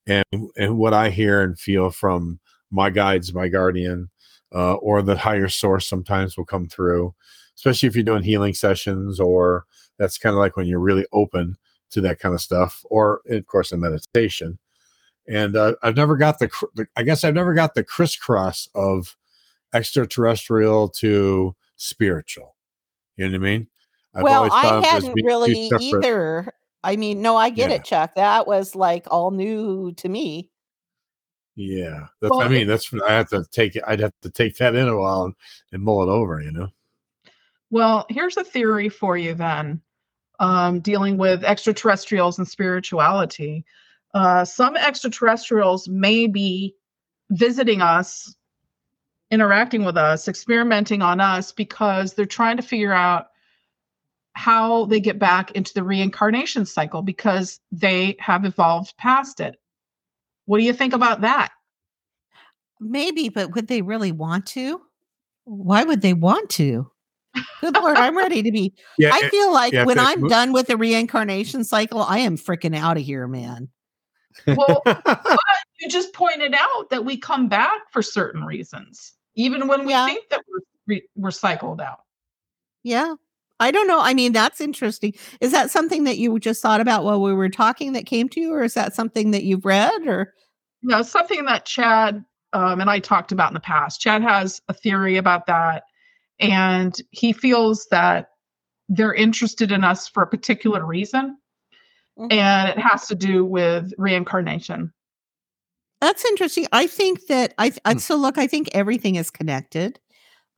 and 0.06 0.24
and 0.56 0.78
what 0.78 0.94
I 0.94 1.10
hear 1.10 1.42
and 1.42 1.58
feel 1.58 1.90
from 1.90 2.40
my 2.70 2.90
guides, 2.90 3.34
my 3.34 3.48
guardian, 3.48 4.10
uh, 4.54 4.74
or 4.74 5.02
the 5.02 5.16
higher 5.16 5.48
source 5.48 5.88
sometimes 5.88 6.36
will 6.36 6.44
come 6.46 6.68
through, 6.68 7.14
especially 7.56 7.88
if 7.88 7.94
you're 7.96 8.04
doing 8.04 8.22
healing 8.22 8.54
sessions 8.54 9.20
or 9.20 9.64
that's 9.98 10.18
kind 10.18 10.34
of 10.34 10.38
like 10.38 10.56
when 10.56 10.66
you're 10.66 10.80
really 10.80 11.06
open 11.12 11.56
to 11.90 12.00
that 12.00 12.18
kind 12.20 12.34
of 12.34 12.40
stuff, 12.40 12.84
or 12.90 13.20
of 13.28 13.46
course 13.46 13.72
in 13.72 13.80
meditation. 13.80 14.58
And 15.28 15.56
uh, 15.56 15.74
I've 15.82 15.96
never 15.96 16.16
got 16.16 16.38
the, 16.38 16.50
the 16.74 16.86
I 16.96 17.02
guess 17.02 17.24
I've 17.24 17.34
never 17.34 17.54
got 17.54 17.74
the 17.74 17.84
crisscross 17.84 18.68
of 18.74 19.16
extraterrestrial 19.74 20.88
to 20.88 21.54
spiritual. 21.76 22.56
You 23.16 23.26
know 23.28 23.38
what 23.38 23.46
I 23.46 23.50
mean? 23.50 23.69
I've 24.14 24.22
well, 24.22 24.48
I 24.52 24.66
of 24.66 24.82
them 24.82 24.84
as 24.84 24.90
hadn't 25.04 25.24
really 25.24 25.70
either. 25.80 26.52
I 26.82 26.96
mean, 26.96 27.22
no, 27.22 27.36
I 27.36 27.50
get 27.50 27.70
Yeah. 27.70 27.76
it, 27.76 27.84
Chuck. 27.84 28.14
That 28.16 28.46
was 28.46 28.74
like 28.74 29.06
all 29.10 29.30
new 29.30 29.92
to 29.92 30.08
me. 30.08 30.50
Yeah, 31.56 32.06
that's. 32.20 32.36
I 32.36 32.48
mean, 32.48 32.66
that's. 32.66 32.92
I 33.06 33.12
have 33.12 33.28
to 33.30 33.44
take 33.52 33.76
it. 33.76 33.84
I'd 33.86 34.00
have 34.00 34.14
to 34.22 34.30
take 34.30 34.56
that 34.58 34.74
in 34.74 34.88
a 34.88 34.96
while 34.96 35.24
and, 35.24 35.34
and 35.72 35.82
mull 35.82 36.02
it 36.02 36.08
over. 36.08 36.40
You 36.40 36.52
know. 36.52 36.68
Well, 37.70 38.06
here's 38.08 38.36
a 38.36 38.44
theory 38.44 38.88
for 38.88 39.16
you 39.16 39.34
then, 39.34 39.80
um, 40.38 40.80
dealing 40.80 41.18
with 41.18 41.44
extraterrestrials 41.44 42.38
and 42.38 42.48
spirituality. 42.48 43.64
Uh, 44.14 44.44
some 44.44 44.76
extraterrestrials 44.76 45.88
may 45.88 46.26
be 46.26 46.74
visiting 47.30 47.80
us, 47.80 48.34
interacting 49.30 49.84
with 49.84 49.96
us, 49.96 50.26
experimenting 50.26 51.02
on 51.02 51.20
us 51.20 51.52
because 51.52 52.14
they're 52.14 52.26
trying 52.26 52.56
to 52.56 52.62
figure 52.62 52.92
out 52.92 53.26
how 54.34 54.86
they 54.86 55.00
get 55.00 55.18
back 55.18 55.50
into 55.52 55.74
the 55.74 55.82
reincarnation 55.82 56.64
cycle 56.64 57.02
because 57.02 57.60
they 57.72 58.16
have 58.20 58.44
evolved 58.44 58.96
past 58.96 59.40
it. 59.40 59.56
What 60.46 60.58
do 60.58 60.64
you 60.64 60.72
think 60.72 60.92
about 60.92 61.20
that? 61.22 61.50
Maybe, 62.80 63.28
but 63.28 63.54
would 63.54 63.68
they 63.68 63.82
really 63.82 64.12
want 64.12 64.46
to? 64.46 64.80
Why 65.44 65.84
would 65.84 66.00
they 66.00 66.14
want 66.14 66.48
to? 66.50 66.90
Good 67.60 67.74
Lord, 67.74 67.96
I'm 67.96 68.16
ready 68.16 68.42
to 68.42 68.50
be. 68.50 68.72
Yeah. 68.98 69.10
I 69.12 69.28
feel 69.28 69.52
like 69.52 69.72
yeah, 69.72 69.84
when 69.84 69.98
I'm 69.98 70.22
mo- 70.22 70.28
done 70.28 70.52
with 70.52 70.66
the 70.66 70.76
reincarnation 70.76 71.64
cycle, 71.64 72.02
I 72.02 72.18
am 72.18 72.36
freaking 72.36 72.76
out 72.76 72.96
of 72.96 73.02
here, 73.04 73.26
man. 73.28 73.68
Well, 74.46 74.82
you 75.80 75.88
just 75.88 76.12
pointed 76.12 76.54
out 76.54 76.90
that 76.90 77.04
we 77.04 77.16
come 77.16 77.48
back 77.48 77.92
for 77.92 78.02
certain 78.02 78.44
reasons, 78.44 79.12
even 79.34 79.68
when 79.68 79.84
we 79.86 79.92
Yeah. 79.92 80.06
think 80.06 80.28
that 80.30 80.42
we're 80.48 80.60
re- 80.86 81.08
we're 81.16 81.30
cycled 81.30 81.80
out. 81.80 82.00
Yeah. 82.82 83.14
I 83.60 83.70
don't 83.70 83.86
know. 83.86 84.00
I 84.00 84.14
mean, 84.14 84.32
that's 84.32 84.60
interesting. 84.60 85.14
Is 85.40 85.52
that 85.52 85.70
something 85.70 86.04
that 86.04 86.18
you 86.18 86.38
just 86.40 86.62
thought 86.62 86.80
about 86.80 87.04
while 87.04 87.20
we 87.22 87.32
were 87.34 87.48
talking 87.50 87.92
that 87.92 88.06
came 88.06 88.28
to 88.30 88.40
you, 88.40 88.52
or 88.52 88.62
is 88.64 88.74
that 88.74 88.94
something 88.94 89.30
that 89.30 89.44
you've 89.44 89.64
read? 89.64 90.06
Or 90.06 90.34
No, 90.82 91.02
something 91.02 91.44
that 91.44 91.66
Chad 91.66 92.24
um, 92.52 92.80
and 92.80 92.90
I 92.90 92.98
talked 92.98 93.30
about 93.30 93.50
in 93.50 93.54
the 93.54 93.60
past. 93.60 94.00
Chad 94.00 94.22
has 94.22 94.60
a 94.68 94.74
theory 94.74 95.16
about 95.18 95.46
that, 95.46 95.84
and 96.40 97.00
he 97.12 97.32
feels 97.32 97.86
that 97.92 98.30
they're 98.88 99.14
interested 99.14 99.70
in 99.70 99.84
us 99.84 100.08
for 100.08 100.24
a 100.24 100.26
particular 100.26 100.84
reason, 100.84 101.36
Mhm. 102.18 102.32
and 102.32 102.68
it 102.70 102.78
has 102.78 103.06
to 103.08 103.14
do 103.14 103.44
with 103.44 103.92
reincarnation. 103.98 104.92
that's 106.00 106.24
interesting. 106.24 106.66
I 106.72 106.86
think 106.86 107.26
that 107.26 107.52
I, 107.58 107.72
I 107.84 107.92
Hmm. 107.92 107.98
so 107.98 108.16
look. 108.16 108.38
I 108.38 108.46
think 108.46 108.70
everything 108.72 109.16
is 109.16 109.30
connected. 109.30 110.00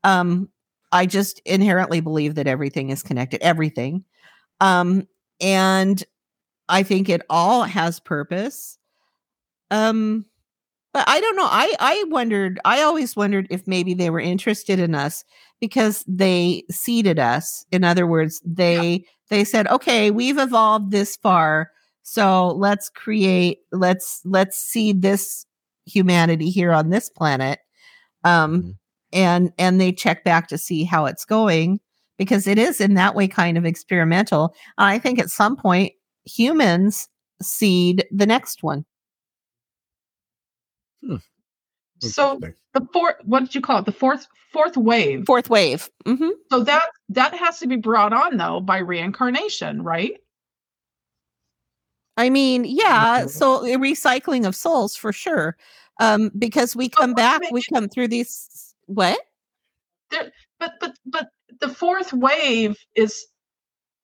Um, 0.04 0.48
I 0.92 1.06
just 1.06 1.40
inherently 1.46 2.00
believe 2.00 2.34
that 2.36 2.46
everything 2.46 2.90
is 2.90 3.02
connected. 3.02 3.42
Everything, 3.42 4.04
um, 4.60 5.08
and 5.40 6.02
I 6.68 6.82
think 6.84 7.08
it 7.08 7.22
all 7.30 7.64
has 7.64 8.00
purpose. 8.00 8.78
Um, 9.70 10.26
but 10.92 11.04
I 11.08 11.20
don't 11.20 11.36
know. 11.36 11.48
I 11.50 11.74
I 11.80 12.04
wondered. 12.08 12.60
I 12.64 12.82
always 12.82 13.16
wondered 13.16 13.46
if 13.50 13.66
maybe 13.66 13.94
they 13.94 14.10
were 14.10 14.20
interested 14.20 14.78
in 14.80 14.94
us 14.94 15.24
because 15.60 16.04
they 16.08 16.64
seeded 16.70 17.18
us. 17.18 17.64
In 17.72 17.84
other 17.84 18.06
words, 18.06 18.42
they 18.44 19.04
they 19.30 19.44
said, 19.44 19.68
"Okay, 19.68 20.10
we've 20.10 20.38
evolved 20.38 20.90
this 20.92 21.16
far, 21.16 21.70
so 22.02 22.48
let's 22.50 22.88
create. 22.90 23.60
Let's 23.72 24.20
let's 24.24 24.58
seed 24.58 25.02
this 25.02 25.46
humanity 25.86 26.50
here 26.50 26.72
on 26.72 26.90
this 26.90 27.10
planet." 27.10 27.60
Um, 28.24 28.62
Mhm. 28.62 28.76
And 29.12 29.52
and 29.58 29.80
they 29.80 29.92
check 29.92 30.24
back 30.24 30.48
to 30.48 30.58
see 30.58 30.84
how 30.84 31.06
it's 31.06 31.24
going 31.24 31.80
because 32.18 32.46
it 32.46 32.58
is 32.58 32.80
in 32.80 32.94
that 32.94 33.14
way 33.14 33.28
kind 33.28 33.56
of 33.58 33.64
experimental. 33.64 34.54
I 34.78 34.98
think 34.98 35.18
at 35.18 35.30
some 35.30 35.56
point 35.56 35.92
humans 36.24 37.08
seed 37.40 38.06
the 38.10 38.26
next 38.26 38.62
one. 38.62 38.84
So 42.00 42.40
the 42.74 42.86
fourth, 42.92 43.16
what 43.24 43.40
did 43.40 43.54
you 43.54 43.60
call 43.60 43.78
it? 43.78 43.86
The 43.86 43.92
fourth 43.92 44.26
fourth 44.52 44.76
wave. 44.76 45.24
Fourth 45.26 45.48
wave. 45.48 45.88
hmm 46.06 46.30
So 46.50 46.62
that 46.64 46.84
that 47.10 47.34
has 47.34 47.58
to 47.60 47.66
be 47.66 47.76
brought 47.76 48.12
on 48.12 48.36
though 48.36 48.60
by 48.60 48.78
reincarnation, 48.78 49.82
right? 49.82 50.14
I 52.16 52.28
mean, 52.30 52.64
yeah. 52.64 53.24
Mhm. 53.24 53.30
So 53.30 53.62
recycling 53.78 54.46
of 54.46 54.54
souls 54.54 54.96
for 54.96 55.12
sure. 55.12 55.56
Um, 56.00 56.30
because 56.38 56.74
we 56.74 56.88
come 56.88 57.10
what 57.10 57.16
back, 57.16 57.42
we 57.50 57.62
come 57.72 57.88
through 57.88 58.08
these. 58.08 58.71
What? 58.86 59.20
but 60.10 60.32
but 60.80 60.96
but 61.06 61.28
the 61.60 61.68
fourth 61.68 62.12
wave 62.12 62.76
is 62.94 63.26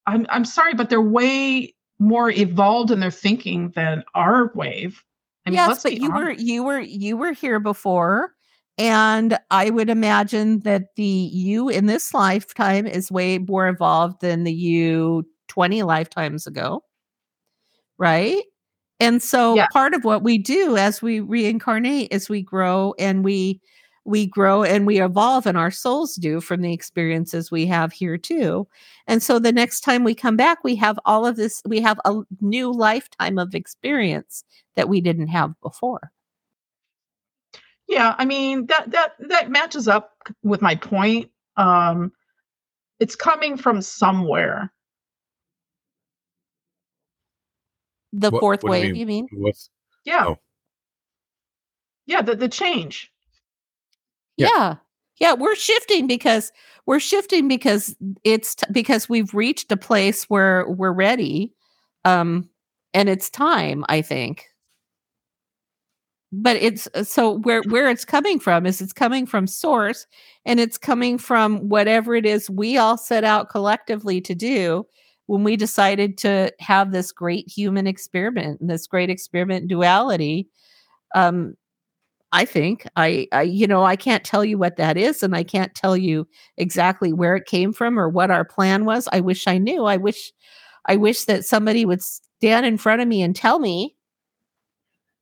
I'm 0.07 0.27
I'm 0.31 0.45
sorry, 0.45 0.75
but 0.75 0.89
they're 0.91 1.01
way 1.03 1.75
more 1.99 2.31
evolved 2.31 2.91
in 2.91 3.01
their 3.01 3.11
thinking 3.11 3.73
than 3.75 4.05
our 4.15 4.53
wave. 4.55 5.03
I 5.47 5.51
mean, 5.51 5.57
yes, 5.57 5.83
but 5.83 5.95
you 5.95 6.11
were 6.13 6.31
you 6.31 6.63
were 6.63 6.81
you 6.81 7.17
were 7.17 7.33
here 7.33 7.61
before, 7.61 8.33
and 8.79 9.39
I 9.51 9.71
would 9.71 9.91
imagine 9.91 10.61
that 10.61 10.95
the 10.97 11.05
you 11.05 11.69
in 11.69 11.87
this 11.87 12.15
lifetime 12.15 12.87
is 12.87 13.11
way 13.11 13.39
more 13.39 13.69
evolved 13.69 14.21
than 14.21 14.45
the 14.45 14.53
you 14.53 15.25
twenty 15.49 15.83
lifetimes 15.83 16.47
ago, 16.47 16.83
right? 17.99 18.43
And 19.01 19.23
so 19.23 19.57
Yeah. 19.57 19.67
part 19.73 19.95
of 19.95 20.05
what 20.05 20.23
we 20.23 20.39
do 20.39 20.77
as 20.77 21.01
we 21.03 21.21
reincarnate 21.21 22.09
is 22.13 22.29
we 22.29 22.43
grow 22.43 22.95
and 22.99 23.25
we 23.25 23.61
we 24.09 24.27
grow 24.27 24.63
and 24.63 24.87
we 24.87 25.01
evolve 25.03 25.47
and 25.47 25.59
our 25.59 25.71
souls 25.71 26.15
do 26.15 26.41
from 26.41 26.63
the 26.63 26.73
experiences 26.73 27.51
we 27.51 27.67
have 27.67 27.93
here 27.93 28.17
too. 28.17 28.67
And 29.07 29.23
so 29.23 29.39
the 29.39 29.53
next 29.53 29.81
time 29.83 30.03
we 30.03 30.15
come 30.15 30.37
back 30.37 30.65
we 30.65 30.75
have 30.77 30.99
all 31.05 31.27
of 31.27 31.37
this 31.37 31.61
we 31.67 31.81
have 31.83 32.01
a 32.07 32.21
new 32.41 32.73
lifetime 32.73 33.39
of 33.39 33.55
experience 33.55 34.45
that 34.77 34.89
we 34.89 35.01
didn't 35.03 35.29
have 35.29 35.53
before. 35.61 36.11
Yeah, 37.87 38.15
I 38.19 38.25
mean 38.25 38.67
that 38.67 38.91
that 38.91 39.13
that 39.29 39.51
matches 39.51 39.89
up 39.89 40.13
with 40.43 40.63
my 40.63 40.75
point. 40.75 41.31
Um, 41.57 42.13
it's 43.01 43.15
coming 43.17 43.57
from 43.57 43.83
somewhere. 43.83 44.73
The 48.13 48.31
What- 48.31 48.41
fourth 48.41 48.63
what 48.63 48.73
do 48.73 48.79
you 48.79 48.85
wave, 48.85 49.07
mean? 49.07 49.29
you 49.31 49.39
mean? 49.39 49.53
Yeah. 50.05 50.25
Oh. 50.29 50.39
Yeah, 52.07 52.23
the, 52.23 52.35
the 52.35 52.49
change. 52.49 53.13
Yeah. 54.39 54.49
Yeah. 54.49 54.75
yeah. 55.21 55.33
we're 55.35 55.55
shifting 55.57 56.07
because 56.07 56.53
we're 56.87 57.01
shifting 57.01 57.49
because 57.49 57.95
it's 58.25 58.55
t- 58.55 58.67
because 58.73 59.09
we've 59.09 59.35
reached 59.35 59.71
a 59.73 59.77
place 59.77 60.25
where 60.25 60.69
we're 60.69 60.93
ready. 60.93 61.53
Um 62.05 62.49
and 62.95 63.09
it's 63.09 63.31
time, 63.31 63.85
I 63.89 64.03
think. 64.03 64.47
But 66.33 66.57
it's 66.57 66.89
uh, 66.95 67.05
so 67.05 67.39
where 67.41 67.63
where 67.69 67.89
it's 67.91 68.05
coming 68.05 68.39
from 68.39 68.67
is 68.67 68.81
it's 68.83 68.93
coming 68.93 69.27
from 69.27 69.47
source 69.47 70.07
and 70.45 70.61
it's 70.61 70.77
coming 70.79 71.17
from 71.19 71.69
whatever 71.69 72.15
it 72.15 72.27
is 72.27 72.51
we 72.51 72.77
all 72.77 72.99
set 72.99 73.25
out 73.25 73.49
collectively 73.51 74.21
to 74.23 74.35
do 74.35 74.87
when 75.27 75.43
we 75.45 75.57
decided 75.57 76.19
to 76.19 76.53
have 76.61 76.91
this 76.93 77.13
great 77.13 77.47
human 77.49 77.87
experiment, 77.87 78.59
this 78.67 78.87
great 78.87 79.11
experiment 79.11 79.69
duality. 79.69 80.49
Um 81.15 81.55
I 82.33 82.45
think 82.45 82.87
I, 82.97 83.27
I, 83.33 83.43
you 83.43 83.67
know, 83.67 83.85
I 83.85 83.97
can't 83.97 84.25
tell 84.25 84.45
you 84.45 84.59
what 84.59 84.77
that 84.77 84.97
is, 84.97 85.23
and 85.23 85.35
I 85.35 85.43
can't 85.43 85.75
tell 85.75 85.97
you 85.97 86.29
exactly 86.57 87.13
where 87.13 87.37
it 87.37 87.47
came 87.47 87.73
from 87.73 87.99
or 87.99 88.09
what 88.09 88.31
our 88.31 88.45
plan 88.45 88.85
was. 88.85 89.09
I 89.13 89.21
wish 89.21 89.47
I 89.47 89.59
knew. 89.59 89.85
I 89.85 89.97
wish, 89.97 90.33
I 90.87 90.97
wish 90.97 91.25
that 91.25 91.45
somebody 91.45 91.85
would 91.85 92.03
stand 92.03 92.67
in 92.67 92.77
front 92.77 93.01
of 93.01 93.09
me 93.09 93.23
and 93.23 93.35
tell 93.35 93.59
me, 93.59 93.97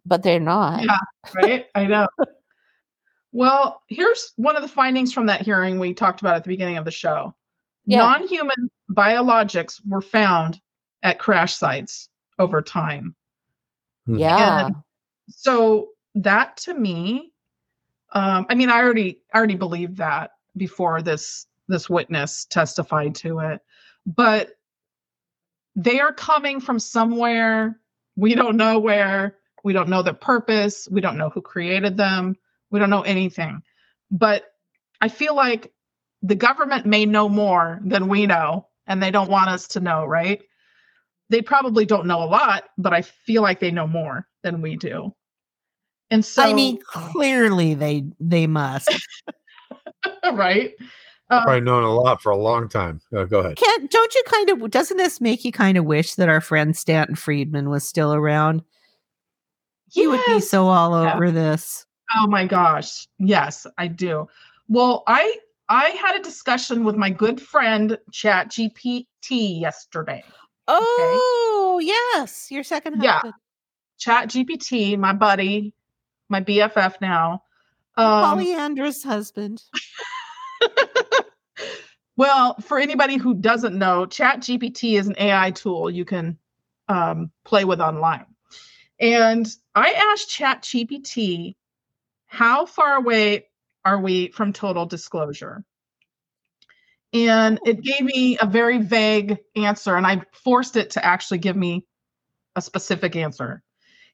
but 0.04 0.22
they're 0.22 0.40
not. 0.40 0.84
Yeah. 0.84 0.98
right? 1.34 1.66
I 1.74 1.86
know. 1.86 2.08
Well, 3.32 3.82
here's 3.88 4.32
one 4.36 4.56
of 4.56 4.62
the 4.62 4.68
findings 4.68 5.12
from 5.12 5.26
that 5.26 5.42
hearing 5.42 5.78
we 5.78 5.92
talked 5.92 6.22
about 6.22 6.36
at 6.36 6.44
the 6.44 6.48
beginning 6.48 6.78
of 6.78 6.86
the 6.86 6.90
show. 6.90 7.34
Yeah. 7.84 7.98
Non 7.98 8.26
human 8.26 8.70
biologics 8.90 9.80
were 9.86 10.00
found 10.00 10.58
at 11.02 11.18
crash 11.18 11.54
sites 11.54 12.08
over 12.38 12.62
time. 12.62 13.14
Hmm. 14.06 14.16
Yeah. 14.16 14.70
So 15.28 15.88
that 16.16 16.58
to 16.58 16.74
me, 16.74 17.32
um, 18.12 18.46
I 18.48 18.54
mean, 18.54 18.70
I 18.70 18.82
already 18.82 19.20
I 19.32 19.38
already 19.38 19.56
believed 19.56 19.96
that 19.98 20.32
before 20.56 21.02
this 21.02 21.46
this 21.68 21.88
witness 21.90 22.46
testified 22.46 23.14
to 23.16 23.40
it, 23.40 23.60
but 24.04 24.50
they 25.74 26.00
are 26.00 26.12
coming 26.12 26.60
from 26.60 26.78
somewhere 26.78 27.80
we 28.16 28.34
don't 28.34 28.56
know 28.56 28.78
where. 28.78 29.36
We 29.62 29.72
don't 29.72 29.88
know 29.88 30.02
the 30.02 30.14
purpose. 30.14 30.88
We 30.90 31.00
don't 31.00 31.18
know 31.18 31.28
who 31.28 31.42
created 31.42 31.96
them. 31.96 32.36
We 32.70 32.80
don't 32.80 32.90
know 32.90 33.02
anything. 33.02 33.62
But 34.10 34.44
I 35.00 35.08
feel 35.08 35.36
like 35.36 35.72
the 36.22 36.34
government 36.34 36.86
may 36.86 37.04
know 37.04 37.28
more 37.28 37.80
than 37.84 38.08
we 38.08 38.26
know, 38.26 38.68
and 38.86 39.02
they 39.02 39.10
don't 39.10 39.30
want 39.30 39.50
us 39.50 39.68
to 39.68 39.80
know, 39.80 40.04
right? 40.04 40.42
They 41.28 41.42
probably 41.42 41.84
don't 41.84 42.06
know 42.06 42.22
a 42.22 42.26
lot, 42.26 42.64
but 42.78 42.94
I 42.94 43.02
feel 43.02 43.42
like 43.42 43.60
they 43.60 43.70
know 43.70 43.86
more 43.86 44.26
than 44.42 44.62
we 44.62 44.76
do. 44.76 45.14
And 46.10 46.24
so, 46.24 46.42
I 46.42 46.52
mean, 46.54 46.78
clearly 46.82 47.74
they 47.74 48.04
they 48.20 48.46
must. 48.46 48.90
right? 50.32 50.72
Um, 51.30 51.42
Probably 51.42 51.60
known 51.60 51.82
a 51.82 51.92
lot 51.92 52.22
for 52.22 52.30
a 52.30 52.36
long 52.36 52.68
time. 52.68 53.00
Uh, 53.16 53.24
go 53.24 53.40
ahead. 53.40 53.56
Can't 53.56 53.90
don't 53.90 54.14
you 54.14 54.22
kind 54.26 54.50
of 54.50 54.70
doesn't 54.70 54.96
this 54.96 55.20
make 55.20 55.44
you 55.44 55.52
kind 55.52 55.76
of 55.76 55.84
wish 55.84 56.14
that 56.14 56.28
our 56.28 56.40
friend 56.40 56.76
Stanton 56.76 57.16
Friedman 57.16 57.68
was 57.68 57.86
still 57.88 58.14
around? 58.14 58.62
He 59.90 60.06
would 60.06 60.20
be 60.26 60.40
so 60.40 60.68
all 60.68 61.02
Yeah. 61.02 61.14
over 61.14 61.30
this. 61.30 61.86
Oh 62.16 62.26
my 62.28 62.46
gosh. 62.46 63.08
Yes, 63.18 63.66
I 63.78 63.88
do. 63.88 64.28
Well, 64.68 65.02
I 65.06 65.38
I 65.68 65.90
had 65.90 66.14
a 66.20 66.22
discussion 66.22 66.84
with 66.84 66.94
my 66.94 67.10
good 67.10 67.40
friend 67.40 67.98
Chat 68.12 68.50
GPT 68.50 69.06
yesterday. 69.60 70.22
Oh 70.68 71.80
yes, 71.82 72.50
your 72.50 72.62
second 72.62 73.02
Yeah. 73.02 73.20
Chat 73.98 74.28
GPT, 74.28 74.98
my 74.98 75.12
buddy, 75.12 75.72
my 76.28 76.40
BFF 76.40 77.00
now. 77.00 77.42
Um, 77.96 78.38
Polyandra's 78.38 79.02
husband. 79.02 79.62
well, 82.16 82.56
for 82.60 82.78
anybody 82.78 83.16
who 83.16 83.34
doesn't 83.34 83.78
know, 83.78 84.06
ChatGPT 84.06 84.98
is 84.98 85.06
an 85.06 85.16
AI 85.18 85.50
tool 85.52 85.90
you 85.90 86.04
can 86.04 86.38
um, 86.88 87.30
play 87.44 87.64
with 87.64 87.80
online. 87.80 88.26
And 88.98 89.46
I 89.74 89.92
asked 90.12 90.30
ChatGPT, 90.30 91.54
how 92.26 92.66
far 92.66 92.96
away 92.96 93.46
are 93.84 94.00
we 94.00 94.28
from 94.28 94.52
total 94.52 94.86
disclosure? 94.86 95.64
And 97.12 97.60
it 97.64 97.82
gave 97.82 98.02
me 98.02 98.36
a 98.38 98.46
very 98.46 98.78
vague 98.78 99.38
answer, 99.54 99.96
and 99.96 100.06
I 100.06 100.22
forced 100.32 100.76
it 100.76 100.90
to 100.90 101.04
actually 101.04 101.38
give 101.38 101.56
me 101.56 101.86
a 102.56 102.60
specific 102.60 103.16
answer. 103.16 103.62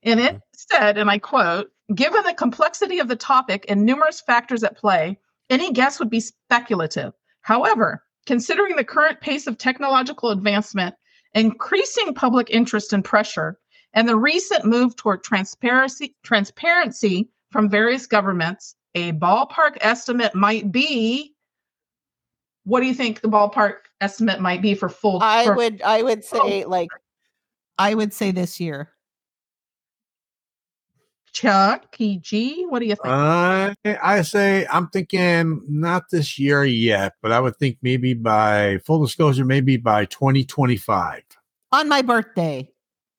And 0.02 0.20
it 0.20 0.40
said, 0.52 0.98
and 0.98 1.10
I 1.10 1.18
quote, 1.18 1.71
given 1.94 2.22
the 2.24 2.34
complexity 2.34 2.98
of 2.98 3.08
the 3.08 3.16
topic 3.16 3.64
and 3.68 3.84
numerous 3.84 4.20
factors 4.20 4.62
at 4.64 4.76
play, 4.76 5.18
any 5.50 5.72
guess 5.72 5.98
would 5.98 6.10
be 6.10 6.20
speculative. 6.20 7.12
However, 7.42 8.02
considering 8.26 8.76
the 8.76 8.84
current 8.84 9.20
pace 9.20 9.46
of 9.46 9.58
technological 9.58 10.30
advancement, 10.30 10.94
increasing 11.34 12.14
public 12.14 12.50
interest 12.50 12.92
and 12.92 13.04
pressure, 13.04 13.58
and 13.94 14.08
the 14.08 14.16
recent 14.16 14.64
move 14.64 14.96
toward 14.96 15.22
transparency, 15.24 16.14
transparency 16.22 17.28
from 17.50 17.68
various 17.68 18.06
governments, 18.06 18.74
a 18.94 19.12
ballpark 19.12 19.76
estimate 19.80 20.34
might 20.34 20.70
be. 20.72 21.34
What 22.64 22.80
do 22.80 22.86
you 22.86 22.94
think 22.94 23.20
the 23.20 23.28
ballpark 23.28 23.74
estimate 24.00 24.40
might 24.40 24.62
be 24.62 24.74
for 24.74 24.88
full? 24.88 25.20
I 25.22 25.44
for- 25.46 25.56
would 25.56 25.82
I 25.82 26.02
would 26.02 26.20
Oh. 26.32 26.48
say 26.48 26.64
like 26.64 26.88
I 27.78 27.94
would 27.94 28.12
say 28.14 28.30
this 28.30 28.60
year. 28.60 28.91
Chuck 31.32 31.90
PG. 31.92 32.66
What 32.68 32.80
do 32.80 32.86
you 32.86 32.94
think? 32.94 33.06
I 33.06 33.74
I 34.02 34.22
say 34.22 34.66
I'm 34.70 34.88
thinking 34.88 35.62
not 35.68 36.10
this 36.10 36.38
year 36.38 36.64
yet, 36.64 37.14
but 37.22 37.32
I 37.32 37.40
would 37.40 37.56
think 37.56 37.78
maybe 37.82 38.14
by 38.14 38.78
full 38.84 39.02
disclosure, 39.02 39.44
maybe 39.44 39.76
by 39.76 40.04
2025. 40.06 41.22
On 41.72 41.88
my 41.88 42.02
birthday. 42.02 42.68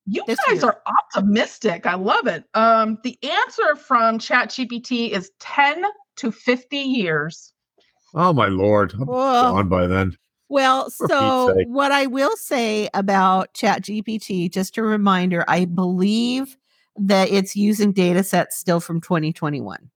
You 0.06 0.26
guys 0.28 0.38
year. 0.62 0.66
are 0.66 0.82
optimistic. 0.86 1.86
I 1.86 1.96
love 1.96 2.28
it. 2.28 2.44
Um, 2.54 3.00
the 3.04 3.18
answer 3.24 3.76
from 3.78 4.20
ChatGPT 4.20 5.12
is 5.12 5.32
10 5.40 5.84
to 6.18 6.32
50 6.32 6.78
years. 6.78 7.54
Oh 8.14 8.34
my 8.34 8.48
lord, 8.48 8.94
I'm 8.94 9.08
Whoa. 9.08 9.42
gone 9.54 9.70
by 9.70 9.88
then. 9.88 10.18
Well, 10.50 10.90
For 10.90 11.08
so 11.08 11.56
what 11.68 11.92
I 11.92 12.06
will 12.06 12.36
say 12.36 12.90
about 12.94 13.54
ChatGPT, 13.54 14.52
just 14.52 14.78
a 14.78 14.84
reminder, 14.84 15.44
I 15.48 15.66
believe 15.66 16.58
that 16.98 17.30
it's 17.32 17.56
using 17.56 17.92
data 17.92 18.24
sets 18.24 18.58
still 18.58 18.80
from 18.80 19.02
2021. 19.02 19.90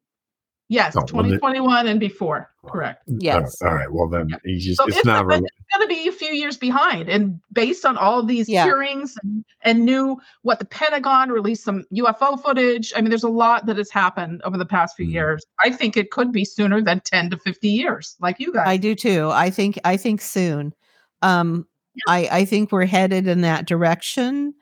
Yes, 0.70 0.98
Oh, 0.98 1.00
well, 1.14 1.24
the- 1.24 1.30
2021 1.38 1.88
and 1.88 1.98
before. 1.98 2.52
Correct. 2.66 3.02
Yes. 3.08 3.62
All 3.62 3.74
right. 3.74 3.90
Well, 3.90 4.10
then 4.10 4.28
you 4.44 4.60
just, 4.60 4.76
So 4.78 4.86
it's 4.86 4.98
it's, 4.98 5.06
not. 5.06 5.26
gonna- 5.26 5.44
it's 5.46 5.78
going 5.78 5.88
to 5.88 5.96
be 5.96 6.10
a 6.10 6.12
few 6.12 6.34
years 6.34 6.58
behind. 6.58 7.08
And 7.08 7.40
based 7.54 7.86
on 7.86 7.96
all 7.96 8.22
these 8.22 8.50
Yeah. 8.50 8.66
hearings 8.66 9.16
and, 9.24 9.46
and 9.62 9.86
new, 9.86 10.18
what 10.42 10.60
the 10.60 10.66
Pentagon 10.66 11.30
released 11.32 11.64
some 11.64 11.86
UFO 11.94 12.36
footage. 12.44 12.92
I 12.98 13.00
mean, 13.00 13.10
there's 13.10 13.24
a 13.24 13.30
lot 13.30 13.66
that 13.68 13.78
has 13.78 13.90
happened 13.90 14.42
over 14.44 14.58
the 14.58 14.66
past 14.66 14.98
few 14.98 15.08
Mhm. 15.08 15.12
years. 15.14 15.46
I 15.64 15.70
think 15.70 15.96
it 15.96 16.12
could 16.12 16.34
be 16.34 16.44
sooner 16.44 16.82
than 16.82 17.00
10 17.00 17.30
to 17.30 17.38
50 17.38 17.70
years, 17.70 18.18
like 18.20 18.38
you 18.38 18.52
guys. 18.52 18.68
I 18.68 18.76
do 18.76 18.94
too. 18.94 19.30
I 19.32 19.50
think 19.50 19.80
I 19.86 19.96
think 19.96 20.20
soon. 20.20 20.74
Um 21.22 21.66
I 22.10 22.28
I 22.30 22.46
think 22.46 22.74
we're 22.74 22.86
headed 22.86 23.26
in 23.28 23.40
that 23.42 23.68
direction. 23.68 24.54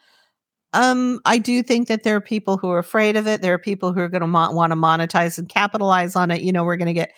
Um 0.76 1.19
I 1.26 1.38
do 1.38 1.63
think 1.63 1.88
that 1.88 2.03
there 2.03 2.15
are 2.15 2.21
people 2.21 2.57
who 2.57 2.69
are 2.69 2.80
afraid 2.80 3.15
of 3.15 3.26
it. 3.28 3.41
There 3.41 3.53
are 3.53 3.59
people 3.59 3.93
who 3.93 4.01
are 4.01 4.09
going 4.09 4.21
to 4.21 4.28
mo- 4.28 4.51
want 4.51 4.71
to 4.71 4.76
monetize 4.76 5.38
and 5.39 5.49
capitalize 5.49 6.15
on 6.15 6.30
it. 6.32 6.41
You 6.41 6.51
know, 6.51 6.63
we're 6.63 6.78
going 6.78 6.88
to 6.88 6.93
get 6.93 7.13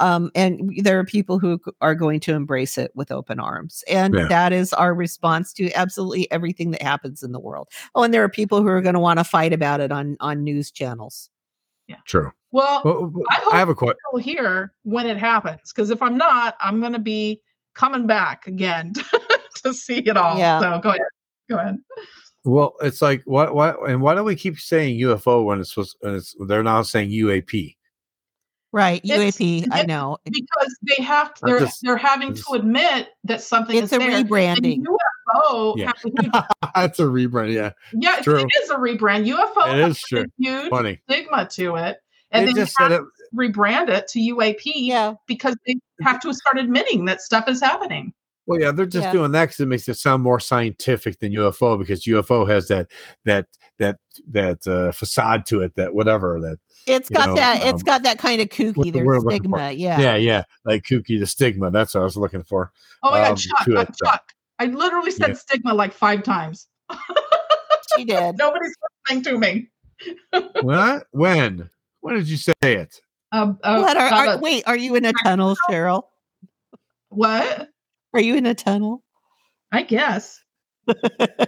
um 0.00 0.30
and 0.36 0.72
there 0.84 0.98
are 1.00 1.04
people 1.04 1.40
who 1.40 1.58
are 1.80 1.94
going 1.94 2.20
to 2.20 2.34
embrace 2.34 2.78
it 2.78 2.92
with 2.94 3.10
open 3.10 3.40
arms. 3.40 3.82
And 3.88 4.14
Yeah. 4.14 4.28
that 4.28 4.52
is 4.52 4.72
our 4.72 4.94
response 4.94 5.52
to 5.54 5.72
absolutely 5.72 6.30
everything 6.30 6.70
that 6.72 6.82
happens 6.82 7.22
in 7.24 7.32
the 7.32 7.40
world. 7.40 7.68
Oh, 7.96 8.02
and 8.04 8.14
there 8.14 8.22
are 8.22 8.28
people 8.28 8.60
who 8.62 8.68
are 8.68 8.80
going 8.82 8.94
to 8.94 9.00
want 9.00 9.18
to 9.18 9.24
fight 9.24 9.52
about 9.52 9.80
it 9.80 9.90
on 9.90 10.16
on 10.20 10.44
news 10.44 10.70
channels. 10.70 11.30
Yeah, 11.88 11.96
true. 12.04 12.30
well, 12.52 12.82
Well, 12.84 13.10
I 13.30 13.34
hope 13.36 13.54
I 13.54 13.58
have 13.58 13.70
a 13.70 13.74
question. 13.74 13.96
will 14.12 14.20
hear 14.20 14.74
when 14.82 15.06
it 15.06 15.16
happens. 15.16 15.72
Because 15.74 15.88
if 15.90 16.02
I'm 16.02 16.18
not, 16.18 16.54
I'm 16.60 16.80
going 16.80 16.92
to 16.92 16.98
be 16.98 17.40
coming 17.74 18.06
back 18.06 18.46
again 18.46 18.92
to 19.64 19.72
see 19.72 19.98
it 20.00 20.16
all. 20.18 20.38
Yeah. 20.38 20.60
So 20.60 20.78
go 20.80 20.90
ahead. 20.90 21.00
Go 21.48 21.56
ahead. 21.56 21.78
Well, 22.44 22.74
it's 22.82 23.02
like 23.02 23.22
what 23.24 23.54
what 23.54 23.88
and 23.88 24.00
why 24.00 24.14
do 24.14 24.22
we 24.24 24.36
keep 24.36 24.58
saying 24.58 24.98
UFO 25.00 25.44
when 25.44 25.60
it's 25.60 25.70
supposed 25.74 25.96
when 26.00 26.14
it's 26.14 26.34
they're 26.46 26.62
now 26.62 26.82
saying 26.82 27.10
UAP? 27.10 27.76
Right, 28.70 29.00
It's- 29.02 29.36
UAP, 29.38 29.66
I 29.72 29.82
know. 29.84 30.18
Because 30.24 30.76
they 30.86 31.02
have 31.02 31.32
to, 31.34 31.40
they're, 31.46 31.60
just- 31.60 31.78
they're 31.82 31.96
having 31.96 32.28
I'm 32.28 32.34
to 32.34 32.52
admit 32.52 33.08
that 33.24 33.40
something 33.40 33.74
It's 33.76 33.86
is 33.86 33.92
a 33.94 33.98
there. 33.98 34.10
And 34.10 34.28
rebranding. 34.28 34.82
UFO, 34.84 35.74
Yeah. 35.78 35.92
has 35.96 36.04
a 36.04 36.46
That's 36.74 36.98
a 37.00 37.04
rebrand. 37.04 37.52
Yeah, 37.54 37.72
yeah, 37.94 38.20
True. 38.20 38.40
it 38.40 38.48
is 38.62 38.68
a 38.70 38.76
rebrand. 38.76 39.26
UFO 39.26 39.68
It 39.74 39.78
has 39.80 39.96
is 39.96 40.02
true. 40.02 40.20
a 40.20 40.24
huge 40.36 40.68
funny. 40.68 41.00
stigma 41.08 41.46
to 41.52 41.76
it, 41.76 41.96
and 42.30 42.46
they 42.46 42.52
they 42.52 42.60
just 42.60 42.74
have 42.78 42.90
said 42.92 42.98
to 42.98 43.04
it. 43.04 43.08
rebrand 43.52 43.88
it 43.88 44.06
to 44.08 44.18
UAP 44.20 44.60
Yeah. 44.74 45.14
because 45.26 45.56
they 45.66 45.76
have 46.02 46.20
to 46.20 46.34
start 46.34 46.58
admitting 46.58 47.06
that 47.06 47.22
stuff 47.22 47.48
is 47.48 47.60
happening. 47.62 48.12
Well, 48.48 48.60
yeah, 48.60 48.72
they're 48.72 48.86
just 48.86 49.04
Yeah. 49.04 49.12
doing 49.12 49.30
that 49.32 49.44
because 49.44 49.60
it 49.60 49.66
makes 49.66 49.88
it 49.88 49.94
sound 49.98 50.22
more 50.22 50.40
scientific 50.40 51.18
than 51.20 51.32
UFO 51.32 51.78
because 51.78 52.04
UFO 52.04 52.48
has 52.48 52.66
that 52.68 52.88
that 53.24 53.46
that 53.78 53.98
that 54.30 54.66
uh, 54.66 54.90
facade 54.90 55.44
to 55.46 55.60
it 55.60 55.74
that 55.76 55.94
whatever 55.94 56.40
that 56.40 56.58
It's 56.86 57.10
you 57.10 57.16
got 57.16 57.28
know, 57.28 57.34
that. 57.36 57.58
It's 57.62 57.82
um, 57.82 57.84
got 57.84 58.02
that 58.04 58.18
kind 58.18 58.40
of 58.40 58.48
kooky. 58.48 58.84
the 58.84 58.90
There's 58.90 59.06
word 59.06 59.16
I'm 59.18 59.22
looking 59.24 59.50
for? 59.50 59.58
stigma. 59.58 59.72
Yeah. 59.72 60.00
yeah 60.00 60.16
yeah, 60.16 60.42
like 60.64 60.82
kooky 60.84 61.20
the 61.20 61.26
stigma 61.26 61.70
that's 61.70 61.94
what 61.94 62.00
I 62.00 62.04
was 62.04 62.16
looking 62.16 62.42
for. 62.42 62.72
Oh 63.02 63.10
my 63.10 63.20
Um, 63.20 63.28
God, 63.34 63.36
Chuck, 63.38 63.64
to 63.66 63.76
uh, 63.76 63.80
it, 63.82 63.94
Chuck. 64.02 64.32
I 64.58 64.64
literally 64.66 65.10
said 65.12 65.28
yeah. 65.28 65.34
stigma 65.34 65.74
like 65.74 65.92
five 65.92 66.22
times. 66.22 66.66
She 67.96 68.04
did. 68.06 68.36
Nobody's 68.38 68.74
listening 69.08 69.24
to 69.24 69.38
me. 69.38 69.68
What? 70.62 71.06
When? 71.10 71.68
When 72.00 72.14
did 72.14 72.28
you 72.28 72.36
say 72.38 72.54
it? 72.62 73.00
Um, 73.32 73.58
uh, 73.62 73.80
what 73.80 73.96
are, 73.96 74.06
are 74.08 74.34
a- 74.34 74.38
wait? 74.38 74.64
Are 74.66 74.76
you 74.76 74.94
in 74.94 75.04
a 75.04 75.12
tunnel, 75.22 75.54
Cheryl? 75.68 76.04
what? 77.10 77.68
Are 78.14 78.20
you 78.20 78.36
in 78.36 78.46
a 78.46 78.54
tunnel? 78.54 79.02
I 79.72 79.82
guess. 79.82 80.40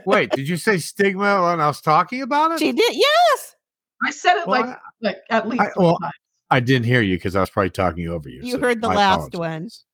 Wait, 0.04 0.30
did 0.32 0.48
you 0.48 0.56
say 0.58 0.78
stigma 0.78 1.42
when 1.42 1.60
I 1.60 1.66
was 1.66 1.80
talking 1.80 2.20
about 2.22 2.52
it? 2.52 2.58
She 2.58 2.72
did. 2.72 2.94
Yes. 2.94 3.56
I 4.06 4.10
said 4.10 4.36
it 4.38 4.46
Well, 4.46 4.60
like, 4.66 4.78
like 5.00 5.16
at 5.30 5.48
least 5.48 5.62
I- 5.62 5.70
three 5.70 5.84
well, 5.84 5.98
times. 5.98 6.12
I 6.50 6.58
didn't 6.60 6.84
hear 6.86 7.00
you 7.00 7.16
because 7.16 7.36
I 7.36 7.40
was 7.40 7.48
probably 7.50 7.70
talking 7.70 8.08
over 8.08 8.28
you. 8.28 8.40
You 8.42 8.52
so 8.54 8.60
heard 8.60 8.82
the 8.82 8.88
last 8.88 9.28
apologize. 9.34 9.84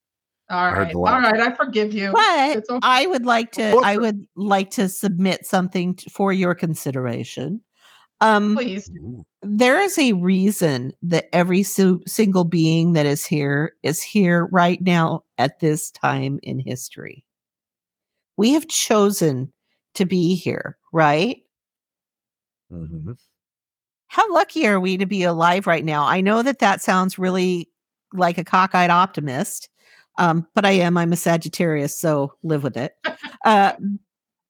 All 0.48 0.58
I 0.58 0.70
heard 0.70 0.78
right. 0.78 0.92
the 0.92 0.98
All 0.98 1.04
laugh. 1.04 1.32
right. 1.32 1.40
I 1.40 1.54
forgive 1.54 1.92
you. 1.92 2.12
But 2.12 2.56
okay. 2.70 2.78
I 2.82 3.06
would 3.06 3.26
like 3.26 3.52
to 3.52 3.80
I 3.84 3.96
would 3.98 4.26
like 4.36 4.70
to 4.72 4.88
submit 4.88 5.44
something 5.44 5.96
t- 5.96 6.08
for 6.10 6.32
your 6.32 6.54
consideration. 6.54 7.60
Um 8.20 8.54
Please. 8.56 8.90
There 9.42 9.80
is 9.80 9.98
a 9.98 10.12
reason 10.14 10.92
that 11.02 11.28
every 11.32 11.62
su- 11.62 12.02
single 12.06 12.44
being 12.44 12.94
that 12.94 13.06
is 13.06 13.24
here 13.24 13.74
is 13.82 14.02
here 14.02 14.46
right 14.46 14.80
now 14.80 15.22
at 15.38 15.60
this 15.60 15.90
time 15.90 16.40
in 16.42 16.58
history. 16.58 17.24
We 18.36 18.52
have 18.54 18.66
chosen 18.66 19.52
to 19.94 20.04
be 20.04 20.34
here, 20.34 20.76
right? 20.92 21.42
Mhm. 22.72 23.16
How 24.08 24.32
lucky 24.32 24.66
are 24.66 24.80
we 24.80 24.96
to 24.96 25.06
be 25.06 25.22
alive 25.22 25.66
right 25.66 25.84
now? 25.84 26.04
I 26.04 26.20
know 26.20 26.42
that 26.42 26.58
that 26.58 26.82
sounds 26.82 27.18
really 27.18 27.68
like 28.12 28.38
a 28.38 28.44
cockeyed 28.44 28.90
optimist, 28.90 29.68
um, 30.18 30.46
but 30.54 30.64
I 30.64 30.72
am. 30.72 30.96
I'm 30.96 31.12
a 31.12 31.16
Sagittarius, 31.16 31.98
so 31.98 32.32
live 32.42 32.62
with 32.62 32.76
it. 32.76 32.94
Uh, 33.44 33.74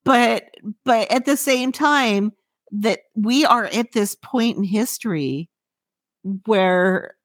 but 0.05 0.45
but 0.85 1.11
at 1.11 1.25
the 1.25 1.37
same 1.37 1.71
time, 1.71 2.31
that 2.71 3.01
we 3.15 3.45
are 3.45 3.65
at 3.65 3.93
this 3.93 4.15
point 4.15 4.57
in 4.57 4.63
history 4.63 5.49
where 6.45 7.15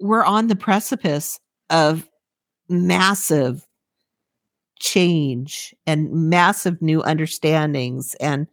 we're 0.00 0.24
on 0.24 0.46
the 0.48 0.56
precipice 0.56 1.38
of 1.70 2.08
massive 2.68 3.66
change 4.80 5.74
and 5.86 6.10
massive 6.10 6.80
new 6.80 7.02
understandings 7.02 8.14
and 8.14 8.46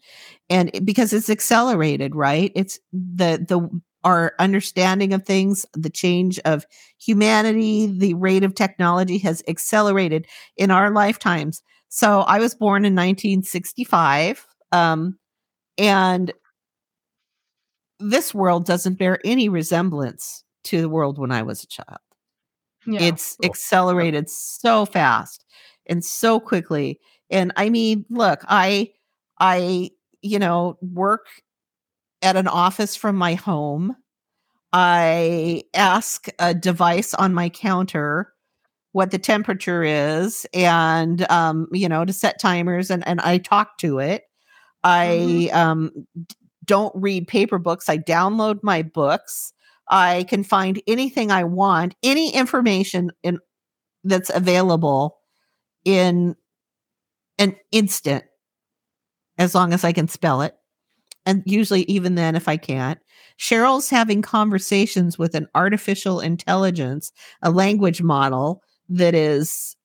and 0.50 0.72
because 0.84 1.14
it's 1.14 1.30
accelerated 1.30 2.16
right? 2.16 2.52
It's 2.56 2.80
the 2.92 3.46
the 3.48 3.70
our 4.04 4.34
understanding 4.40 5.14
of 5.14 5.26
things 5.26 5.66
the 5.74 5.90
change 5.90 6.38
of 6.40 6.66
humanity 7.00 7.88
the 7.88 8.14
rate 8.16 8.44
of 8.44 8.56
technology 8.56 9.18
has 9.20 9.42
accelerated 9.48 10.28
in 10.58 10.70
our 10.72 10.92
lifetimes. 10.92 11.62
So 11.90 12.22
i 12.22 12.40
was 12.40 12.54
born 12.56 12.84
in 12.86 12.94
1965 12.94 14.46
um 14.74 15.18
and 15.78 16.32
this 18.00 18.34
world 18.34 18.66
doesn't 18.66 18.96
bear 18.96 19.20
any 19.26 19.50
resemblance 19.50 20.44
to 20.64 20.82
the 20.82 20.90
world 20.90 21.18
when 21.18 21.32
i 21.32 21.42
was 21.42 21.64
a 21.64 21.68
child 21.68 22.00
Yeah. 22.86 23.02
it's 23.02 23.36
cool. 23.38 23.46
accelerated 23.50 24.30
so 24.30 24.86
fast 24.86 25.46
and 25.88 26.04
so 26.04 26.40
quickly 26.40 27.00
and 27.30 27.52
i 27.56 27.70
mean 27.70 28.06
look 28.10 28.42
i 28.48 28.92
i 29.40 29.90
you 30.22 30.40
know 30.40 30.78
work 30.82 31.28
at 32.22 32.36
an 32.36 32.48
office 32.48 32.96
from 32.96 33.16
my 33.16 33.34
home 33.36 33.96
i 34.74 35.64
ask 35.74 36.28
a 36.40 36.54
device 36.54 37.14
on 37.14 37.34
my 37.34 37.50
counter 37.50 38.34
what 38.92 39.12
the 39.12 39.20
temperature 39.20 39.84
is 39.84 40.46
and 40.54 41.30
um 41.32 41.68
you 41.72 41.88
know 41.88 42.04
to 42.04 42.14
set 42.14 42.40
timers 42.40 42.90
and 42.92 43.08
and 43.08 43.22
i 43.22 43.38
talk 43.38 43.78
to 43.78 44.00
it 44.00 44.24
i 44.88 45.50
um 45.54 45.92
don't 46.66 46.94
read 46.96 47.28
paper 47.28 47.60
books 47.60 47.90
i 47.90 47.98
download 47.98 48.60
my 48.64 48.82
books 48.82 49.54
I 49.90 50.26
can 50.28 50.44
find 50.44 50.82
anything 50.88 51.32
I 51.32 51.44
want, 51.44 51.96
any 52.04 52.34
information 52.34 53.12
in 53.24 53.40
that's 54.04 54.30
available 54.34 55.18
in 55.86 56.36
an 57.38 57.56
instant, 57.72 58.24
as 59.38 59.56
long 59.56 59.74
as 59.74 59.84
I 59.84 59.94
can 59.94 60.08
spell 60.08 60.42
it. 60.42 60.56
And 61.26 61.44
usually, 61.46 61.84
even 61.84 62.16
then, 62.16 62.36
if 62.36 62.48
I 62.48 62.58
can't. 62.58 63.00
Cheryl's 63.38 63.90
having 63.90 64.22
conversations 64.22 65.18
with 65.18 65.36
an 65.36 65.48
artificial 65.56 66.20
intelligence, 66.20 67.12
a 67.42 67.52
language 67.52 68.02
model 68.02 68.64
that 68.90 69.14
is, 69.14 69.76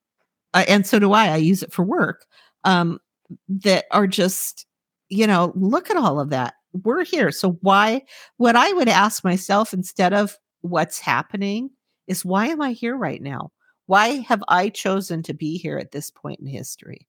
uh, 0.54 0.64
and 0.68 0.86
so 0.86 0.98
do 0.98 1.12
I. 1.12 1.28
I 1.28 1.36
use 1.36 1.62
it 1.62 1.72
for 1.72 1.82
work. 1.82 2.24
Um, 2.64 3.00
that 3.48 3.86
are 3.90 4.06
just, 4.06 4.66
you 5.12 5.26
know, 5.26 5.52
look 5.54 5.90
at 5.90 5.96
all 5.98 6.18
of 6.18 6.30
that. 6.30 6.54
We're 6.72 7.04
here. 7.04 7.30
So 7.30 7.58
why 7.60 8.02
what 8.38 8.56
I 8.56 8.72
would 8.72 8.88
ask 8.88 9.22
myself 9.22 9.74
instead 9.74 10.14
of 10.14 10.38
what's 10.62 10.98
happening 10.98 11.70
is 12.06 12.24
why 12.24 12.46
am 12.46 12.62
I 12.62 12.72
here 12.72 12.96
right 12.96 13.20
now? 13.20 13.52
Why 13.86 14.20
have 14.20 14.42
I 14.48 14.70
chosen 14.70 15.22
to 15.24 15.34
be 15.34 15.58
here 15.58 15.76
at 15.76 15.90
this 15.90 16.10
point 16.10 16.40
in 16.40 16.46
history? 16.46 17.06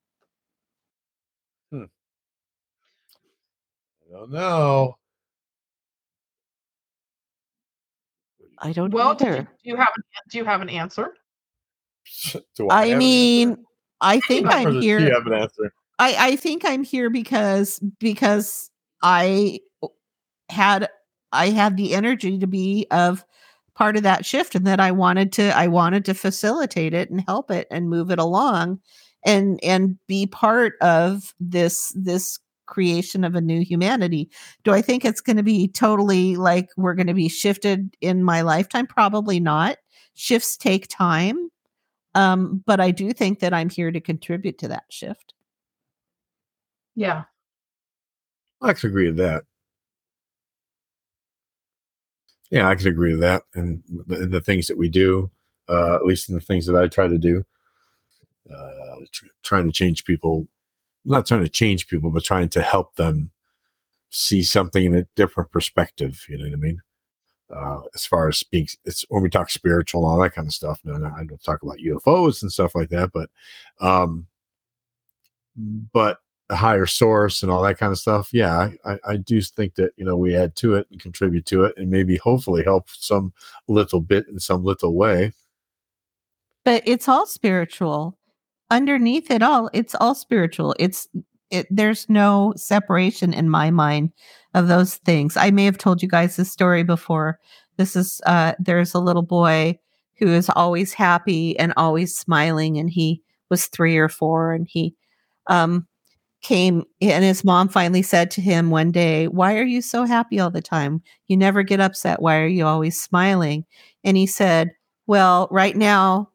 Hmm. 1.71 1.85
I 4.09 4.17
don't 4.17 4.31
know. 4.31 4.97
I 8.59 8.73
don't 8.73 8.93
well, 8.93 9.15
do 9.15 9.25
you, 9.25 9.31
either. 9.31 9.41
do 9.63 9.69
you 9.69 9.77
have 9.77 9.93
an, 9.95 10.03
do 10.29 10.37
you 10.37 10.45
have 10.45 10.61
an 10.61 10.69
answer? 10.69 11.13
Do 12.55 12.69
I, 12.69 12.87
have 12.87 12.93
an 12.93 12.97
mean, 12.99 13.49
answer? 13.51 13.61
I 14.01 14.19
think 14.19 14.47
I'm 14.47 14.73
does 14.73 14.83
she 14.83 14.87
here. 14.89 15.13
have 15.13 15.25
an 15.25 15.33
answer? 15.33 15.73
I, 15.99 16.15
I 16.19 16.35
think 16.35 16.63
I'm 16.65 16.83
here 16.83 17.09
because 17.09 17.79
because 17.99 18.69
I 19.01 19.59
had 20.49 20.89
I 21.31 21.49
had 21.49 21.77
the 21.77 21.93
energy 21.95 22.37
to 22.39 22.47
be 22.47 22.87
of 22.91 23.25
part 23.75 23.97
of 23.97 24.03
that 24.03 24.25
shift 24.25 24.55
and 24.55 24.67
that 24.67 24.79
I 24.79 24.91
wanted 24.91 25.31
to 25.33 25.55
I 25.55 25.67
wanted 25.67 26.05
to 26.05 26.13
facilitate 26.13 26.93
it 26.93 27.09
and 27.09 27.21
help 27.21 27.51
it 27.51 27.67
and 27.71 27.89
move 27.89 28.11
it 28.11 28.19
along 28.19 28.79
and 29.25 29.59
and 29.63 29.97
be 30.07 30.27
part 30.27 30.73
of 30.81 31.33
this 31.39 31.91
this 31.95 32.39
creation 32.65 33.23
of 33.23 33.35
a 33.35 33.41
new 33.41 33.61
humanity. 33.61 34.29
Do 34.63 34.71
I 34.71 34.81
think 34.81 35.05
it's 35.05 35.21
going 35.21 35.37
to 35.37 35.43
be 35.43 35.67
totally 35.67 36.35
like 36.37 36.69
we're 36.77 36.95
going 36.95 37.07
to 37.07 37.13
be 37.13 37.29
shifted 37.29 37.95
in 38.01 38.23
my 38.23 38.41
lifetime? 38.41 38.87
Probably 38.87 39.39
not. 39.39 39.77
Shifts 40.15 40.57
take 40.57 40.87
time. 40.87 41.49
Um, 42.15 42.63
but 42.65 42.79
I 42.79 42.91
do 42.91 43.11
think 43.11 43.39
that 43.39 43.53
I'm 43.53 43.69
here 43.69 43.91
to 43.91 43.99
contribute 43.99 44.59
to 44.59 44.67
that 44.69 44.83
shift. 44.89 45.32
Yeah. 46.95 47.23
I 48.61 48.73
can 48.73 48.89
agree 48.89 49.07
with 49.07 49.17
that. 49.17 49.43
Yeah, 52.49 52.67
I 52.67 52.75
could 52.75 52.87
agree 52.87 53.11
with 53.11 53.21
that. 53.21 53.43
And 53.55 53.83
the, 53.89 54.27
the 54.27 54.41
things 54.41 54.67
that 54.67 54.77
we 54.77 54.87
do, 54.87 55.31
uh, 55.67 55.95
at 55.95 56.05
least 56.05 56.29
in 56.29 56.35
the 56.35 56.41
things 56.41 56.65
that 56.67 56.75
I 56.75 56.87
try 56.87 57.07
to 57.07 57.17
do, 57.17 57.43
uh, 58.49 58.95
tr- 59.11 59.25
trying 59.41 59.65
to 59.65 59.71
change 59.71 60.05
people, 60.05 60.47
not 61.03 61.25
trying 61.25 61.43
to 61.43 61.49
change 61.49 61.87
people, 61.87 62.11
but 62.11 62.23
trying 62.23 62.49
to 62.49 62.61
help 62.61 62.95
them 62.95 63.31
see 64.11 64.43
something 64.43 64.85
in 64.85 64.95
a 64.95 65.07
different 65.15 65.51
perspective. 65.51 66.23
You 66.29 66.37
know 66.37 66.45
what 66.45 66.53
I 66.53 66.57
mean? 66.57 66.81
Uh, 67.53 67.81
as 67.95 68.05
far 68.05 68.27
as 68.29 68.43
being, 68.43 68.67
it's 68.85 69.03
when 69.09 69.23
we 69.23 69.29
talk 69.29 69.49
spiritual 69.49 70.03
and 70.03 70.11
all 70.11 70.21
that 70.21 70.33
kind 70.35 70.47
of 70.47 70.53
stuff. 70.53 70.79
No, 70.83 70.97
no, 70.97 71.07
I 71.07 71.23
don't 71.25 71.43
talk 71.43 71.63
about 71.63 71.79
UFOs 71.79 72.41
and 72.43 72.51
stuff 72.51 72.75
like 72.75 72.89
that, 72.89 73.11
but, 73.11 73.29
um, 73.81 74.27
but 75.91 76.19
a 76.53 76.55
higher 76.55 76.85
source 76.85 77.43
and 77.43 77.51
all 77.51 77.63
that 77.63 77.77
kind 77.77 77.91
of 77.91 77.99
stuff. 77.99 78.29
Yeah, 78.31 78.69
I, 78.85 78.99
I, 79.05 79.17
do 79.17 79.41
think 79.41 79.75
that 79.75 79.91
you 79.97 80.05
know 80.05 80.15
we 80.15 80.35
add 80.35 80.55
to 80.57 80.75
it 80.75 80.87
and 80.91 81.01
contribute 81.01 81.45
to 81.47 81.63
it, 81.65 81.73
and 81.77 81.89
maybe 81.89 82.17
hopefully 82.17 82.63
help 82.63 82.89
some 82.89 83.33
little 83.67 84.01
bit 84.01 84.27
in 84.27 84.39
some 84.39 84.63
little 84.63 84.93
way. 84.95 85.33
but 86.63 86.83
it's 86.85 87.07
all 87.07 87.25
spiritual 87.25 88.17
underneath 88.71 89.29
it 89.29 89.43
all 89.43 89.69
it's 89.73 89.95
all 89.95 90.15
spiritual 90.15 90.75
it's 90.79 91.07
it 91.51 91.67
there's 91.69 92.09
no 92.09 92.53
separation 92.55 93.33
in 93.33 93.49
my 93.49 93.69
mind 93.69 94.11
of 94.53 94.67
those 94.67 94.95
things 94.95 95.37
i 95.37 95.51
may 95.51 95.65
have 95.65 95.77
told 95.77 96.01
you 96.01 96.07
guys 96.07 96.35
this 96.35 96.51
story 96.51 96.83
before 96.83 97.39
this 97.77 97.95
is 97.95 98.21
uh 98.25 98.53
there's 98.59 98.93
a 98.93 98.99
little 98.99 99.21
boy 99.21 99.77
who 100.17 100.27
is 100.27 100.49
always 100.55 100.93
happy 100.93 101.57
and 101.59 101.73
always 101.77 102.15
smiling 102.15 102.77
and 102.77 102.89
he 102.89 103.21
was 103.49 103.67
3 103.67 103.97
or 103.97 104.09
4 104.09 104.53
and 104.53 104.67
he 104.67 104.95
um 105.47 105.85
came 106.43 106.83
and 107.01 107.23
his 107.23 107.43
mom 107.43 107.67
finally 107.69 108.01
said 108.01 108.29
to 108.29 108.41
him 108.41 108.69
one 108.69 108.91
day 108.91 109.27
why 109.27 109.57
are 109.57 109.63
you 109.63 109.81
so 109.81 110.03
happy 110.03 110.39
all 110.39 110.51
the 110.51 110.61
time 110.61 111.01
you 111.27 111.37
never 111.37 111.63
get 111.63 111.79
upset 111.79 112.21
why 112.21 112.37
are 112.37 112.47
you 112.47 112.65
always 112.65 113.01
smiling 113.01 113.65
and 114.03 114.17
he 114.17 114.27
said 114.27 114.69
well 115.07 115.47
right 115.51 115.75
now 115.77 116.29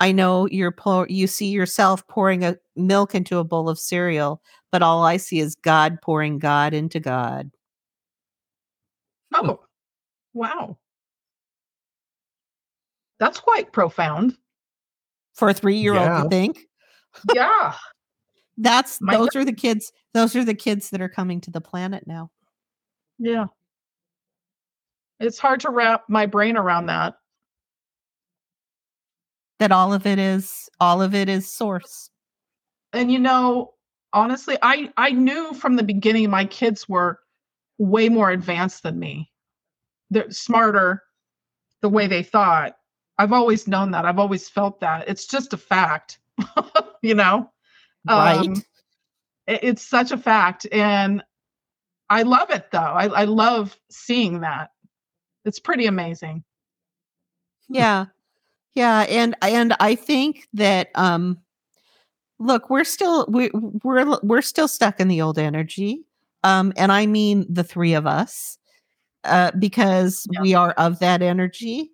I 0.00 0.12
know 0.12 0.46
you're 0.48 0.72
pour, 0.72 1.06
you 1.08 1.26
see 1.26 1.46
yourself 1.46 2.06
pouring 2.08 2.44
a 2.44 2.56
milk 2.76 3.14
into 3.14 3.38
a 3.38 3.44
bowl 3.44 3.68
of 3.68 3.78
cereal, 3.78 4.42
but 4.72 4.82
all 4.82 5.02
I 5.04 5.16
see 5.16 5.38
is 5.38 5.54
God 5.54 5.98
pouring 6.02 6.38
God 6.38 6.74
into 6.74 7.00
God. 7.00 7.50
Oh, 9.32 9.60
wow. 10.34 10.76
That's 13.18 13.40
quite 13.40 13.72
profound. 13.72 14.36
For 15.34 15.48
a 15.48 15.54
three 15.54 15.76
year 15.76 15.94
old 15.94 16.02
Yeah. 16.02 16.22
to 16.24 16.28
think 16.28 16.66
Yeah. 17.32 17.74
That's 18.56 19.00
My 19.00 19.16
those 19.16 19.34
are 19.34 19.44
the 19.44 19.52
kids. 19.52 19.92
Those 20.12 20.36
are 20.36 20.44
the 20.44 20.54
kids 20.54 20.90
that 20.90 21.00
are 21.00 21.08
coming 21.08 21.40
to 21.42 21.50
the 21.50 21.60
planet 21.60 22.06
now. 22.06 22.30
Yeah. 23.18 23.46
It's 25.20 25.38
hard 25.38 25.60
to 25.60 25.70
wrap 25.70 26.04
my 26.08 26.26
brain 26.26 26.56
around 26.56 26.86
that. 26.86 27.14
That 29.60 29.72
all 29.72 29.92
of 29.92 30.06
it 30.06 30.18
is 30.18 30.68
all 30.80 31.00
of 31.00 31.14
it 31.14 31.28
is 31.28 31.50
source. 31.50 32.10
And 32.92 33.10
you 33.10 33.18
know, 33.18 33.74
honestly, 34.12 34.56
I 34.62 34.92
I 34.96 35.10
knew 35.10 35.54
from 35.54 35.76
the 35.76 35.82
beginning 35.82 36.30
my 36.30 36.44
kids 36.44 36.88
were 36.88 37.20
way 37.78 38.08
more 38.08 38.30
advanced 38.30 38.82
than 38.82 38.98
me. 38.98 39.30
They're 40.10 40.30
smarter 40.30 41.02
the 41.82 41.88
way 41.88 42.06
they 42.06 42.22
thought, 42.22 42.76
I've 43.18 43.32
always 43.32 43.68
known 43.68 43.90
that. 43.92 44.04
I've 44.04 44.18
always 44.18 44.48
felt 44.48 44.80
that. 44.80 45.08
It's 45.08 45.26
just 45.26 45.52
a 45.52 45.56
fact, 45.56 46.18
you 47.02 47.14
know? 47.14 47.50
Right. 48.06 48.38
Um, 48.48 48.64
it- 49.46 49.60
it's 49.62 49.82
such 49.86 50.10
a 50.12 50.16
fact. 50.18 50.66
And 50.72 51.22
I 52.10 52.22
love 52.22 52.50
it 52.50 52.70
though. 52.70 52.78
I, 52.78 53.06
I 53.06 53.24
love 53.24 53.76
seeing 53.90 54.40
that. 54.40 54.70
It's 55.44 55.58
pretty 55.58 55.86
amazing. 55.86 56.44
yeah 57.70 58.06
yeah 58.74 59.00
and 59.08 59.34
and 59.40 59.74
i 59.80 59.94
think 59.94 60.46
that 60.52 60.90
um 60.96 61.38
look 62.38 62.68
we're 62.68 62.84
still 62.84 63.24
we, 63.28 63.50
we're 63.82 64.18
we're 64.22 64.42
still 64.42 64.68
stuck 64.68 65.00
in 65.00 65.08
the 65.08 65.22
old 65.22 65.38
energy 65.38 66.04
um 66.42 66.72
and 66.76 66.92
i 66.92 67.06
mean 67.06 67.46
the 67.48 67.64
three 67.64 67.94
of 67.94 68.06
us 68.06 68.58
uh 69.24 69.50
because 69.58 70.26
Yeah. 70.30 70.42
we 70.42 70.54
are 70.54 70.72
of 70.72 70.98
that 70.98 71.22
energy 71.22 71.90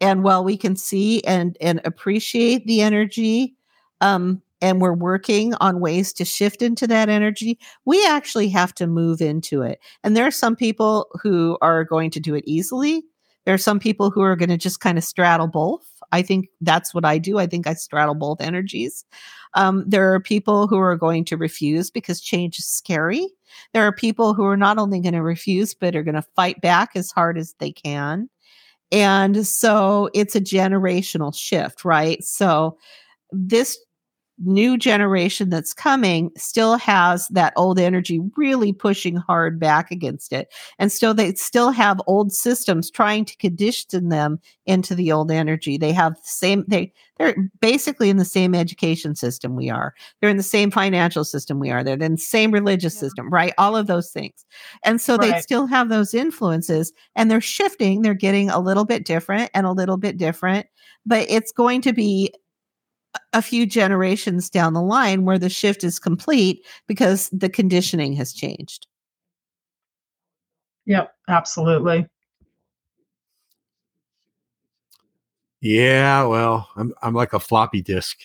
and 0.00 0.22
while 0.22 0.42
we 0.42 0.56
can 0.56 0.74
see 0.74 1.22
and 1.24 1.56
and 1.60 1.82
appreciate 1.84 2.66
the 2.66 2.80
energy 2.80 3.56
um 4.00 4.40
and 4.60 4.80
we're 4.80 4.92
working 4.92 5.54
on 5.54 5.80
ways 5.80 6.12
to 6.12 6.24
shift 6.24 6.62
into 6.62 6.86
that 6.86 7.08
energy 7.08 7.58
we 7.84 8.04
actually 8.06 8.48
have 8.48 8.74
to 8.74 8.86
move 8.86 9.20
into 9.20 9.62
it 9.62 9.80
and 10.04 10.16
there 10.16 10.26
are 10.26 10.30
some 10.30 10.56
people 10.56 11.08
who 11.22 11.58
are 11.60 11.84
going 11.84 12.10
to 12.10 12.20
do 12.20 12.34
it 12.34 12.44
easily 12.46 13.02
there 13.44 13.54
are 13.54 13.58
some 13.58 13.78
people 13.78 14.10
who 14.10 14.20
are 14.20 14.36
going 14.36 14.50
to 14.50 14.56
just 14.56 14.80
kind 14.80 14.98
of 14.98 15.04
straddle 15.04 15.46
both. 15.46 15.86
I 16.12 16.22
think 16.22 16.48
that's 16.60 16.92
what 16.92 17.04
I 17.04 17.18
do. 17.18 17.38
I 17.38 17.46
think 17.46 17.66
I 17.66 17.74
straddle 17.74 18.14
both 18.14 18.40
energies. 18.40 19.04
Um, 19.54 19.84
there 19.86 20.12
are 20.12 20.20
people 20.20 20.66
who 20.66 20.78
are 20.78 20.96
going 20.96 21.24
to 21.26 21.36
refuse 21.36 21.90
because 21.90 22.20
change 22.20 22.58
is 22.58 22.66
scary. 22.66 23.26
There 23.72 23.86
are 23.86 23.92
people 23.92 24.34
who 24.34 24.44
are 24.44 24.56
not 24.56 24.78
only 24.78 25.00
going 25.00 25.14
to 25.14 25.22
refuse, 25.22 25.74
but 25.74 25.96
are 25.96 26.02
going 26.02 26.14
to 26.14 26.22
fight 26.36 26.60
back 26.60 26.90
as 26.94 27.10
hard 27.10 27.38
as 27.38 27.54
they 27.58 27.72
can. 27.72 28.28
And 28.92 29.46
so 29.46 30.10
it's 30.14 30.36
a 30.36 30.40
generational 30.40 31.34
shift, 31.34 31.84
right? 31.84 32.22
So 32.22 32.76
this 33.30 33.78
new 34.44 34.78
generation 34.78 35.50
that's 35.50 35.74
coming 35.74 36.30
still 36.36 36.76
has 36.76 37.28
that 37.28 37.52
old 37.56 37.78
energy 37.78 38.20
really 38.36 38.72
pushing 38.72 39.16
hard 39.16 39.60
back 39.60 39.90
against 39.90 40.32
it. 40.32 40.52
And 40.78 40.90
still 40.90 41.14
they 41.14 41.34
still 41.34 41.70
have 41.70 42.00
old 42.06 42.32
systems 42.32 42.90
trying 42.90 43.24
to 43.26 43.36
condition 43.36 44.08
them 44.08 44.40
into 44.66 44.94
the 44.94 45.12
old 45.12 45.30
energy. 45.30 45.76
They 45.76 45.92
have 45.92 46.14
the 46.14 46.20
same 46.24 46.64
they 46.68 46.92
they're 47.18 47.36
basically 47.60 48.08
in 48.08 48.16
the 48.16 48.24
same 48.24 48.54
education 48.54 49.14
system 49.14 49.54
we 49.54 49.68
are. 49.68 49.94
They're 50.20 50.30
in 50.30 50.38
the 50.38 50.42
same 50.42 50.70
financial 50.70 51.24
system 51.24 51.58
we 51.58 51.70
are. 51.70 51.84
They're 51.84 51.98
in 52.00 52.12
the 52.12 52.18
same 52.18 52.50
religious 52.50 52.94
Yeah. 52.94 53.00
system 53.00 53.30
right? 53.30 53.52
All 53.58 53.76
of 53.76 53.86
those 53.86 54.10
things. 54.10 54.46
And 54.84 55.00
so 55.00 55.18
they 55.18 55.38
still 55.40 55.66
have 55.66 55.90
those 55.90 56.14
influences 56.14 56.92
and 57.14 57.30
they're 57.30 57.40
shifting. 57.40 58.02
They're 58.02 58.14
getting 58.14 58.48
a 58.48 58.58
little 58.58 58.84
bit 58.84 59.04
different 59.04 59.50
and 59.54 59.66
a 59.66 59.72
little 59.72 59.96
bit 59.96 60.16
different 60.16 60.66
but 61.06 61.26
it's 61.30 61.52
going 61.52 61.80
to 61.80 61.92
be 61.94 62.32
a 63.32 63.42
few 63.42 63.66
generations 63.66 64.48
down 64.50 64.72
the 64.74 64.82
line 64.82 65.24
where 65.24 65.38
the 65.38 65.48
shift 65.48 65.82
is 65.84 65.98
complete 65.98 66.64
because 66.86 67.28
the 67.32 67.48
conditioning 67.48 68.12
has 68.14 68.32
changed. 68.32 68.86
Yep, 70.86 71.12
absolutely. 71.28 72.06
Yeah, 75.60 76.24
well, 76.24 76.68
I'm 76.76 76.94
I'm 77.02 77.14
like 77.14 77.32
a 77.32 77.40
floppy 77.40 77.82
disk, 77.82 78.18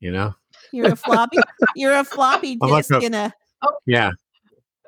you 0.00 0.10
know. 0.10 0.34
You're 0.72 0.92
a 0.92 0.96
floppy. 0.96 1.38
you're 1.76 1.94
a 1.94 2.04
floppy 2.04 2.58
I'm 2.60 2.70
like 2.70 2.86
disk 2.88 3.02
a- 3.02 3.06
in 3.06 3.14
a. 3.14 3.32
Oh, 3.62 3.72
Yeah, 3.86 4.10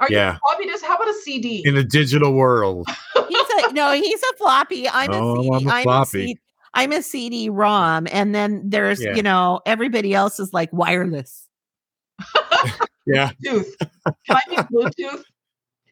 Are 0.01 0.09
Yeah. 0.11 0.33
you 0.35 0.39
floppy 0.41 0.65
disk? 0.67 0.85
How 0.85 0.97
about 0.97 1.09
a 1.09 1.15
CD? 1.23 1.63
in 1.65 1.77
a 1.77 1.85
digital 1.85 2.33
world. 2.35 2.87
He's 3.29 3.47
a 3.65 3.73
no. 3.73 3.93
He's 3.93 4.21
a 4.23 4.37
floppy. 4.37 4.89
I'm 4.89 5.13
a 5.13 5.17
Oh, 5.17 5.37
CD. 5.37 5.49
I'm 5.49 5.67
a 5.69 5.71
I'm 5.71 5.79
a 5.79 5.83
floppy. 5.83 6.39
C- 6.77 6.83
I'm 6.85 6.93
a 6.93 7.03
CD 7.03 7.49
ROM, 7.49 8.07
and 8.11 8.35
then 8.35 8.63
there's 8.65 9.03
Yeah. 9.03 9.15
you 9.15 9.23
know 9.23 9.61
everybody 9.67 10.15
else 10.15 10.39
is 10.41 10.53
like 10.53 10.73
wireless. 10.73 11.47
Yeah, 13.09 13.31
Bluetooth. 13.45 13.67
Can 13.79 14.13
I 14.31 14.41
be 14.49 14.57
Bluetooth? 14.57 15.23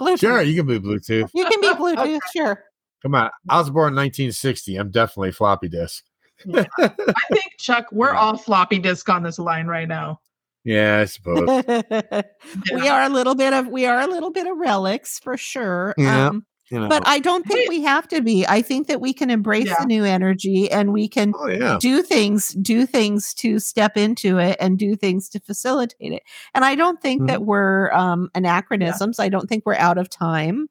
Bluetooth. 0.00 0.18
sure. 0.18 0.42
You 0.42 0.56
can 0.56 0.66
be 0.66 0.80
Bluetooth. 0.80 1.30
You 1.32 1.44
can 1.46 1.60
be 1.60 1.68
Bluetooth. 1.68 2.18
Sure. 2.34 2.64
Come 3.02 3.14
on. 3.14 3.30
I 3.48 3.58
was 3.60 3.70
born 3.70 3.92
in 3.92 3.96
1960. 3.96 4.74
I'm 4.76 4.90
definitely 4.90 5.30
floppy 5.30 5.68
disk. 5.68 6.02
Yeah. 6.44 6.64
I 6.80 6.88
think 7.30 7.52
Chuck, 7.60 7.86
we're 7.92 8.14
all 8.14 8.36
floppy 8.36 8.80
disk 8.80 9.08
on 9.08 9.22
this 9.22 9.38
line 9.38 9.68
right 9.68 9.86
now. 9.86 10.20
yeah, 10.64 10.98
I 10.98 11.04
suppose. 11.04 11.46
we 12.72 12.88
are 12.88 13.02
a 13.04 13.08
little 13.08 13.36
bit 13.36 13.52
of 13.52 13.68
we 13.68 13.86
are 13.86 14.00
a 14.00 14.08
little 14.08 14.32
bit 14.32 14.48
of 14.48 14.58
relics 14.58 15.20
for 15.20 15.36
sure. 15.36 15.94
Yeah. 15.96 16.30
Um, 16.30 16.44
You 16.70 16.80
know. 16.80 16.88
but 16.88 17.06
I 17.06 17.18
don't 17.18 17.46
think 17.46 17.68
we 17.68 17.82
have 17.82 18.08
to 18.08 18.22
be. 18.22 18.46
I 18.46 18.62
think 18.62 18.86
that 18.88 19.00
we 19.00 19.12
can 19.12 19.28
embrace 19.30 19.66
Yeah. 19.66 19.76
the 19.80 19.86
new 19.86 20.04
energy 20.04 20.70
and 20.70 20.92
we 20.94 21.08
can 21.08 21.32
oh 21.36 21.46
yeah. 21.48 21.76
do 21.80 22.02
things 22.02 22.50
do 22.54 22.86
things 22.86 23.34
to 23.34 23.58
step 23.58 23.96
into 23.98 24.38
it 24.38 24.56
and 24.60 24.78
do 24.78 24.96
things 24.96 25.28
to 25.30 25.40
facilitate 25.40 26.12
it 26.12 26.22
and 26.54 26.64
i 26.64 26.74
don't 26.74 27.02
think 27.02 27.26
that 27.28 27.42
we're 27.44 27.92
um 27.92 28.30
anachronisms 28.34 29.18
i 29.18 29.28
don't 29.28 29.46
think 29.48 29.64
we're 29.66 29.74
out 29.76 29.98
of 29.98 30.08
time 30.08 30.66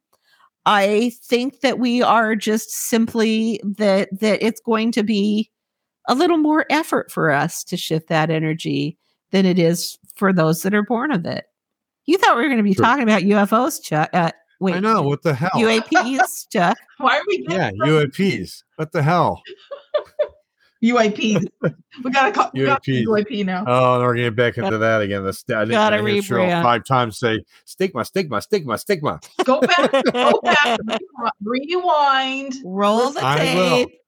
i 0.65 1.11
think 1.23 1.59
that 1.61 1.77
we 1.77 2.01
are 2.01 2.35
just 2.35 2.71
simply 2.71 3.61
that 3.63 4.09
that 4.19 4.41
it's 4.41 4.61
going 4.61 4.91
to 4.93 5.03
be 5.03 5.51
a 6.07 6.15
little 6.15 6.37
more 6.37 6.65
effort 6.71 7.11
for 7.11 7.29
us 7.31 7.63
to 7.63 7.77
shift 7.77 8.07
that 8.09 8.29
energy 8.31 8.97
than 9.31 9.45
it 9.45 9.59
is 9.59 9.97
for 10.15 10.33
those 10.33 10.63
that 10.63 10.73
are 10.73 10.83
born 10.83 11.11
of 11.11 11.25
it 11.25 11.45
you 12.05 12.17
thought 12.17 12.35
we 12.35 12.41
were 12.43 12.49
going 12.49 12.57
to 12.57 12.63
be 12.63 12.73
Sure. 12.73 12.83
talking 12.85 13.03
about 13.03 13.21
ufos 13.21 13.81
chuck 13.81 14.09
uh, 14.13 14.31
wait 14.63 14.75
I 14.75 14.79
know. 14.79 15.01
What 15.03 15.21
the 15.21 15.33
hell? 15.33 15.51
uaps 15.55 16.47
chuck 16.51 16.77
Why 16.97 17.17
are 17.19 17.23
we 17.27 17.45
yeah, 17.49 17.71
getting 17.71 17.79
UAPs. 17.81 18.63
What 18.77 18.91
the 18.91 19.03
hell? 19.03 19.41
UAP? 20.83 21.45
We 22.03 22.11
gotta 22.11 22.31
call 22.33 22.51
we 22.53 22.65
gotta 22.65 22.81
UAPs. 22.81 22.83
do 23.05 23.07
UAP 23.07 23.45
now. 23.45 23.63
Oh, 23.65 23.95
and 23.95 24.03
we're 24.03 24.15
getting 24.15 24.35
back 24.35 24.57
into 24.57 24.77
that 24.77 25.01
again. 25.01 25.23
The 25.23 25.31
st- 25.31 25.55
I 25.57 25.61
didn't 25.61 25.71
Gotta 25.75 25.95
I 25.95 25.99
hear 25.99 26.21
Cheryl 26.21 26.47
rebrand. 26.49 26.63
five 26.63 26.83
times 26.85 27.17
say 27.19 27.41
stigma, 27.63 28.03
stigma, 28.03 28.41
stigma, 28.41 28.77
stigma. 28.77 29.19
Go 29.45 29.61
back, 29.61 29.91
go 30.11 30.41
back, 30.43 30.79
rewind, 31.41 32.55
roll 32.65 33.11
the 33.11 33.21
I 33.23 33.55
will. 33.55 33.85
tape 33.85 33.99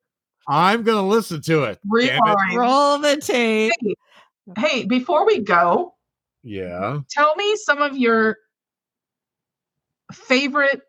I'm 0.47 0.83
gonna 0.83 1.07
listen 1.07 1.41
to 1.43 1.63
it. 1.63 1.79
Damn 1.89 2.09
it. 2.09 2.19
rewind. 2.21 2.57
roll 2.57 2.97
the 2.99 3.17
tape 3.17 3.71
Hey, 4.57 4.85
before 4.85 5.25
we 5.25 5.39
go, 5.39 5.95
Yeah. 6.43 6.99
tell 7.09 7.35
me 7.35 7.55
some 7.55 7.81
of 7.81 7.95
your 7.97 8.37
favorite 10.11 10.81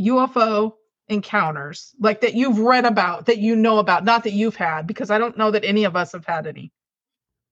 UFO 0.00 0.72
encounters, 1.08 1.94
like 2.00 2.20
that 2.22 2.34
you've 2.34 2.58
read 2.58 2.84
about, 2.84 3.26
that 3.26 3.38
you 3.38 3.54
know 3.56 3.78
about, 3.78 4.04
not 4.04 4.24
that 4.24 4.32
you've 4.32 4.56
had, 4.56 4.86
because 4.86 5.10
I 5.10 5.18
don't 5.18 5.36
know 5.36 5.50
that 5.50 5.64
any 5.64 5.84
of 5.84 5.96
us 5.96 6.12
have 6.12 6.24
had 6.26 6.46
any. 6.46 6.72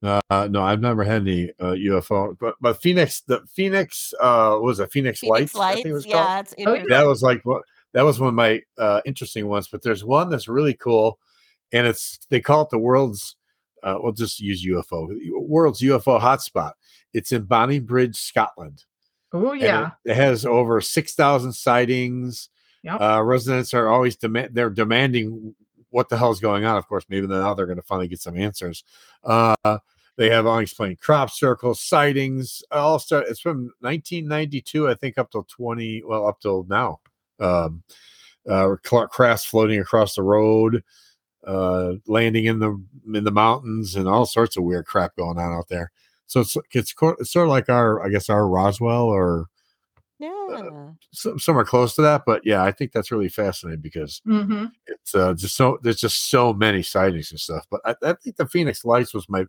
Uh, 0.03 0.49
no, 0.51 0.63
I've 0.63 0.81
never 0.81 1.05
had 1.05 1.23
any 1.23 1.51
uh, 1.61 1.75
UFO, 1.75 2.37
but 2.41 2.57
but 2.61 2.83
Phoenix, 2.83 3.21
the 3.21 3.41
Phoenix, 3.55 4.13
uh, 4.21 4.51
what 4.55 4.63
was 4.65 4.81
a 4.81 4.89
Phoenix, 4.89 5.21
Phoenix 5.21 5.55
Lights? 5.55 5.57
I 5.57 5.75
think 5.75 5.87
it 5.87 5.93
was 5.93 6.07
lights 6.07 6.15
called. 6.17 6.27
yeah 6.27 6.41
it's 6.41 6.55
Oh, 6.59 6.61
interesting. 6.61 6.89
that 6.89 7.07
was 7.07 7.23
like 7.23 7.41
what 7.45 7.63
that 7.93 8.03
was 8.03 8.19
one 8.19 8.31
of 8.31 8.35
my 8.35 8.61
uh, 8.79 9.01
interesting 9.05 9.47
ones. 9.47 9.69
But 9.69 9.83
there's 9.83 10.05
one 10.05 10.29
that's 10.29 10.49
really 10.49 10.75
cool, 10.75 11.21
and 11.73 11.87
it's 11.87 12.19
they 12.31 12.41
call 12.41 12.63
it 12.63 12.71
the 12.71 12.79
world's. 12.79 13.37
Uh, 13.85 13.97
we'll 14.01 14.13
just 14.13 14.41
use 14.41 14.65
UFO. 14.67 15.09
World's 15.41 15.81
UFO 15.83 16.21
hotspot. 16.21 16.73
It's 17.13 17.31
in 17.33 17.45
Bonnybridge, 17.47 18.17
Scotland. 18.17 18.85
Oh 19.33 19.53
yeah. 19.53 19.91
it, 20.05 20.13
it 20.13 20.17
has 20.17 20.45
over 20.45 20.81
six 20.81 21.15
thousand 21.15 21.53
sightings. 21.53 22.49
Yep. 22.83 23.01
Uh, 23.01 23.23
residents 23.23 23.75
are 23.75 23.89
always 23.89 24.17
demand. 24.17 24.51
They're 24.55 24.71
demanding 24.71 25.55
what 25.91 26.09
the 26.09 26.19
hell's 26.19 26.41
going 26.41 26.65
on. 26.65 26.77
Of 26.77 26.89
course, 26.89 27.05
maybe 27.09 27.27
now 27.27 27.55
they're 27.55 27.67
going 27.67 27.77
to 27.77 27.83
finally 27.83 28.09
get 28.09 28.21
some 28.21 28.37
answers. 28.37 28.83
Uh, 29.23 29.79
they 30.17 30.31
have 30.31 30.47
unexplained 30.47 31.01
crop 31.01 31.31
circles, 31.31 31.81
sightings. 31.81 32.63
All 32.71 32.99
start. 32.99 33.27
It's 33.29 33.41
from 33.41 33.73
1992, 33.81 34.89
I 34.89 34.95
think, 34.95 35.17
up 35.17 35.31
till 35.31 35.45
20. 35.45 36.03
Well, 36.05 36.27
up 36.27 36.41
till 36.41 36.65
now. 36.69 37.01
Um, 37.39 37.83
uh, 38.49 38.75
crafts 38.83 39.45
floating 39.45 39.81
across 39.81 40.15
the 40.17 40.23
road, 40.23 40.83
uh, 41.47 41.95
landing 42.07 42.47
in 42.47 42.59
the 42.59 42.83
in 43.15 43.25
the 43.25 43.31
mountains, 43.31 43.95
and 43.95 44.09
all 44.09 44.27
sorts 44.27 44.57
of 44.57 44.65
weird 44.65 44.87
crap 44.87 45.17
going 45.17 45.39
on 45.39 45.53
out 45.53 45.69
there. 45.69 45.93
So 46.33 46.41
it's 46.41 46.57
it's, 46.73 46.95
it's 47.21 47.31
sort 47.31 47.45
of 47.45 47.51
like 47.51 47.69
our, 47.69 48.03
I 48.03 48.09
guess, 48.09 48.31
our 48.31 48.49
Roswell 48.49 49.05
or 49.05 49.49
yeah 50.19 50.91
so, 51.11 51.37
somewhere 51.37 51.65
close 51.65 51.95
to 51.97 52.03
that. 52.03 52.23
But 52.25 52.41
yeah, 52.47 52.63
I 52.65 52.73
think 52.73 52.93
that's 52.93 53.11
really 53.13 53.29
fascinating 53.29 53.83
because 53.83 54.23
hmm 54.25 54.67
it's 54.87 55.15
uh, 55.15 55.35
just 55.35 55.57
so 55.57 55.79
there's 55.83 56.01
just 56.01 56.31
so 56.31 56.55
many 56.55 56.83
sightings 56.83 57.31
and 57.33 57.39
stuff. 57.39 57.67
But 57.71 57.83
I, 57.85 57.95
I 58.03 58.15
think 58.15 58.37
the 58.37 58.47
Phoenix 58.47 58.83
Lights 58.83 59.13
was 59.13 59.29
my 59.29 59.45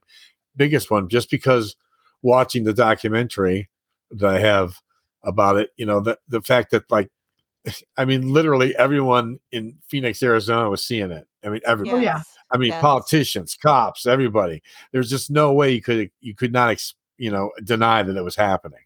biggest 0.57 0.91
one, 0.91 1.07
just 1.07 1.31
because 1.31 1.77
watching 2.21 2.65
the 2.65 2.73
documentary 2.73 3.69
that 4.11 4.29
I 4.35 4.39
have 4.39 4.75
about 5.23 5.55
it, 5.55 5.69
you 5.77 5.85
know, 5.85 6.01
the 6.01 6.19
the 6.27 6.41
fact 6.41 6.71
that 6.71 6.91
like, 6.91 7.09
I 7.97 8.03
mean, 8.03 8.33
literally 8.33 8.75
everyone 8.75 9.39
in 9.53 9.77
Phoenix, 9.87 10.21
Arizona, 10.21 10.69
was 10.69 10.83
seeing 10.83 11.11
it. 11.11 11.27
I 11.45 11.49
mean, 11.49 11.61
everybody. 11.65 11.97
Oh, 11.97 12.01
yeah. 12.01 12.21
I 12.53 12.57
mean, 12.57 12.69
yes. 12.69 12.81
politicians, 12.81 13.57
cops, 13.59 14.05
everybody. 14.05 14.61
There's 14.91 15.09
just 15.09 15.31
no 15.31 15.53
way 15.53 15.71
you 15.71 15.81
could 15.81 16.11
you 16.21 16.35
could 16.35 16.53
not 16.53 16.69
ex, 16.69 16.93
you 17.17 17.31
know 17.31 17.51
deny 17.63 18.03
that 18.03 18.15
it 18.15 18.23
was 18.23 18.35
happening. 18.35 18.79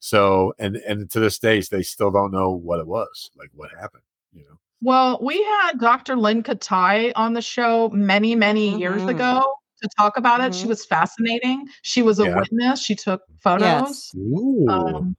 So 0.00 0.52
and 0.58 0.76
and 0.76 1.10
to 1.10 1.20
this 1.20 1.38
day 1.38 1.60
they 1.70 1.82
still 1.82 2.10
don't 2.10 2.30
know 2.32 2.50
what 2.50 2.80
it 2.80 2.86
was, 2.86 3.30
like 3.36 3.50
what 3.54 3.70
happened. 3.78 4.02
You 4.34 4.42
know. 4.42 4.58
Well, 4.82 5.18
we 5.22 5.42
had 5.42 5.78
Dr. 5.80 6.16
Lynne 6.16 6.42
Kitei 6.42 7.12
on 7.16 7.32
the 7.32 7.40
show 7.40 7.88
many, 7.90 8.34
many 8.36 8.78
years 8.78 9.00
Mhm. 9.02 9.10
ago 9.10 9.42
to 9.82 9.88
talk 9.98 10.18
about 10.18 10.42
it. 10.42 10.54
She 10.54 10.66
Mhm. 10.66 10.68
was 10.68 10.84
fascinating. 10.84 11.66
She 11.82 12.02
was 12.02 12.20
a 12.20 12.24
Yeah. 12.24 12.36
witness. 12.36 12.82
She 12.82 12.94
took 12.94 13.22
photos. 13.40 13.62
Yes. 13.62 14.14
Ooh. 14.16 14.66
Um, 14.68 15.16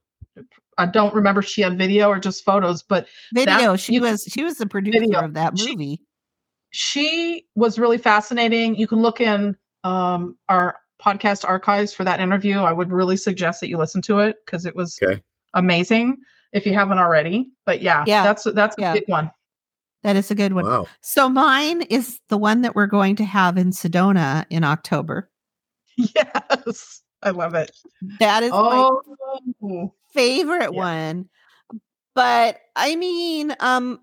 I 0.78 0.86
don't 0.86 1.14
remember 1.14 1.40
if 1.40 1.46
she 1.48 1.62
had 1.62 1.76
video 1.78 2.08
or 2.08 2.20
just 2.20 2.44
photos, 2.44 2.82
but 2.82 3.08
Video. 3.34 3.72
That- 3.72 3.80
she 3.80 3.94
you- 3.94 4.02
was 4.02 4.22
she 4.30 4.44
was 4.44 4.58
the 4.58 4.66
producer 4.66 5.00
Video. 5.00 5.20
of 5.24 5.34
that 5.34 5.54
movie. 5.58 5.96
she 5.96 6.00
was 7.54 7.78
really 7.78 7.98
fascinating. 7.98 8.76
You 8.76 8.86
can 8.86 9.00
look 9.00 9.20
in 9.20 9.56
um, 9.84 10.36
our 10.48 10.76
podcast 11.00 11.48
archives 11.48 11.92
for 11.92 12.04
that 12.04 12.20
interview. 12.20 12.58
I 12.58 12.72
would 12.72 12.90
really 12.90 13.16
suggest 13.16 13.60
that 13.60 13.68
you 13.68 13.78
listen 13.78 14.02
to 14.02 14.20
it 14.20 14.36
because 14.44 14.66
it 14.66 14.74
was 14.74 14.98
Okay. 15.02 15.22
amazing 15.54 16.16
if 16.52 16.66
you 16.66 16.74
haven't 16.74 16.98
already. 16.98 17.50
But 17.64 17.82
yeah, 17.82 18.04
Yeah. 18.06 18.22
that's 18.22 18.44
that's 18.54 18.76
a 18.78 18.80
Yeah. 18.80 18.92
big 18.94 19.04
one. 19.08 19.30
That 20.02 20.16
is 20.16 20.30
a 20.30 20.34
good 20.34 20.52
one. 20.52 20.64
Wow. 20.64 20.86
So 21.00 21.28
mine 21.28 21.82
is 21.82 22.20
the 22.28 22.38
one 22.38 22.62
that 22.62 22.74
we're 22.74 22.86
going 22.86 23.16
to 23.16 23.24
have 23.24 23.58
in 23.58 23.70
Sedona 23.70 24.44
in 24.50 24.62
October. 24.64 25.30
yes, 25.96 27.02
I 27.22 27.30
love 27.30 27.54
it. 27.54 27.72
That 28.20 28.42
is 28.42 28.52
my 28.52 28.88
Oh, 29.62 29.92
favorite 30.12 30.72
Yeah. 30.72 30.78
one. 30.78 31.28
But 32.14 32.60
I 32.74 32.96
mean, 32.96 33.54
um 33.60 34.00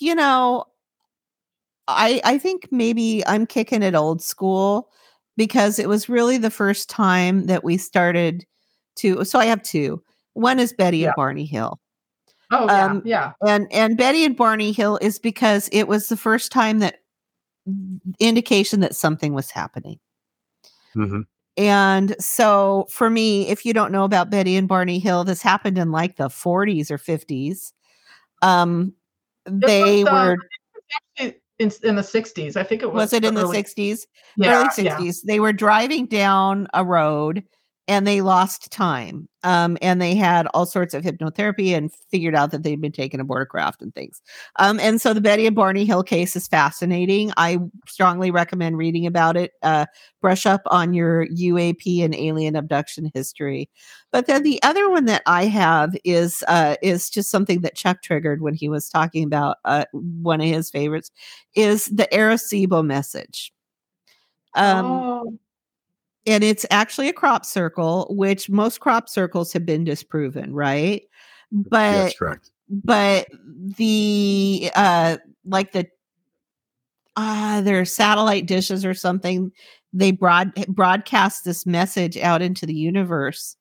you 0.00 0.14
know, 0.14 0.64
I 1.88 2.20
I 2.24 2.38
think 2.38 2.68
maybe 2.70 3.26
I'm 3.26 3.46
kicking 3.46 3.82
it 3.82 3.94
old 3.94 4.22
school 4.22 4.90
because 5.36 5.78
it 5.78 5.88
was 5.88 6.08
really 6.08 6.38
the 6.38 6.50
first 6.50 6.88
time 6.90 7.46
that 7.46 7.64
we 7.64 7.76
started 7.78 8.44
to 8.96 9.24
so 9.24 9.38
I 9.38 9.46
have 9.46 9.62
two. 9.62 10.02
One 10.34 10.58
is 10.60 10.72
Betty 10.72 10.98
Yeah. 10.98 11.08
and 11.08 11.16
Barney 11.16 11.46
Hill. 11.46 11.80
oh 12.50 12.66
yeah, 12.66 12.84
Um, 12.86 13.02
yeah. 13.04 13.32
And 13.46 13.66
and 13.72 13.96
Betty 13.96 14.24
and 14.24 14.36
Barney 14.36 14.72
Hill 14.72 14.98
is 15.02 15.18
because 15.18 15.68
it 15.72 15.88
was 15.88 16.08
the 16.08 16.16
first 16.16 16.52
time 16.52 16.78
that 16.80 16.96
indication 18.20 18.80
that 18.80 18.94
something 18.94 19.32
was 19.34 19.50
happening. 19.50 19.98
Mhm. 20.96 21.26
And 21.56 22.14
so 22.22 22.86
for 22.90 23.10
me, 23.10 23.48
if 23.48 23.64
you 23.66 23.72
don't 23.72 23.90
know 23.92 24.04
about 24.04 24.30
Betty 24.30 24.56
and 24.56 24.68
Barney 24.68 24.98
Hill, 25.00 25.24
this 25.24 25.42
happened 25.42 25.76
in 25.78 25.90
like 25.90 26.16
the 26.16 26.28
40s 26.30 26.90
or 26.90 26.98
50s. 26.98 27.72
Um 28.42 28.94
they 29.46 30.04
was, 30.04 30.12
uh, 30.12 30.14
were 30.14 30.36
Actually, 31.18 31.40
in, 31.58 31.72
in 31.82 31.96
the 31.96 32.02
60s. 32.02 32.56
I 32.56 32.62
think 32.62 32.82
it 32.82 32.86
was. 32.92 32.94
was 32.94 33.12
it 33.12 33.24
in 33.24 33.34
the 33.34 33.42
early- 33.42 33.62
60s? 33.62 34.06
Yeah, 34.36 34.54
early 34.54 34.84
yeah. 34.84 34.96
60s. 34.96 35.22
They 35.24 35.40
were 35.40 35.52
driving 35.52 36.06
down 36.06 36.68
a 36.74 36.84
road 36.84 37.44
and 37.88 38.06
they 38.06 38.20
lost 38.20 38.70
time. 38.70 39.28
Um, 39.44 39.78
and 39.80 40.00
they 40.00 40.14
had 40.14 40.46
all 40.48 40.66
sorts 40.66 40.92
of 40.92 41.02
hypnotherapy 41.02 41.74
and 41.74 41.90
figured 42.10 42.34
out 42.34 42.50
that 42.50 42.62
they'd 42.62 42.80
been 42.80 42.92
taken 42.92 43.18
aboard 43.18 43.42
a 43.42 43.46
craft 43.46 43.80
and 43.80 43.94
things. 43.94 44.20
Um, 44.56 44.78
and 44.78 45.00
so 45.00 45.14
the 45.14 45.22
Betty 45.22 45.46
and 45.46 45.56
Barney 45.56 45.86
Hill 45.86 46.02
case 46.02 46.36
is 46.36 46.46
fascinating. 46.46 47.32
I 47.38 47.58
strongly 47.86 48.30
recommend 48.30 48.76
reading 48.76 49.06
about 49.06 49.38
it. 49.38 49.52
Uh, 49.62 49.86
brush 50.20 50.44
up 50.44 50.60
on 50.66 50.92
your 50.92 51.26
UAP 51.28 52.04
and 52.04 52.14
alien 52.14 52.56
abduction 52.56 53.10
history. 53.14 53.70
But 54.12 54.26
then 54.26 54.42
the 54.42 54.62
other 54.62 54.90
one 54.90 55.06
that 55.06 55.22
I 55.26 55.46
have 55.46 55.96
is 56.04 56.44
uh, 56.48 56.76
is 56.82 57.08
just 57.08 57.30
something 57.30 57.62
that 57.62 57.76
Chuck 57.76 58.02
triggered 58.02 58.42
when 58.42 58.54
he 58.54 58.68
was 58.68 58.88
talking 58.88 59.24
about 59.24 59.58
uh, 59.64 59.84
one 59.92 60.40
of 60.40 60.46
his 60.46 60.70
favorites 60.70 61.10
is 61.54 61.86
the 61.86 62.08
Arecibo 62.12 62.84
message. 62.84 63.52
Um, 64.54 64.86
oh, 64.86 65.38
and 66.28 66.44
it's 66.44 66.66
actually 66.70 67.08
a 67.08 67.12
crop 67.12 67.46
circle, 67.46 68.06
which 68.10 68.50
most 68.50 68.80
crop 68.80 69.08
circles 69.08 69.52
have 69.54 69.64
been 69.64 69.84
disproven, 69.84 70.54
right? 70.54 71.02
But 71.50 71.92
That's 71.92 72.18
correct. 72.18 72.50
but 72.68 73.26
the 73.76 74.70
uh 74.76 75.16
like 75.46 75.72
the 75.72 75.88
uh 77.16 77.62
their 77.62 77.86
satellite 77.86 78.46
dishes 78.46 78.84
or 78.84 78.92
something 78.92 79.50
they 79.94 80.10
broad 80.10 80.52
broadcast 80.68 81.44
this 81.44 81.64
message 81.64 82.18
out 82.18 82.42
into 82.42 82.66
the 82.66 82.74
universe 82.74 83.56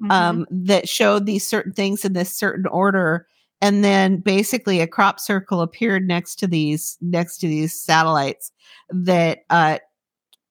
mhm. 0.00 0.12
um 0.12 0.46
that 0.50 0.88
showed 0.88 1.26
these 1.26 1.46
certain 1.46 1.72
things 1.72 2.04
in 2.04 2.12
this 2.12 2.34
certain 2.34 2.66
order 2.66 3.26
and 3.60 3.84
then 3.84 4.18
basically 4.18 4.80
a 4.80 4.86
crop 4.86 5.18
circle 5.18 5.60
appeared 5.60 6.06
next 6.06 6.36
to 6.36 6.46
these 6.46 6.96
next 7.00 7.38
to 7.38 7.48
these 7.48 7.74
satellites 7.74 8.52
that 8.90 9.40
uh 9.50 9.78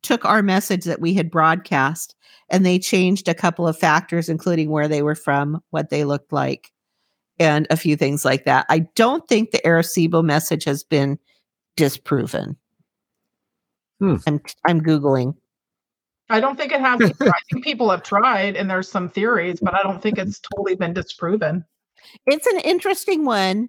took 0.03 0.25
our 0.25 0.41
message 0.41 0.83
that 0.85 1.01
we 1.01 1.13
had 1.13 1.29
broadcast 1.31 2.15
and 2.49 2.65
they 2.65 2.79
changed 2.79 3.27
a 3.27 3.33
couple 3.33 3.67
of 3.67 3.77
factors 3.77 4.29
including 4.29 4.69
where 4.69 4.87
they 4.87 5.01
were 5.01 5.15
from 5.15 5.61
what 5.69 5.89
they 5.89 6.03
looked 6.03 6.31
like 6.33 6.71
and 7.39 7.65
a 7.69 7.77
few 7.77 7.95
things 7.95 8.25
like 8.25 8.45
that 8.45 8.65
i 8.69 8.79
don't 8.95 9.27
think 9.27 9.51
the 9.51 9.59
arecibo 9.65 10.23
message 10.23 10.63
has 10.63 10.83
been 10.83 11.17
disproven 11.75 12.55
Hmm. 13.99 14.15
i'm 14.27 14.41
i'm 14.67 14.81
googling 14.81 15.35
I 16.29 16.39
don't 16.39 16.55
think 16.55 16.71
it 16.71 16.79
has. 16.79 17.01
I 17.21 17.39
think 17.51 17.61
people 17.61 17.89
have 17.89 18.03
tried, 18.03 18.55
and 18.55 18.69
there's 18.69 18.89
some 18.89 19.09
theories, 19.09 19.59
but 19.61 19.73
I 19.75 19.83
don't 19.83 20.01
think 20.01 20.17
it's 20.17 20.39
totally 20.39 20.75
been 20.75 20.93
disproven. 20.93 21.65
it's 22.25 22.47
an 22.47 22.59
interesting 22.61 23.25
one 23.25 23.67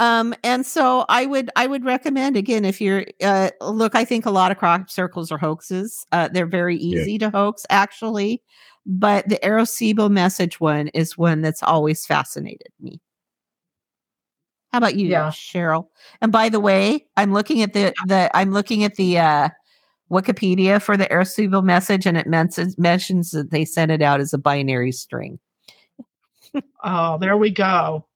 um 0.00 0.34
and 0.42 0.66
so 0.66 1.04
i 1.08 1.24
would 1.26 1.50
i 1.56 1.66
would 1.66 1.84
recommend 1.84 2.36
again 2.36 2.64
if 2.64 2.80
you're 2.80 3.04
uh 3.22 3.50
look 3.60 3.94
i 3.94 4.04
think 4.04 4.26
a 4.26 4.30
lot 4.30 4.50
of 4.50 4.58
crop 4.58 4.90
circles 4.90 5.30
are 5.30 5.38
hoaxes 5.38 6.06
uh 6.12 6.28
they're 6.28 6.46
very 6.46 6.76
Yeah. 6.76 7.00
easy 7.00 7.18
to 7.18 7.30
hoax 7.30 7.64
actually 7.70 8.42
but 8.86 9.28
the 9.28 9.38
arecibo 9.42 10.10
message 10.10 10.60
one 10.60 10.88
is 10.88 11.16
one 11.16 11.40
that's 11.42 11.62
always 11.62 12.04
fascinated 12.06 12.68
me 12.80 13.00
how 14.72 14.78
about 14.78 14.96
you 14.96 15.08
Yeah. 15.08 15.30
cheryl 15.30 15.86
and 16.20 16.32
by 16.32 16.48
the 16.48 16.60
way 16.60 17.06
i'm 17.16 17.32
looking 17.32 17.62
at 17.62 17.72
the 17.72 17.94
the 18.06 18.30
i'm 18.36 18.50
looking 18.50 18.82
at 18.82 18.96
the 18.96 19.18
uh 19.18 19.48
wikipedia 20.10 20.82
for 20.82 20.96
the 20.96 21.06
arecibo 21.06 21.62
message 21.62 22.04
and 22.04 22.16
it 22.18 22.26
mentions 22.26 22.76
mentions 22.78 23.30
that 23.30 23.50
they 23.52 23.64
sent 23.64 23.90
it 23.92 24.02
out 24.02 24.20
as 24.20 24.32
a 24.34 24.38
binary 24.38 24.92
string 24.92 25.38
Oh, 26.84 27.16
there 27.18 27.36
we 27.36 27.50
go. 27.50 28.06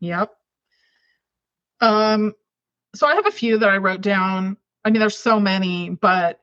Yep. 0.00 0.30
Um, 1.82 2.32
so 2.94 3.06
I 3.06 3.14
have 3.14 3.26
a 3.26 3.32
few 3.32 3.58
that 3.58 3.68
I 3.68 3.76
wrote 3.76 4.00
down. 4.00 4.56
I 4.84 4.90
mean, 4.90 5.00
there's 5.00 5.16
so 5.16 5.38
many, 5.38 5.90
but 5.90 6.40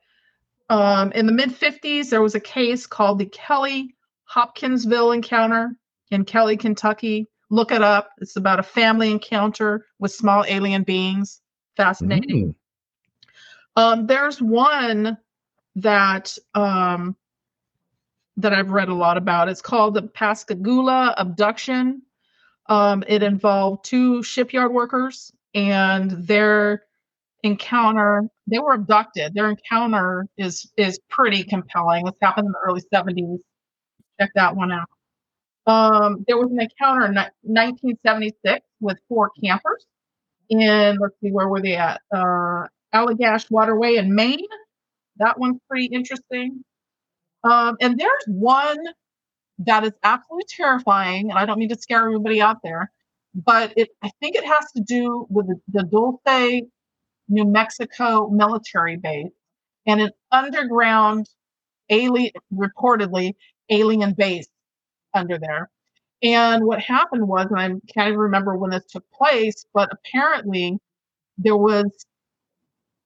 um, 0.68 1.10
in 1.12 1.26
the 1.26 1.32
mid 1.32 1.50
50s, 1.50 2.10
there 2.10 2.22
was 2.22 2.36
a 2.36 2.40
case 2.40 2.86
called 2.86 3.18
the 3.18 3.26
Kelly 3.26 3.96
Hopkinsville 4.24 5.12
encounter 5.12 5.74
in 6.10 6.24
Kelly, 6.24 6.56
Kentucky. 6.56 7.26
Look 7.50 7.72
it 7.72 7.82
up. 7.82 8.10
It's 8.18 8.36
about 8.36 8.60
a 8.60 8.62
family 8.62 9.10
encounter 9.10 9.86
with 9.98 10.12
small 10.12 10.44
alien 10.46 10.84
beings. 10.84 11.40
Fascinating. 11.76 12.54
Mm. 13.76 13.82
Um, 13.82 14.06
there's 14.06 14.40
one 14.40 15.18
that 15.76 16.36
um, 16.54 17.16
that 18.36 18.52
I've 18.52 18.70
read 18.70 18.88
a 18.88 18.94
lot 18.94 19.16
about. 19.16 19.48
It's 19.48 19.62
called 19.62 19.94
the 19.94 20.02
Pascagoula 20.02 21.14
abduction. 21.16 22.02
Um, 22.70 23.02
it 23.08 23.22
involved 23.24 23.84
two 23.84 24.22
shipyard 24.22 24.72
workers 24.72 25.32
and 25.54 26.12
their 26.12 26.84
encounter. 27.42 28.22
They 28.46 28.60
were 28.60 28.74
abducted. 28.74 29.34
Their 29.34 29.50
encounter 29.50 30.28
is 30.38 30.70
is 30.76 31.00
pretty 31.10 31.42
compelling. 31.44 32.04
This 32.04 32.14
happened 32.22 32.46
in 32.46 32.52
the 32.52 32.58
early 32.64 32.82
70s. 32.94 33.40
Check 34.20 34.30
that 34.36 34.54
one 34.54 34.70
out. 34.72 34.88
Um, 35.66 36.24
there 36.28 36.38
was 36.38 36.50
an 36.50 36.60
encounter 36.60 37.06
in 37.06 37.14
1976 37.42 38.64
with 38.80 38.98
four 39.08 39.30
campers 39.42 39.84
in 40.48 40.98
let's 41.00 41.14
see 41.22 41.30
where 41.30 41.48
were 41.48 41.60
they 41.60 41.76
at? 41.76 42.00
Uh, 42.12 42.66
Allagash 42.94 43.50
Waterway 43.50 43.96
in 43.96 44.14
Maine. 44.14 44.46
That 45.16 45.38
one's 45.38 45.60
pretty 45.68 45.86
interesting. 45.86 46.64
Um, 47.44 47.76
and 47.80 47.98
there's 47.98 48.24
one 48.26 48.78
that 49.66 49.84
is 49.84 49.92
absolutely 50.02 50.46
terrifying, 50.48 51.30
and 51.30 51.38
I 51.38 51.44
don't 51.46 51.58
mean 51.58 51.68
to 51.68 51.76
scare 51.76 52.04
everybody 52.04 52.40
out 52.40 52.58
there, 52.62 52.90
but 53.34 53.72
it 53.76 53.88
I 54.02 54.10
think 54.20 54.36
it 54.36 54.44
has 54.44 54.72
to 54.76 54.82
do 54.82 55.26
with 55.30 55.46
the, 55.68 55.82
Dulce, 55.84 56.62
New 57.28 57.44
Mexico 57.44 58.28
military 58.30 58.96
base 58.96 59.32
and 59.86 60.00
an 60.00 60.10
underground 60.32 61.28
alien 61.90 62.32
reportedly 62.52 63.34
alien 63.70 64.14
base 64.14 64.48
under 65.14 65.38
there. 65.38 65.70
And 66.22 66.64
what 66.64 66.80
happened 66.80 67.26
was, 67.28 67.46
and 67.50 67.58
I 67.60 67.68
can't 67.92 68.08
even 68.08 68.18
remember 68.18 68.56
when 68.56 68.70
this 68.70 68.84
took 68.86 69.04
place, 69.10 69.64
but 69.72 69.90
apparently 69.92 70.78
there 71.38 71.56
was 71.56 71.86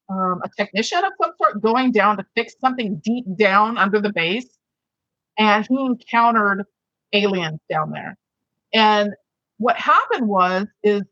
um, 0.08 0.40
a 0.44 0.48
technician 0.56 0.98
of 0.98 1.12
some 1.20 1.32
sort 1.40 1.62
going 1.62 1.92
down 1.92 2.16
to 2.16 2.26
fix 2.34 2.54
something 2.60 3.00
deep 3.04 3.24
down 3.36 3.78
under 3.78 4.00
the 4.00 4.12
base, 4.12 4.48
and 5.38 5.66
he 5.68 5.76
encountered 5.84 6.64
aliens 7.12 7.60
down 7.70 7.90
there. 7.90 8.16
And 8.72 9.12
what 9.58 9.76
happened 9.76 10.28
was, 10.28 10.66
is 10.82 11.02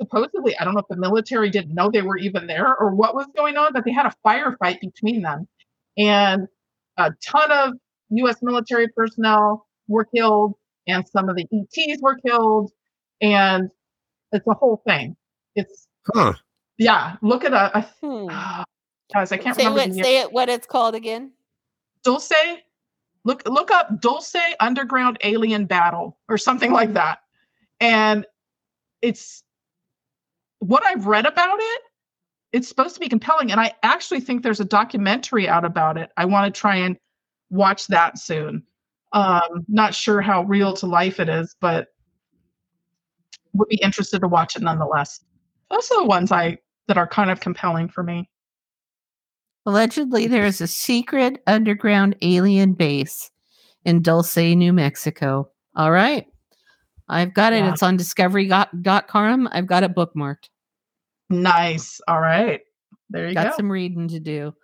supposedly, 0.00 0.56
I 0.58 0.64
don't 0.64 0.74
know 0.74 0.80
if 0.80 0.88
the 0.88 0.96
military 0.96 1.50
didn't 1.50 1.74
know 1.74 1.90
they 1.90 2.02
were 2.02 2.18
even 2.18 2.46
there 2.46 2.74
or 2.76 2.94
what 2.94 3.14
was 3.14 3.26
going 3.36 3.56
on, 3.56 3.72
but 3.72 3.84
they 3.84 3.92
had 3.92 4.06
a 4.06 4.14
firefight 4.26 4.80
between 4.80 5.22
them, 5.22 5.48
and 5.96 6.48
a 6.96 7.12
ton 7.24 7.50
of 7.52 7.74
U.S. 8.10 8.38
military 8.42 8.88
personnel 8.96 9.66
were 9.88 10.04
killed, 10.04 10.54
and 10.86 11.06
some 11.08 11.28
of 11.28 11.36
the 11.36 11.46
ETs 11.52 12.00
were 12.02 12.16
killed, 12.26 12.72
and 13.20 13.70
It's 14.32 14.46
a 14.46 14.54
whole 14.54 14.82
thing. 14.86 15.16
It's 15.54 15.86
Huh. 16.14 16.32
yeah. 16.78 17.16
Look 17.22 17.44
at 17.44 17.52
a. 17.52 17.86
Hmm. 18.02 18.26
I, 18.30 18.64
guys, 19.14 19.30
I 19.32 19.36
can't 19.36 19.56
Say 19.56 19.64
remember. 19.66 19.80
what 19.92 19.96
the 19.96 20.02
say 20.02 20.20
it 20.20 20.32
what 20.32 20.48
it's 20.48 20.66
called 20.66 20.94
again. 20.94 21.32
Dulce. 22.04 22.32
Look 23.24 23.48
look 23.48 23.70
up 23.70 24.00
Dulce 24.00 24.34
Underground 24.60 25.18
Alien 25.22 25.66
Battle 25.66 26.18
or 26.28 26.38
something 26.38 26.72
like 26.72 26.92
that. 26.94 27.20
And 27.80 28.26
it's 29.00 29.42
what 30.58 30.84
I've 30.86 31.06
read 31.06 31.26
about 31.26 31.58
it, 31.58 31.82
it's 32.52 32.68
supposed 32.68 32.94
to 32.94 33.00
be 33.00 33.08
compelling. 33.08 33.50
And 33.50 33.60
I 33.60 33.72
actually 33.82 34.20
think 34.20 34.42
there's 34.42 34.60
a 34.60 34.64
documentary 34.64 35.48
out 35.48 35.64
about 35.64 35.96
it. 35.96 36.10
I 36.16 36.24
want 36.24 36.52
to 36.52 36.60
try 36.60 36.76
and 36.76 36.96
watch 37.50 37.86
that 37.88 38.18
soon. 38.18 38.62
Um, 39.12 39.64
not 39.68 39.94
sure 39.94 40.20
how 40.20 40.42
real 40.44 40.72
to 40.74 40.86
life 40.86 41.20
it 41.20 41.28
is, 41.28 41.56
but 41.60 41.88
would 43.54 43.68
be 43.68 43.80
interested 43.82 44.20
to 44.20 44.28
watch 44.28 44.56
it 44.56 44.62
nonetheless. 44.62 45.24
Those 45.70 45.90
are 45.90 46.02
the 46.02 46.06
ones 46.06 46.32
I 46.32 46.58
that 46.88 46.98
are 46.98 47.06
kind 47.06 47.30
of 47.30 47.40
compelling 47.40 47.88
for 47.88 48.02
me. 48.02 48.28
Allegedly, 49.66 50.26
there 50.26 50.44
is 50.44 50.60
a 50.60 50.66
secret 50.66 51.42
underground 51.46 52.16
alien 52.22 52.72
base 52.72 53.30
in 53.84 54.02
Dulce, 54.02 54.36
New 54.36 54.72
Mexico. 54.72 55.48
All 55.76 55.90
right. 55.92 56.26
I've 57.08 57.34
got 57.34 57.52
it. 57.52 57.58
Yeah. 57.58 57.72
It's 57.72 57.82
on 57.82 57.96
discovery.com. 57.96 59.48
I've 59.52 59.66
got 59.66 59.82
it 59.82 59.94
bookmarked. 59.94 60.48
Nice. 61.30 62.00
All 62.08 62.20
right. 62.20 62.60
There 63.10 63.28
you 63.28 63.34
got 63.34 63.42
go. 63.42 63.48
Got 63.50 63.56
some 63.56 63.70
reading 63.70 64.08
to 64.08 64.20
do. 64.20 64.54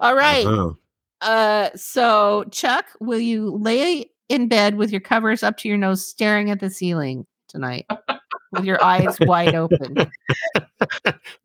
All 0.00 0.14
right. 0.14 0.46
Uh-huh. 0.46 0.72
Uh, 1.20 1.70
so 1.74 2.44
Chuck, 2.50 2.86
will 3.00 3.18
you 3.18 3.56
lay 3.56 4.10
in 4.28 4.48
bed 4.48 4.76
with 4.76 4.90
your 4.90 5.00
covers 5.00 5.42
up 5.42 5.56
to 5.58 5.68
your 5.68 5.78
nose, 5.78 6.06
staring 6.06 6.50
at 6.50 6.60
the 6.60 6.68
ceiling 6.68 7.26
tonight, 7.48 7.86
with 8.52 8.64
your 8.64 8.82
eyes 8.82 9.16
wide 9.20 9.54
open? 9.54 9.96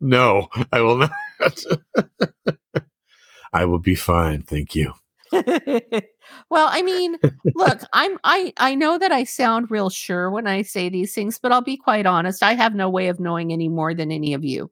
No, 0.00 0.48
I 0.72 0.80
will 0.80 0.96
not. 0.96 1.10
I 3.52 3.64
will 3.64 3.78
be 3.78 3.94
fine. 3.94 4.42
Thank 4.42 4.74
you. 4.74 4.92
well, 5.32 6.68
I 6.70 6.82
mean, 6.82 7.16
look, 7.54 7.80
I'm 7.92 8.18
I 8.24 8.52
I 8.58 8.74
know 8.74 8.98
that 8.98 9.12
I 9.12 9.24
sound 9.24 9.70
real 9.70 9.90
sure 9.90 10.30
when 10.30 10.46
I 10.46 10.62
say 10.62 10.88
these 10.88 11.14
things, 11.14 11.38
but 11.38 11.52
I'll 11.52 11.62
be 11.62 11.76
quite 11.76 12.06
honest. 12.06 12.42
I 12.42 12.54
have 12.54 12.74
no 12.74 12.88
way 12.90 13.08
of 13.08 13.20
knowing 13.20 13.52
any 13.52 13.68
more 13.68 13.94
than 13.94 14.10
any 14.12 14.34
of 14.34 14.44
you. 14.44 14.70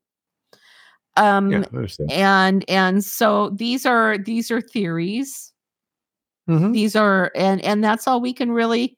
Um, 1.17 1.51
Yeah, 1.51 1.65
and 2.11 2.65
and 2.69 3.05
so 3.05 3.51
these 3.51 3.87
are 3.87 4.19
these 4.19 4.51
are 4.51 4.61
theories 4.61 5.53
Mhm. 6.49 6.73
these 6.73 6.97
are 6.97 7.31
and 7.35 7.61
and 7.63 7.83
that's 7.85 8.09
all 8.09 8.21
we 8.21 8.33
can 8.33 8.51
really 8.51 8.97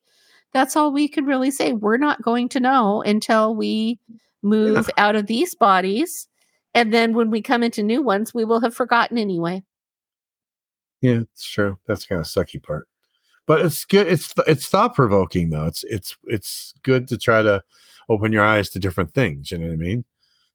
that's 0.52 0.76
all 0.76 0.92
we 0.92 1.08
can 1.08 1.24
really 1.26 1.50
say 1.50 1.72
we're 1.72 1.96
not 1.96 2.22
going 2.22 2.48
to 2.50 2.60
know 2.60 3.02
until 3.02 3.54
we 3.54 3.98
move 4.42 4.88
out 4.98 5.16
of 5.16 5.26
these 5.26 5.54
bodies 5.54 6.28
and 6.74 6.92
then 6.92 7.14
when 7.14 7.30
we 7.30 7.42
come 7.42 7.62
into 7.62 7.82
new 7.82 8.02
ones 8.02 8.32
we 8.34 8.44
will 8.44 8.60
have 8.60 8.74
forgotten 8.74 9.18
anyway 9.18 9.62
Yeah, 11.02 11.20
it's 11.32 11.44
true. 11.50 11.78
That's 11.86 12.06
kind 12.06 12.20
of 12.20 12.26
sucky 12.26 12.62
part. 12.62 12.88
But 13.46 13.60
it's 13.66 13.84
good. 13.84 14.06
It's 14.06 14.32
it's 14.46 14.68
thought 14.68 14.94
provoking 14.94 15.50
though. 15.50 15.66
It's 15.66 15.84
it's 15.84 16.16
it's 16.24 16.72
good 16.82 17.08
to 17.08 17.18
try 17.18 17.42
to 17.42 17.62
open 18.08 18.32
your 18.32 18.44
eyes 18.44 18.70
to 18.70 18.78
different 18.78 19.12
things. 19.12 19.50
You 19.50 19.58
know 19.58 19.66
what 19.66 19.72
I 19.74 19.76
mean? 19.76 20.04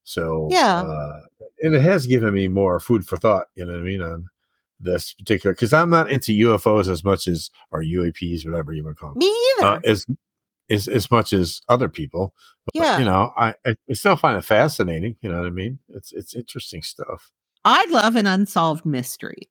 So 0.06 0.48
Yeah. 0.50 0.82
uh, 0.84 1.22
and 1.62 1.76
it 1.76 1.82
has 1.82 2.08
given 2.08 2.34
me 2.34 2.48
more 2.48 2.80
food 2.80 3.06
for 3.06 3.18
thought. 3.18 3.48
You 3.56 3.66
know 3.66 3.74
what 3.74 3.82
I 3.82 3.84
mean 3.84 4.02
on 4.02 4.28
this 4.80 5.14
particular 5.14 5.54
because 5.54 5.74
I'm 5.74 5.90
not 5.90 6.10
into 6.10 6.32
UFOs 6.32 6.88
as 6.90 7.04
much 7.04 7.28
as 7.28 7.50
or 7.72 7.82
UAPs, 7.84 8.46
whatever 8.46 8.72
you 8.74 8.84
want 8.86 8.96
to 8.96 9.02
call 9.02 9.10
them, 9.10 9.20
me 9.20 9.36
either 9.60 9.68
uh, 9.68 9.80
as 9.84 10.06
as 10.70 10.88
as 10.88 11.12
much 11.12 11.34
as 11.34 11.62
other 11.68 11.90
people. 11.90 12.34
But, 12.68 12.76
Yeah. 12.76 13.00
you 13.00 13.06
know, 13.06 13.34
I 13.36 13.54
I 13.66 13.76
I 13.90 13.94
still 13.94 14.16
find 14.16 14.38
it 14.38 14.46
fascinating. 14.46 15.18
You 15.22 15.30
know 15.30 15.40
what 15.40 15.48
I 15.48 15.52
mean? 15.52 15.80
It's 15.90 16.14
it's 16.14 16.36
interesting 16.36 16.84
stuff. 16.84 17.32
i 17.66 17.86
love 17.88 18.16
an 18.16 18.28
unsolved 18.28 18.86
mystery 18.86 19.50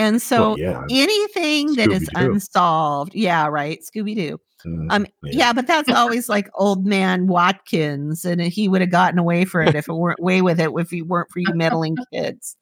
and 0.00 0.20
so 0.22 0.50
Well, 0.50 0.58
yeah. 0.58 0.82
anything 0.90 1.74
that 1.76 1.92
is 1.92 2.08
Scooby-Doo. 2.08 2.32
unsolved 2.32 3.14
yeah 3.14 3.46
right 3.46 3.78
scooby-doo 3.82 4.40
mm, 4.66 4.86
um, 4.90 5.06
yeah. 5.22 5.52
but 5.52 5.66
that's 5.66 5.90
always 5.94 6.28
like 6.28 6.48
old 6.54 6.86
man 6.86 7.26
Watkins, 7.26 8.24
and 8.24 8.40
he 8.40 8.68
would 8.68 8.80
have 8.80 8.90
gotten 8.90 9.18
away 9.18 9.44
for 9.44 9.62
it 9.62 9.74
if 9.74 9.88
it 9.88 9.92
weren't 9.92 10.18
away 10.20 10.42
with 10.42 10.58
it 10.60 10.70
if 10.76 10.90
he 10.90 11.02
weren't 11.02 11.30
for 11.30 11.38
you 11.40 11.52
meddling 11.54 11.96
kids. 12.12 12.56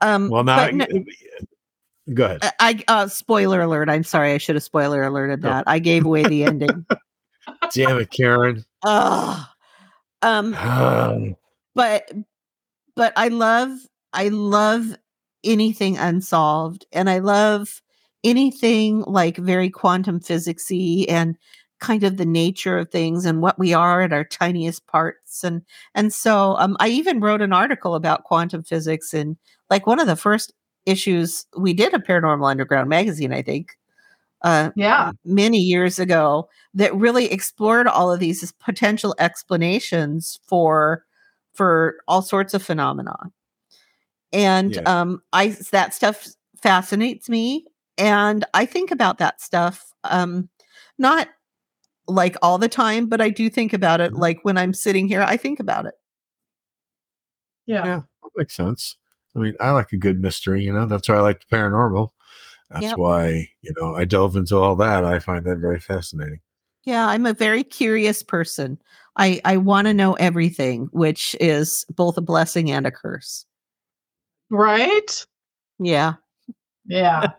Um, 0.00 0.28
Well, 0.30 0.44
now 0.44 0.68
no- 0.70 0.86
go 2.14 2.24
ahead. 2.24 2.52
I- 2.60 2.84
uh, 2.88 3.06
spoiler 3.08 3.60
alert. 3.62 3.88
I'm 3.90 4.04
sorry, 4.04 4.32
I 4.32 4.38
should 4.38 4.54
have 4.56 4.62
spoiler 4.62 5.02
alerted 5.02 5.42
No. 5.42 5.50
that. 5.50 5.64
I 5.66 5.78
gave 5.78 6.04
away 6.06 6.22
the 6.24 6.44
ending. 6.44 6.86
Damn 7.74 7.98
it, 7.98 8.10
Karen. 8.10 8.64
Um, 8.84 9.44
Um, 10.22 11.36
but 11.74 12.10
but 12.96 13.12
I 13.16 13.28
love 13.28 13.70
I 14.12 14.28
love 14.28 14.96
anything 15.44 15.96
unsolved, 15.98 16.86
and 16.92 17.08
I 17.10 17.18
love 17.18 17.82
anything 18.24 19.02
like 19.06 19.36
very 19.36 19.70
quantum 19.70 20.20
physicsy 20.20 21.06
and 21.08 21.36
kind 21.80 22.02
of 22.02 22.16
the 22.16 22.26
nature 22.26 22.76
of 22.78 22.90
things 22.90 23.24
and 23.24 23.40
what 23.40 23.58
we 23.58 23.72
are 23.72 24.02
at 24.02 24.12
our 24.12 24.24
tiniest 24.24 24.84
parts 24.88 25.44
and 25.44 25.62
and 25.94 26.12
so 26.12 26.56
um, 26.58 26.76
I 26.80 26.88
even 26.88 27.20
wrote 27.20 27.40
an 27.40 27.52
article 27.52 27.94
about 27.94 28.24
quantum 28.24 28.64
physics 28.64 29.14
in 29.14 29.36
like 29.70 29.86
one 29.86 30.00
of 30.00 30.08
the 30.08 30.16
first 30.16 30.52
issues 30.86 31.46
we 31.56 31.72
did 31.74 31.94
a 31.94 31.98
Paranormal 31.98 32.50
Underground 32.50 32.88
magazine, 32.88 33.32
I 33.32 33.42
think. 33.42 33.76
Uh, 34.42 34.70
Yeah. 34.76 35.12
many 35.24 35.58
years 35.58 35.98
ago 35.98 36.48
that 36.74 36.94
really 36.94 37.30
explored 37.32 37.86
all 37.88 38.12
of 38.12 38.20
these 38.20 38.52
potential 38.52 39.14
explanations 39.18 40.38
for 40.46 41.04
for 41.54 41.96
all 42.08 42.22
sorts 42.22 42.54
of 42.54 42.62
phenomena 42.62 43.16
and 44.32 44.74
Yeah. 44.76 44.82
um 44.86 45.22
i 45.32 45.48
that 45.70 45.94
stuff 45.94 46.26
fascinates 46.62 47.28
me 47.28 47.64
and 47.96 48.44
i 48.54 48.64
think 48.66 48.90
about 48.90 49.18
that 49.18 49.40
stuff 49.40 49.92
um 50.04 50.48
not 50.98 51.28
like 52.08 52.36
all 52.42 52.58
the 52.58 52.68
time 52.68 53.06
but 53.06 53.20
i 53.20 53.28
do 53.30 53.48
think 53.50 53.72
about 53.72 54.00
it 54.00 54.12
Mhm. 54.12 54.18
like 54.18 54.38
when 54.44 54.58
i'm 54.58 54.74
sitting 54.74 55.08
here 55.08 55.22
i 55.22 55.36
think 55.36 55.60
about 55.60 55.86
it 55.86 55.94
Yeah. 57.66 57.84
Yeah. 57.84 58.00
makes 58.36 58.54
sense. 58.56 58.96
I 59.36 59.40
mean, 59.40 59.54
I 59.60 59.70
like 59.72 59.92
a 59.92 59.96
good 59.96 60.20
mystery, 60.20 60.62
you 60.64 60.72
know. 60.72 60.86
That's 60.86 61.08
why 61.08 61.16
I 61.16 61.20
like 61.20 61.40
the 61.46 61.54
paranormal. 61.56 62.08
That's 62.70 62.82
Yep. 62.84 62.98
why, 62.98 63.48
you 63.62 63.72
know, 63.78 63.94
I 63.94 64.04
delve 64.04 64.36
into 64.36 64.56
all 64.56 64.74
that. 64.76 65.04
I 65.04 65.18
find 65.18 65.44
that 65.44 65.58
very 65.58 65.80
fascinating. 65.80 66.40
yeah 66.84 67.06
i'm 67.08 67.26
a 67.26 67.34
very 67.34 67.64
curious 67.64 68.22
person 68.22 68.78
i 69.16 69.40
i 69.44 69.56
want 69.56 69.86
to 69.88 69.92
know 69.92 70.14
everything 70.14 70.88
which 70.92 71.34
is 71.40 71.84
both 71.96 72.16
a 72.16 72.20
blessing 72.22 72.70
and 72.70 72.86
a 72.86 72.90
curse 72.92 73.44
Right? 74.50 75.26
yeah 75.78 76.14
Yeah. 76.86 77.26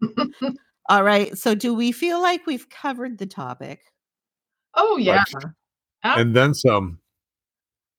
All 0.88 1.02
right. 1.04 1.36
So, 1.38 1.54
do 1.54 1.74
we 1.74 1.92
feel 1.92 2.20
like 2.20 2.46
we've 2.46 2.68
covered 2.68 3.18
the 3.18 3.26
topic? 3.26 3.80
oh 4.74 4.96
yeah. 4.96 5.24
Ah. 6.04 6.18
And 6.18 6.34
then 6.34 6.54
some. 6.54 6.98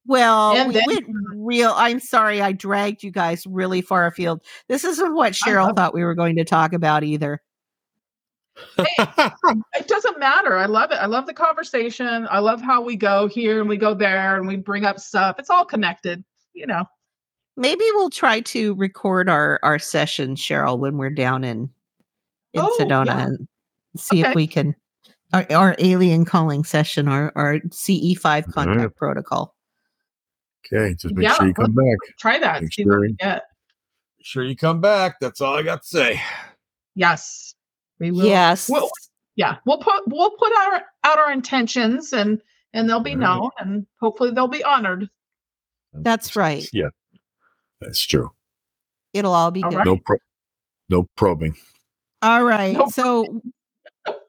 Well, 0.05 0.51
And 0.57 0.69
we 0.69 0.73
then- 0.73 0.85
went 0.87 1.05
real. 1.35 1.71
I'm 1.75 1.99
sorry, 1.99 2.41
I 2.41 2.51
dragged 2.51 3.03
you 3.03 3.11
guys 3.11 3.45
really 3.47 3.81
far 3.81 4.05
afield. 4.07 4.41
This 4.67 4.83
isn't 4.83 5.13
what 5.15 5.33
Cheryl 5.33 5.73
thought 5.75 5.93
we 5.93 6.03
were 6.03 6.15
going 6.15 6.35
to 6.37 6.43
talk 6.43 6.73
about 6.73 7.03
either. 7.03 7.41
It 8.77 9.87
doesn't 9.87 10.19
matter. 10.19 10.57
I 10.57 10.65
love 10.65 10.91
it. 10.91 10.95
I 10.95 11.05
love 11.05 11.25
the 11.25 11.33
conversation. 11.33 12.27
I 12.29 12.39
love 12.39 12.61
how 12.61 12.81
we 12.81 12.95
go 12.97 13.27
here 13.27 13.59
and 13.61 13.69
we 13.69 13.77
go 13.77 13.93
there 13.93 14.35
and 14.37 14.47
we 14.47 14.57
bring 14.57 14.83
up 14.85 14.99
stuff. 14.99 15.37
It's 15.39 15.49
all 15.49 15.65
connected, 15.65 16.23
you 16.53 16.67
know. 16.67 16.83
Maybe 17.55 17.83
we'll 17.93 18.09
try 18.09 18.41
to 18.41 18.73
record 18.75 19.29
our 19.29 19.59
our 19.63 19.77
session, 19.79 20.35
Cheryl, 20.35 20.79
when 20.79 20.97
we're 20.97 21.09
down 21.11 21.43
in 21.43 21.69
in 22.53 22.61
Oh, 22.61 22.75
Sedona 22.79 23.05
yeah. 23.07 23.25
and 23.27 23.47
see 23.97 24.21
if 24.21 24.33
we 24.35 24.47
can 24.47 24.75
our, 25.33 25.45
our 25.51 25.75
alien 25.79 26.25
calling 26.25 26.63
session, 26.63 27.07
our 27.07 27.31
our 27.35 27.59
CE 27.71 28.15
five 28.19 28.45
contact 28.47 28.79
right. 28.79 28.95
protocol. 28.95 29.55
okay, 30.65 30.93
just 30.95 31.13
make 31.13 31.23
Yeah, 31.23 31.33
sure 31.35 31.47
you 31.47 31.53
come 31.53 31.73
back. 31.75 31.97
Try 32.19 32.39
that. 32.39 32.61
Make 32.63 32.73
See 32.73 32.85
what 32.85 32.99
we 33.01 33.07
sure- 33.09 33.15
get. 33.19 33.43
Sure 34.25 34.43
you 34.43 34.55
come 34.55 34.79
back. 34.79 35.15
That's 35.19 35.41
all 35.41 35.55
I 35.57 35.63
got 35.63 35.81
to 35.81 35.87
say. 35.87 36.21
Yes. 36.95 37.55
We 37.99 38.11
will. 38.11 38.25
Yes. 38.25 38.69
Well, 38.69 38.89
yeah. 39.35 39.57
We'll 39.65 39.79
put 39.79 40.07
we'll 40.07 40.31
put 40.37 40.51
our 40.55 40.81
out 41.03 41.19
our 41.19 41.31
intentions 41.31 42.13
and 42.13 42.41
and 42.73 42.89
they'll 42.89 43.01
be 43.01 43.11
All 43.11 43.17
right. 43.17 43.23
known 43.41 43.49
and 43.59 43.87
hopefully 43.99 44.31
they'll 44.31 44.47
be 44.47 44.63
honored. 44.63 45.09
That's 45.93 46.35
right. 46.35 46.67
Yeah, 46.73 46.89
that's 47.83 48.01
true. 48.01 48.31
It'll 49.13 49.33
all 49.33 49.51
be 49.51 49.63
All 49.63 49.69
good. 49.69 49.77
right. 49.77 49.85
No 49.85 49.97
pro- 49.97 50.17
no 50.89 51.07
probing. 51.15 51.55
All 52.21 52.43
right. 52.43 52.73
Nope. 52.75 52.91
So 52.91 53.41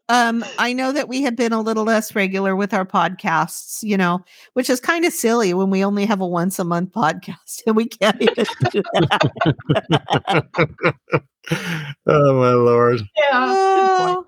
um 0.09 0.45
I 0.59 0.73
know 0.75 0.93
that 0.93 1.09
we 1.09 1.23
have 1.23 1.37
been 1.37 1.53
a 1.53 1.61
little 1.63 1.85
less 1.85 2.15
regular 2.15 2.55
with 2.55 2.75
our 2.75 2.85
podcasts, 2.85 3.83
you 3.83 3.97
know, 3.97 4.23
which 4.53 4.69
is 4.69 4.81
kind 4.81 5.05
of 5.05 5.13
silly 5.13 5.55
when 5.55 5.71
we 5.71 5.85
only 5.85 6.05
have 6.05 6.21
a 6.21 6.27
once 6.27 6.59
a 6.59 6.65
month 6.65 6.93
podcast 6.93 7.63
and 7.67 7.77
we 7.77 7.87
can't 7.87 8.21
even 8.21 8.45
do 8.71 8.83
that. 8.93 10.45
oh 12.07 12.41
my 12.41 12.53
lord. 12.53 13.01
Yeah. 13.17 13.41
good. 13.41 14.17
Oh, 14.17 14.27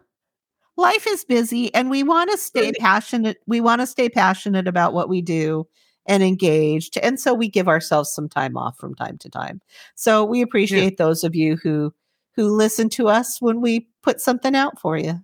life 0.77 1.07
is 1.07 1.24
busy 1.24 1.74
and 1.74 1.91
we 1.91 2.03
want 2.03 2.31
to 2.31 2.39
stay 2.39 2.72
passionate. 2.72 3.39
We 3.47 3.61
want 3.61 3.81
to 3.83 3.87
stay 3.87 4.09
passionate 4.09 4.68
about 4.68 4.95
what 4.95 5.09
we 5.09 5.20
do 5.22 5.66
and 6.07 6.23
engaged. 6.23 6.99
And 6.99 7.21
so 7.21 7.35
we 7.35 7.49
give 7.49 7.69
ourselves 7.69 8.13
some 8.13 8.29
time 8.29 8.57
off 8.57 8.79
from 8.79 8.95
time 8.95 9.19
to 9.19 9.29
time. 9.29 9.61
So 9.95 10.25
we 10.25 10.43
appreciate 10.43 10.97
those 10.99 11.25
of 11.25 11.35
you 11.35 11.57
who 11.57 11.93
who 12.35 12.55
listen 12.55 12.89
to 12.91 13.09
us 13.09 13.41
when 13.41 13.61
we 13.61 13.89
put 14.03 14.21
something 14.21 14.55
out 14.55 14.79
for 14.79 14.97
you. 14.97 15.21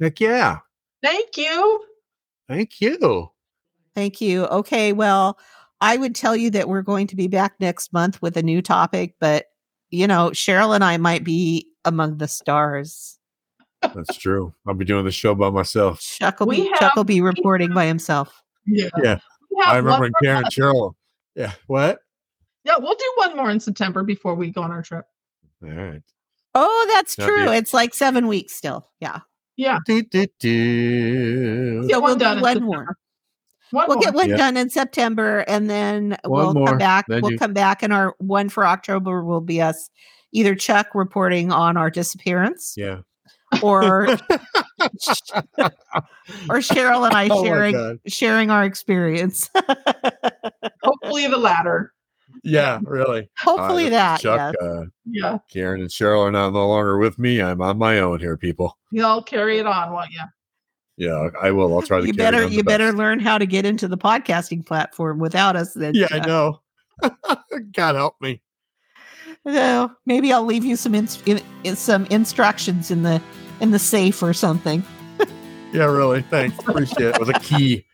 Heck 0.00 0.20
yeah. 0.20 0.58
Thank 1.02 1.36
you. 1.36 1.84
Thank 2.48 2.80
you. 2.80 3.30
Thank 3.94 4.20
you. 4.20 4.46
Okay, 4.46 4.92
well, 4.92 5.38
I 5.80 5.96
would 5.96 6.14
tell 6.14 6.34
you 6.34 6.50
that 6.50 6.68
we're 6.68 6.82
going 6.82 7.06
to 7.08 7.16
be 7.16 7.28
back 7.28 7.54
next 7.60 7.92
month 7.92 8.20
with 8.20 8.36
a 8.36 8.42
new 8.42 8.60
topic, 8.60 9.14
but 9.20 9.46
you 9.90 10.06
know, 10.06 10.30
Cheryl 10.30 10.74
and 10.74 10.84
I 10.84 10.96
might 10.96 11.24
be 11.24 11.66
among 11.84 12.18
the 12.18 12.28
stars. 12.28 13.18
That's 13.82 14.16
true. 14.16 14.54
I'll 14.66 14.74
be 14.74 14.84
doing 14.84 15.04
the 15.04 15.10
show 15.10 15.34
by 15.34 15.50
myself. 15.50 16.00
Chuck 16.00 16.40
will, 16.40 16.48
We 16.48 16.62
be, 16.62 16.72
Chuck 16.78 16.94
will 16.94 17.04
be 17.04 17.20
reporting 17.22 17.72
by 17.72 17.86
himself. 17.86 18.42
Yeah. 18.66 18.90
Yeah. 19.02 19.18
We 19.50 19.62
have 19.64 19.74
I 19.74 19.76
remember 19.78 19.90
one 19.90 20.00
when 20.02 20.12
Karen 20.22 20.42
month. 20.42 20.54
Cheryl. 20.54 20.92
Yeah. 21.34 21.52
What? 21.66 21.98
Yeah, 22.64 22.74
we'll 22.78 22.94
do 22.94 23.12
one 23.16 23.36
more 23.36 23.50
in 23.50 23.60
September 23.60 24.02
before 24.02 24.34
we 24.34 24.50
go 24.50 24.62
on 24.62 24.70
our 24.70 24.82
trip. 24.82 25.04
All 25.64 25.70
right. 25.70 26.02
Oh, 26.54 26.86
that's 26.92 27.16
That'd 27.16 27.34
be- 27.34 27.42
true. 27.44 27.52
It's 27.52 27.72
like 27.74 27.94
seven 27.94 28.26
weeks 28.26 28.54
still. 28.54 28.88
Yeah. 29.00 29.20
Yeah. 29.56 29.78
Do, 29.86 30.02
do, 30.02 30.26
do. 30.40 31.82
Get 31.86 31.90
So 31.94 32.00
we'll 32.00 32.14
do 32.16 32.20
done 32.20 32.40
one 32.40 32.62
more. 32.62 32.96
One 33.70 33.86
We'll 33.88 33.96
more. 33.98 34.04
get 34.04 34.14
one 34.14 34.28
Yeah. 34.30 34.36
done 34.36 34.56
in 34.56 34.68
September 34.68 35.44
and 35.46 35.70
then 35.70 36.16
One 36.24 36.44
we'll 36.46 36.54
more, 36.54 36.66
come 36.68 36.78
back. 36.78 37.06
then 37.08 37.20
We'll 37.22 37.32
you- 37.32 37.38
come 37.38 37.52
back 37.52 37.82
and 37.82 37.92
our 37.92 38.14
one 38.18 38.48
for 38.48 38.66
October 38.66 39.22
will 39.24 39.40
be 39.40 39.62
us 39.62 39.90
either 40.32 40.54
Chuck 40.54 40.88
reporting 40.94 41.52
on 41.52 41.76
our 41.76 41.88
disappearance 41.90 42.74
Yeah. 42.76 43.00
or 43.62 44.08
or 44.80 46.58
Cheryl 46.58 47.06
and 47.06 47.14
I 47.14 47.28
Oh 47.30 47.44
sharing 47.44 48.00
sharing 48.06 48.50
our 48.50 48.64
experience. 48.64 49.50
Hopefully 50.82 51.26
the 51.28 51.36
latter. 51.36 51.92
Yeah, 52.42 52.78
really. 52.84 53.28
Hopefully 53.38 53.86
Uh, 53.88 53.90
that. 53.90 54.20
Chuck, 54.20 54.54
yes. 54.60 54.68
uh, 54.70 54.84
Yeah. 55.04 55.38
Karen 55.52 55.80
and 55.80 55.90
Cheryl 55.90 56.24
are 56.26 56.30
not 56.30 56.52
no 56.52 56.68
longer 56.68 56.96
with 56.98 57.18
me. 57.18 57.42
I'm 57.42 57.60
on 57.60 57.76
my 57.78 57.98
own 57.98 58.20
here, 58.20 58.36
people. 58.36 58.78
Y'all 58.92 59.22
carry 59.22 59.58
it 59.58 59.66
on, 59.66 59.92
won't 59.92 60.10
you? 60.10 60.20
Yeah, 60.96 61.28
I 61.42 61.50
will. 61.50 61.74
I'll 61.74 61.82
try 61.82 62.00
to. 62.00 62.06
you 62.06 62.12
carry 62.12 62.30
better 62.30 62.44
on 62.44 62.50
the 62.50 62.56
you 62.56 62.62
better 62.62 62.88
best. 62.88 62.98
learn 62.98 63.20
how 63.20 63.36
to 63.38 63.46
get 63.46 63.64
into 63.66 63.88
the 63.88 63.98
podcasting 63.98 64.64
platform 64.64 65.18
without 65.18 65.56
us 65.56 65.74
then. 65.74 65.94
Yeah, 65.94 66.08
I 66.10 66.20
know. 66.20 66.60
God 67.72 67.94
help 67.94 68.14
me. 68.20 68.40
So 69.46 69.90
maybe 70.04 70.32
I'll 70.32 70.44
leave 70.44 70.64
you 70.64 70.76
some 70.76 70.94
in, 70.94 71.08
in- 71.64 71.76
some 71.76 72.04
instructions 72.06 72.90
in 72.90 73.02
the 73.02 73.20
in 73.60 73.70
the 73.70 73.78
safe 73.78 74.22
or 74.22 74.32
something. 74.32 74.82
Yeah, 75.72 75.84
really. 75.84 76.22
Thanks. 76.22 76.58
Appreciate 76.58 77.14
it. 77.14 77.20
With 77.20 77.28
a 77.28 77.38
key. 77.38 77.84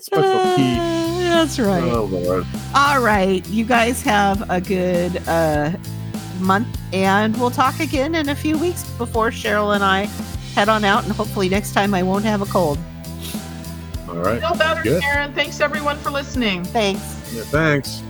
Special 0.00 0.56
key. 0.56 0.76
Uh, 0.76 1.30
That's 1.30 1.58
right. 1.58 1.82
Oh 1.82 2.04
Lord. 2.04 2.44
All 2.74 3.00
right. 3.00 3.46
You 3.48 3.64
guys 3.64 4.02
have 4.02 4.48
a 4.50 4.60
good 4.60 5.22
uh, 5.28 5.72
month, 6.40 6.68
and 6.92 7.36
we'll 7.38 7.50
talk 7.50 7.78
again 7.80 8.14
in 8.14 8.28
a 8.30 8.34
few 8.34 8.58
weeks 8.58 8.84
before 8.98 9.30
Cheryl 9.30 9.74
and 9.74 9.84
I 9.84 10.06
head 10.54 10.68
on 10.68 10.84
out. 10.84 11.04
And 11.04 11.12
hopefully, 11.12 11.48
next 11.48 11.72
time 11.72 11.94
I 11.94 12.02
won't 12.02 12.24
have 12.24 12.42
a 12.42 12.46
cold. 12.46 12.78
All 14.08 14.16
right. 14.16 14.40
Feel 14.40 14.56
better, 14.56 14.82
Good. 14.82 15.02
Karen. 15.02 15.32
Thanks 15.34 15.60
everyone 15.60 15.98
for 15.98 16.10
listening. 16.10 16.64
Thanks. 16.64 17.32
Yeah, 17.32 17.42
thanks. 17.44 18.02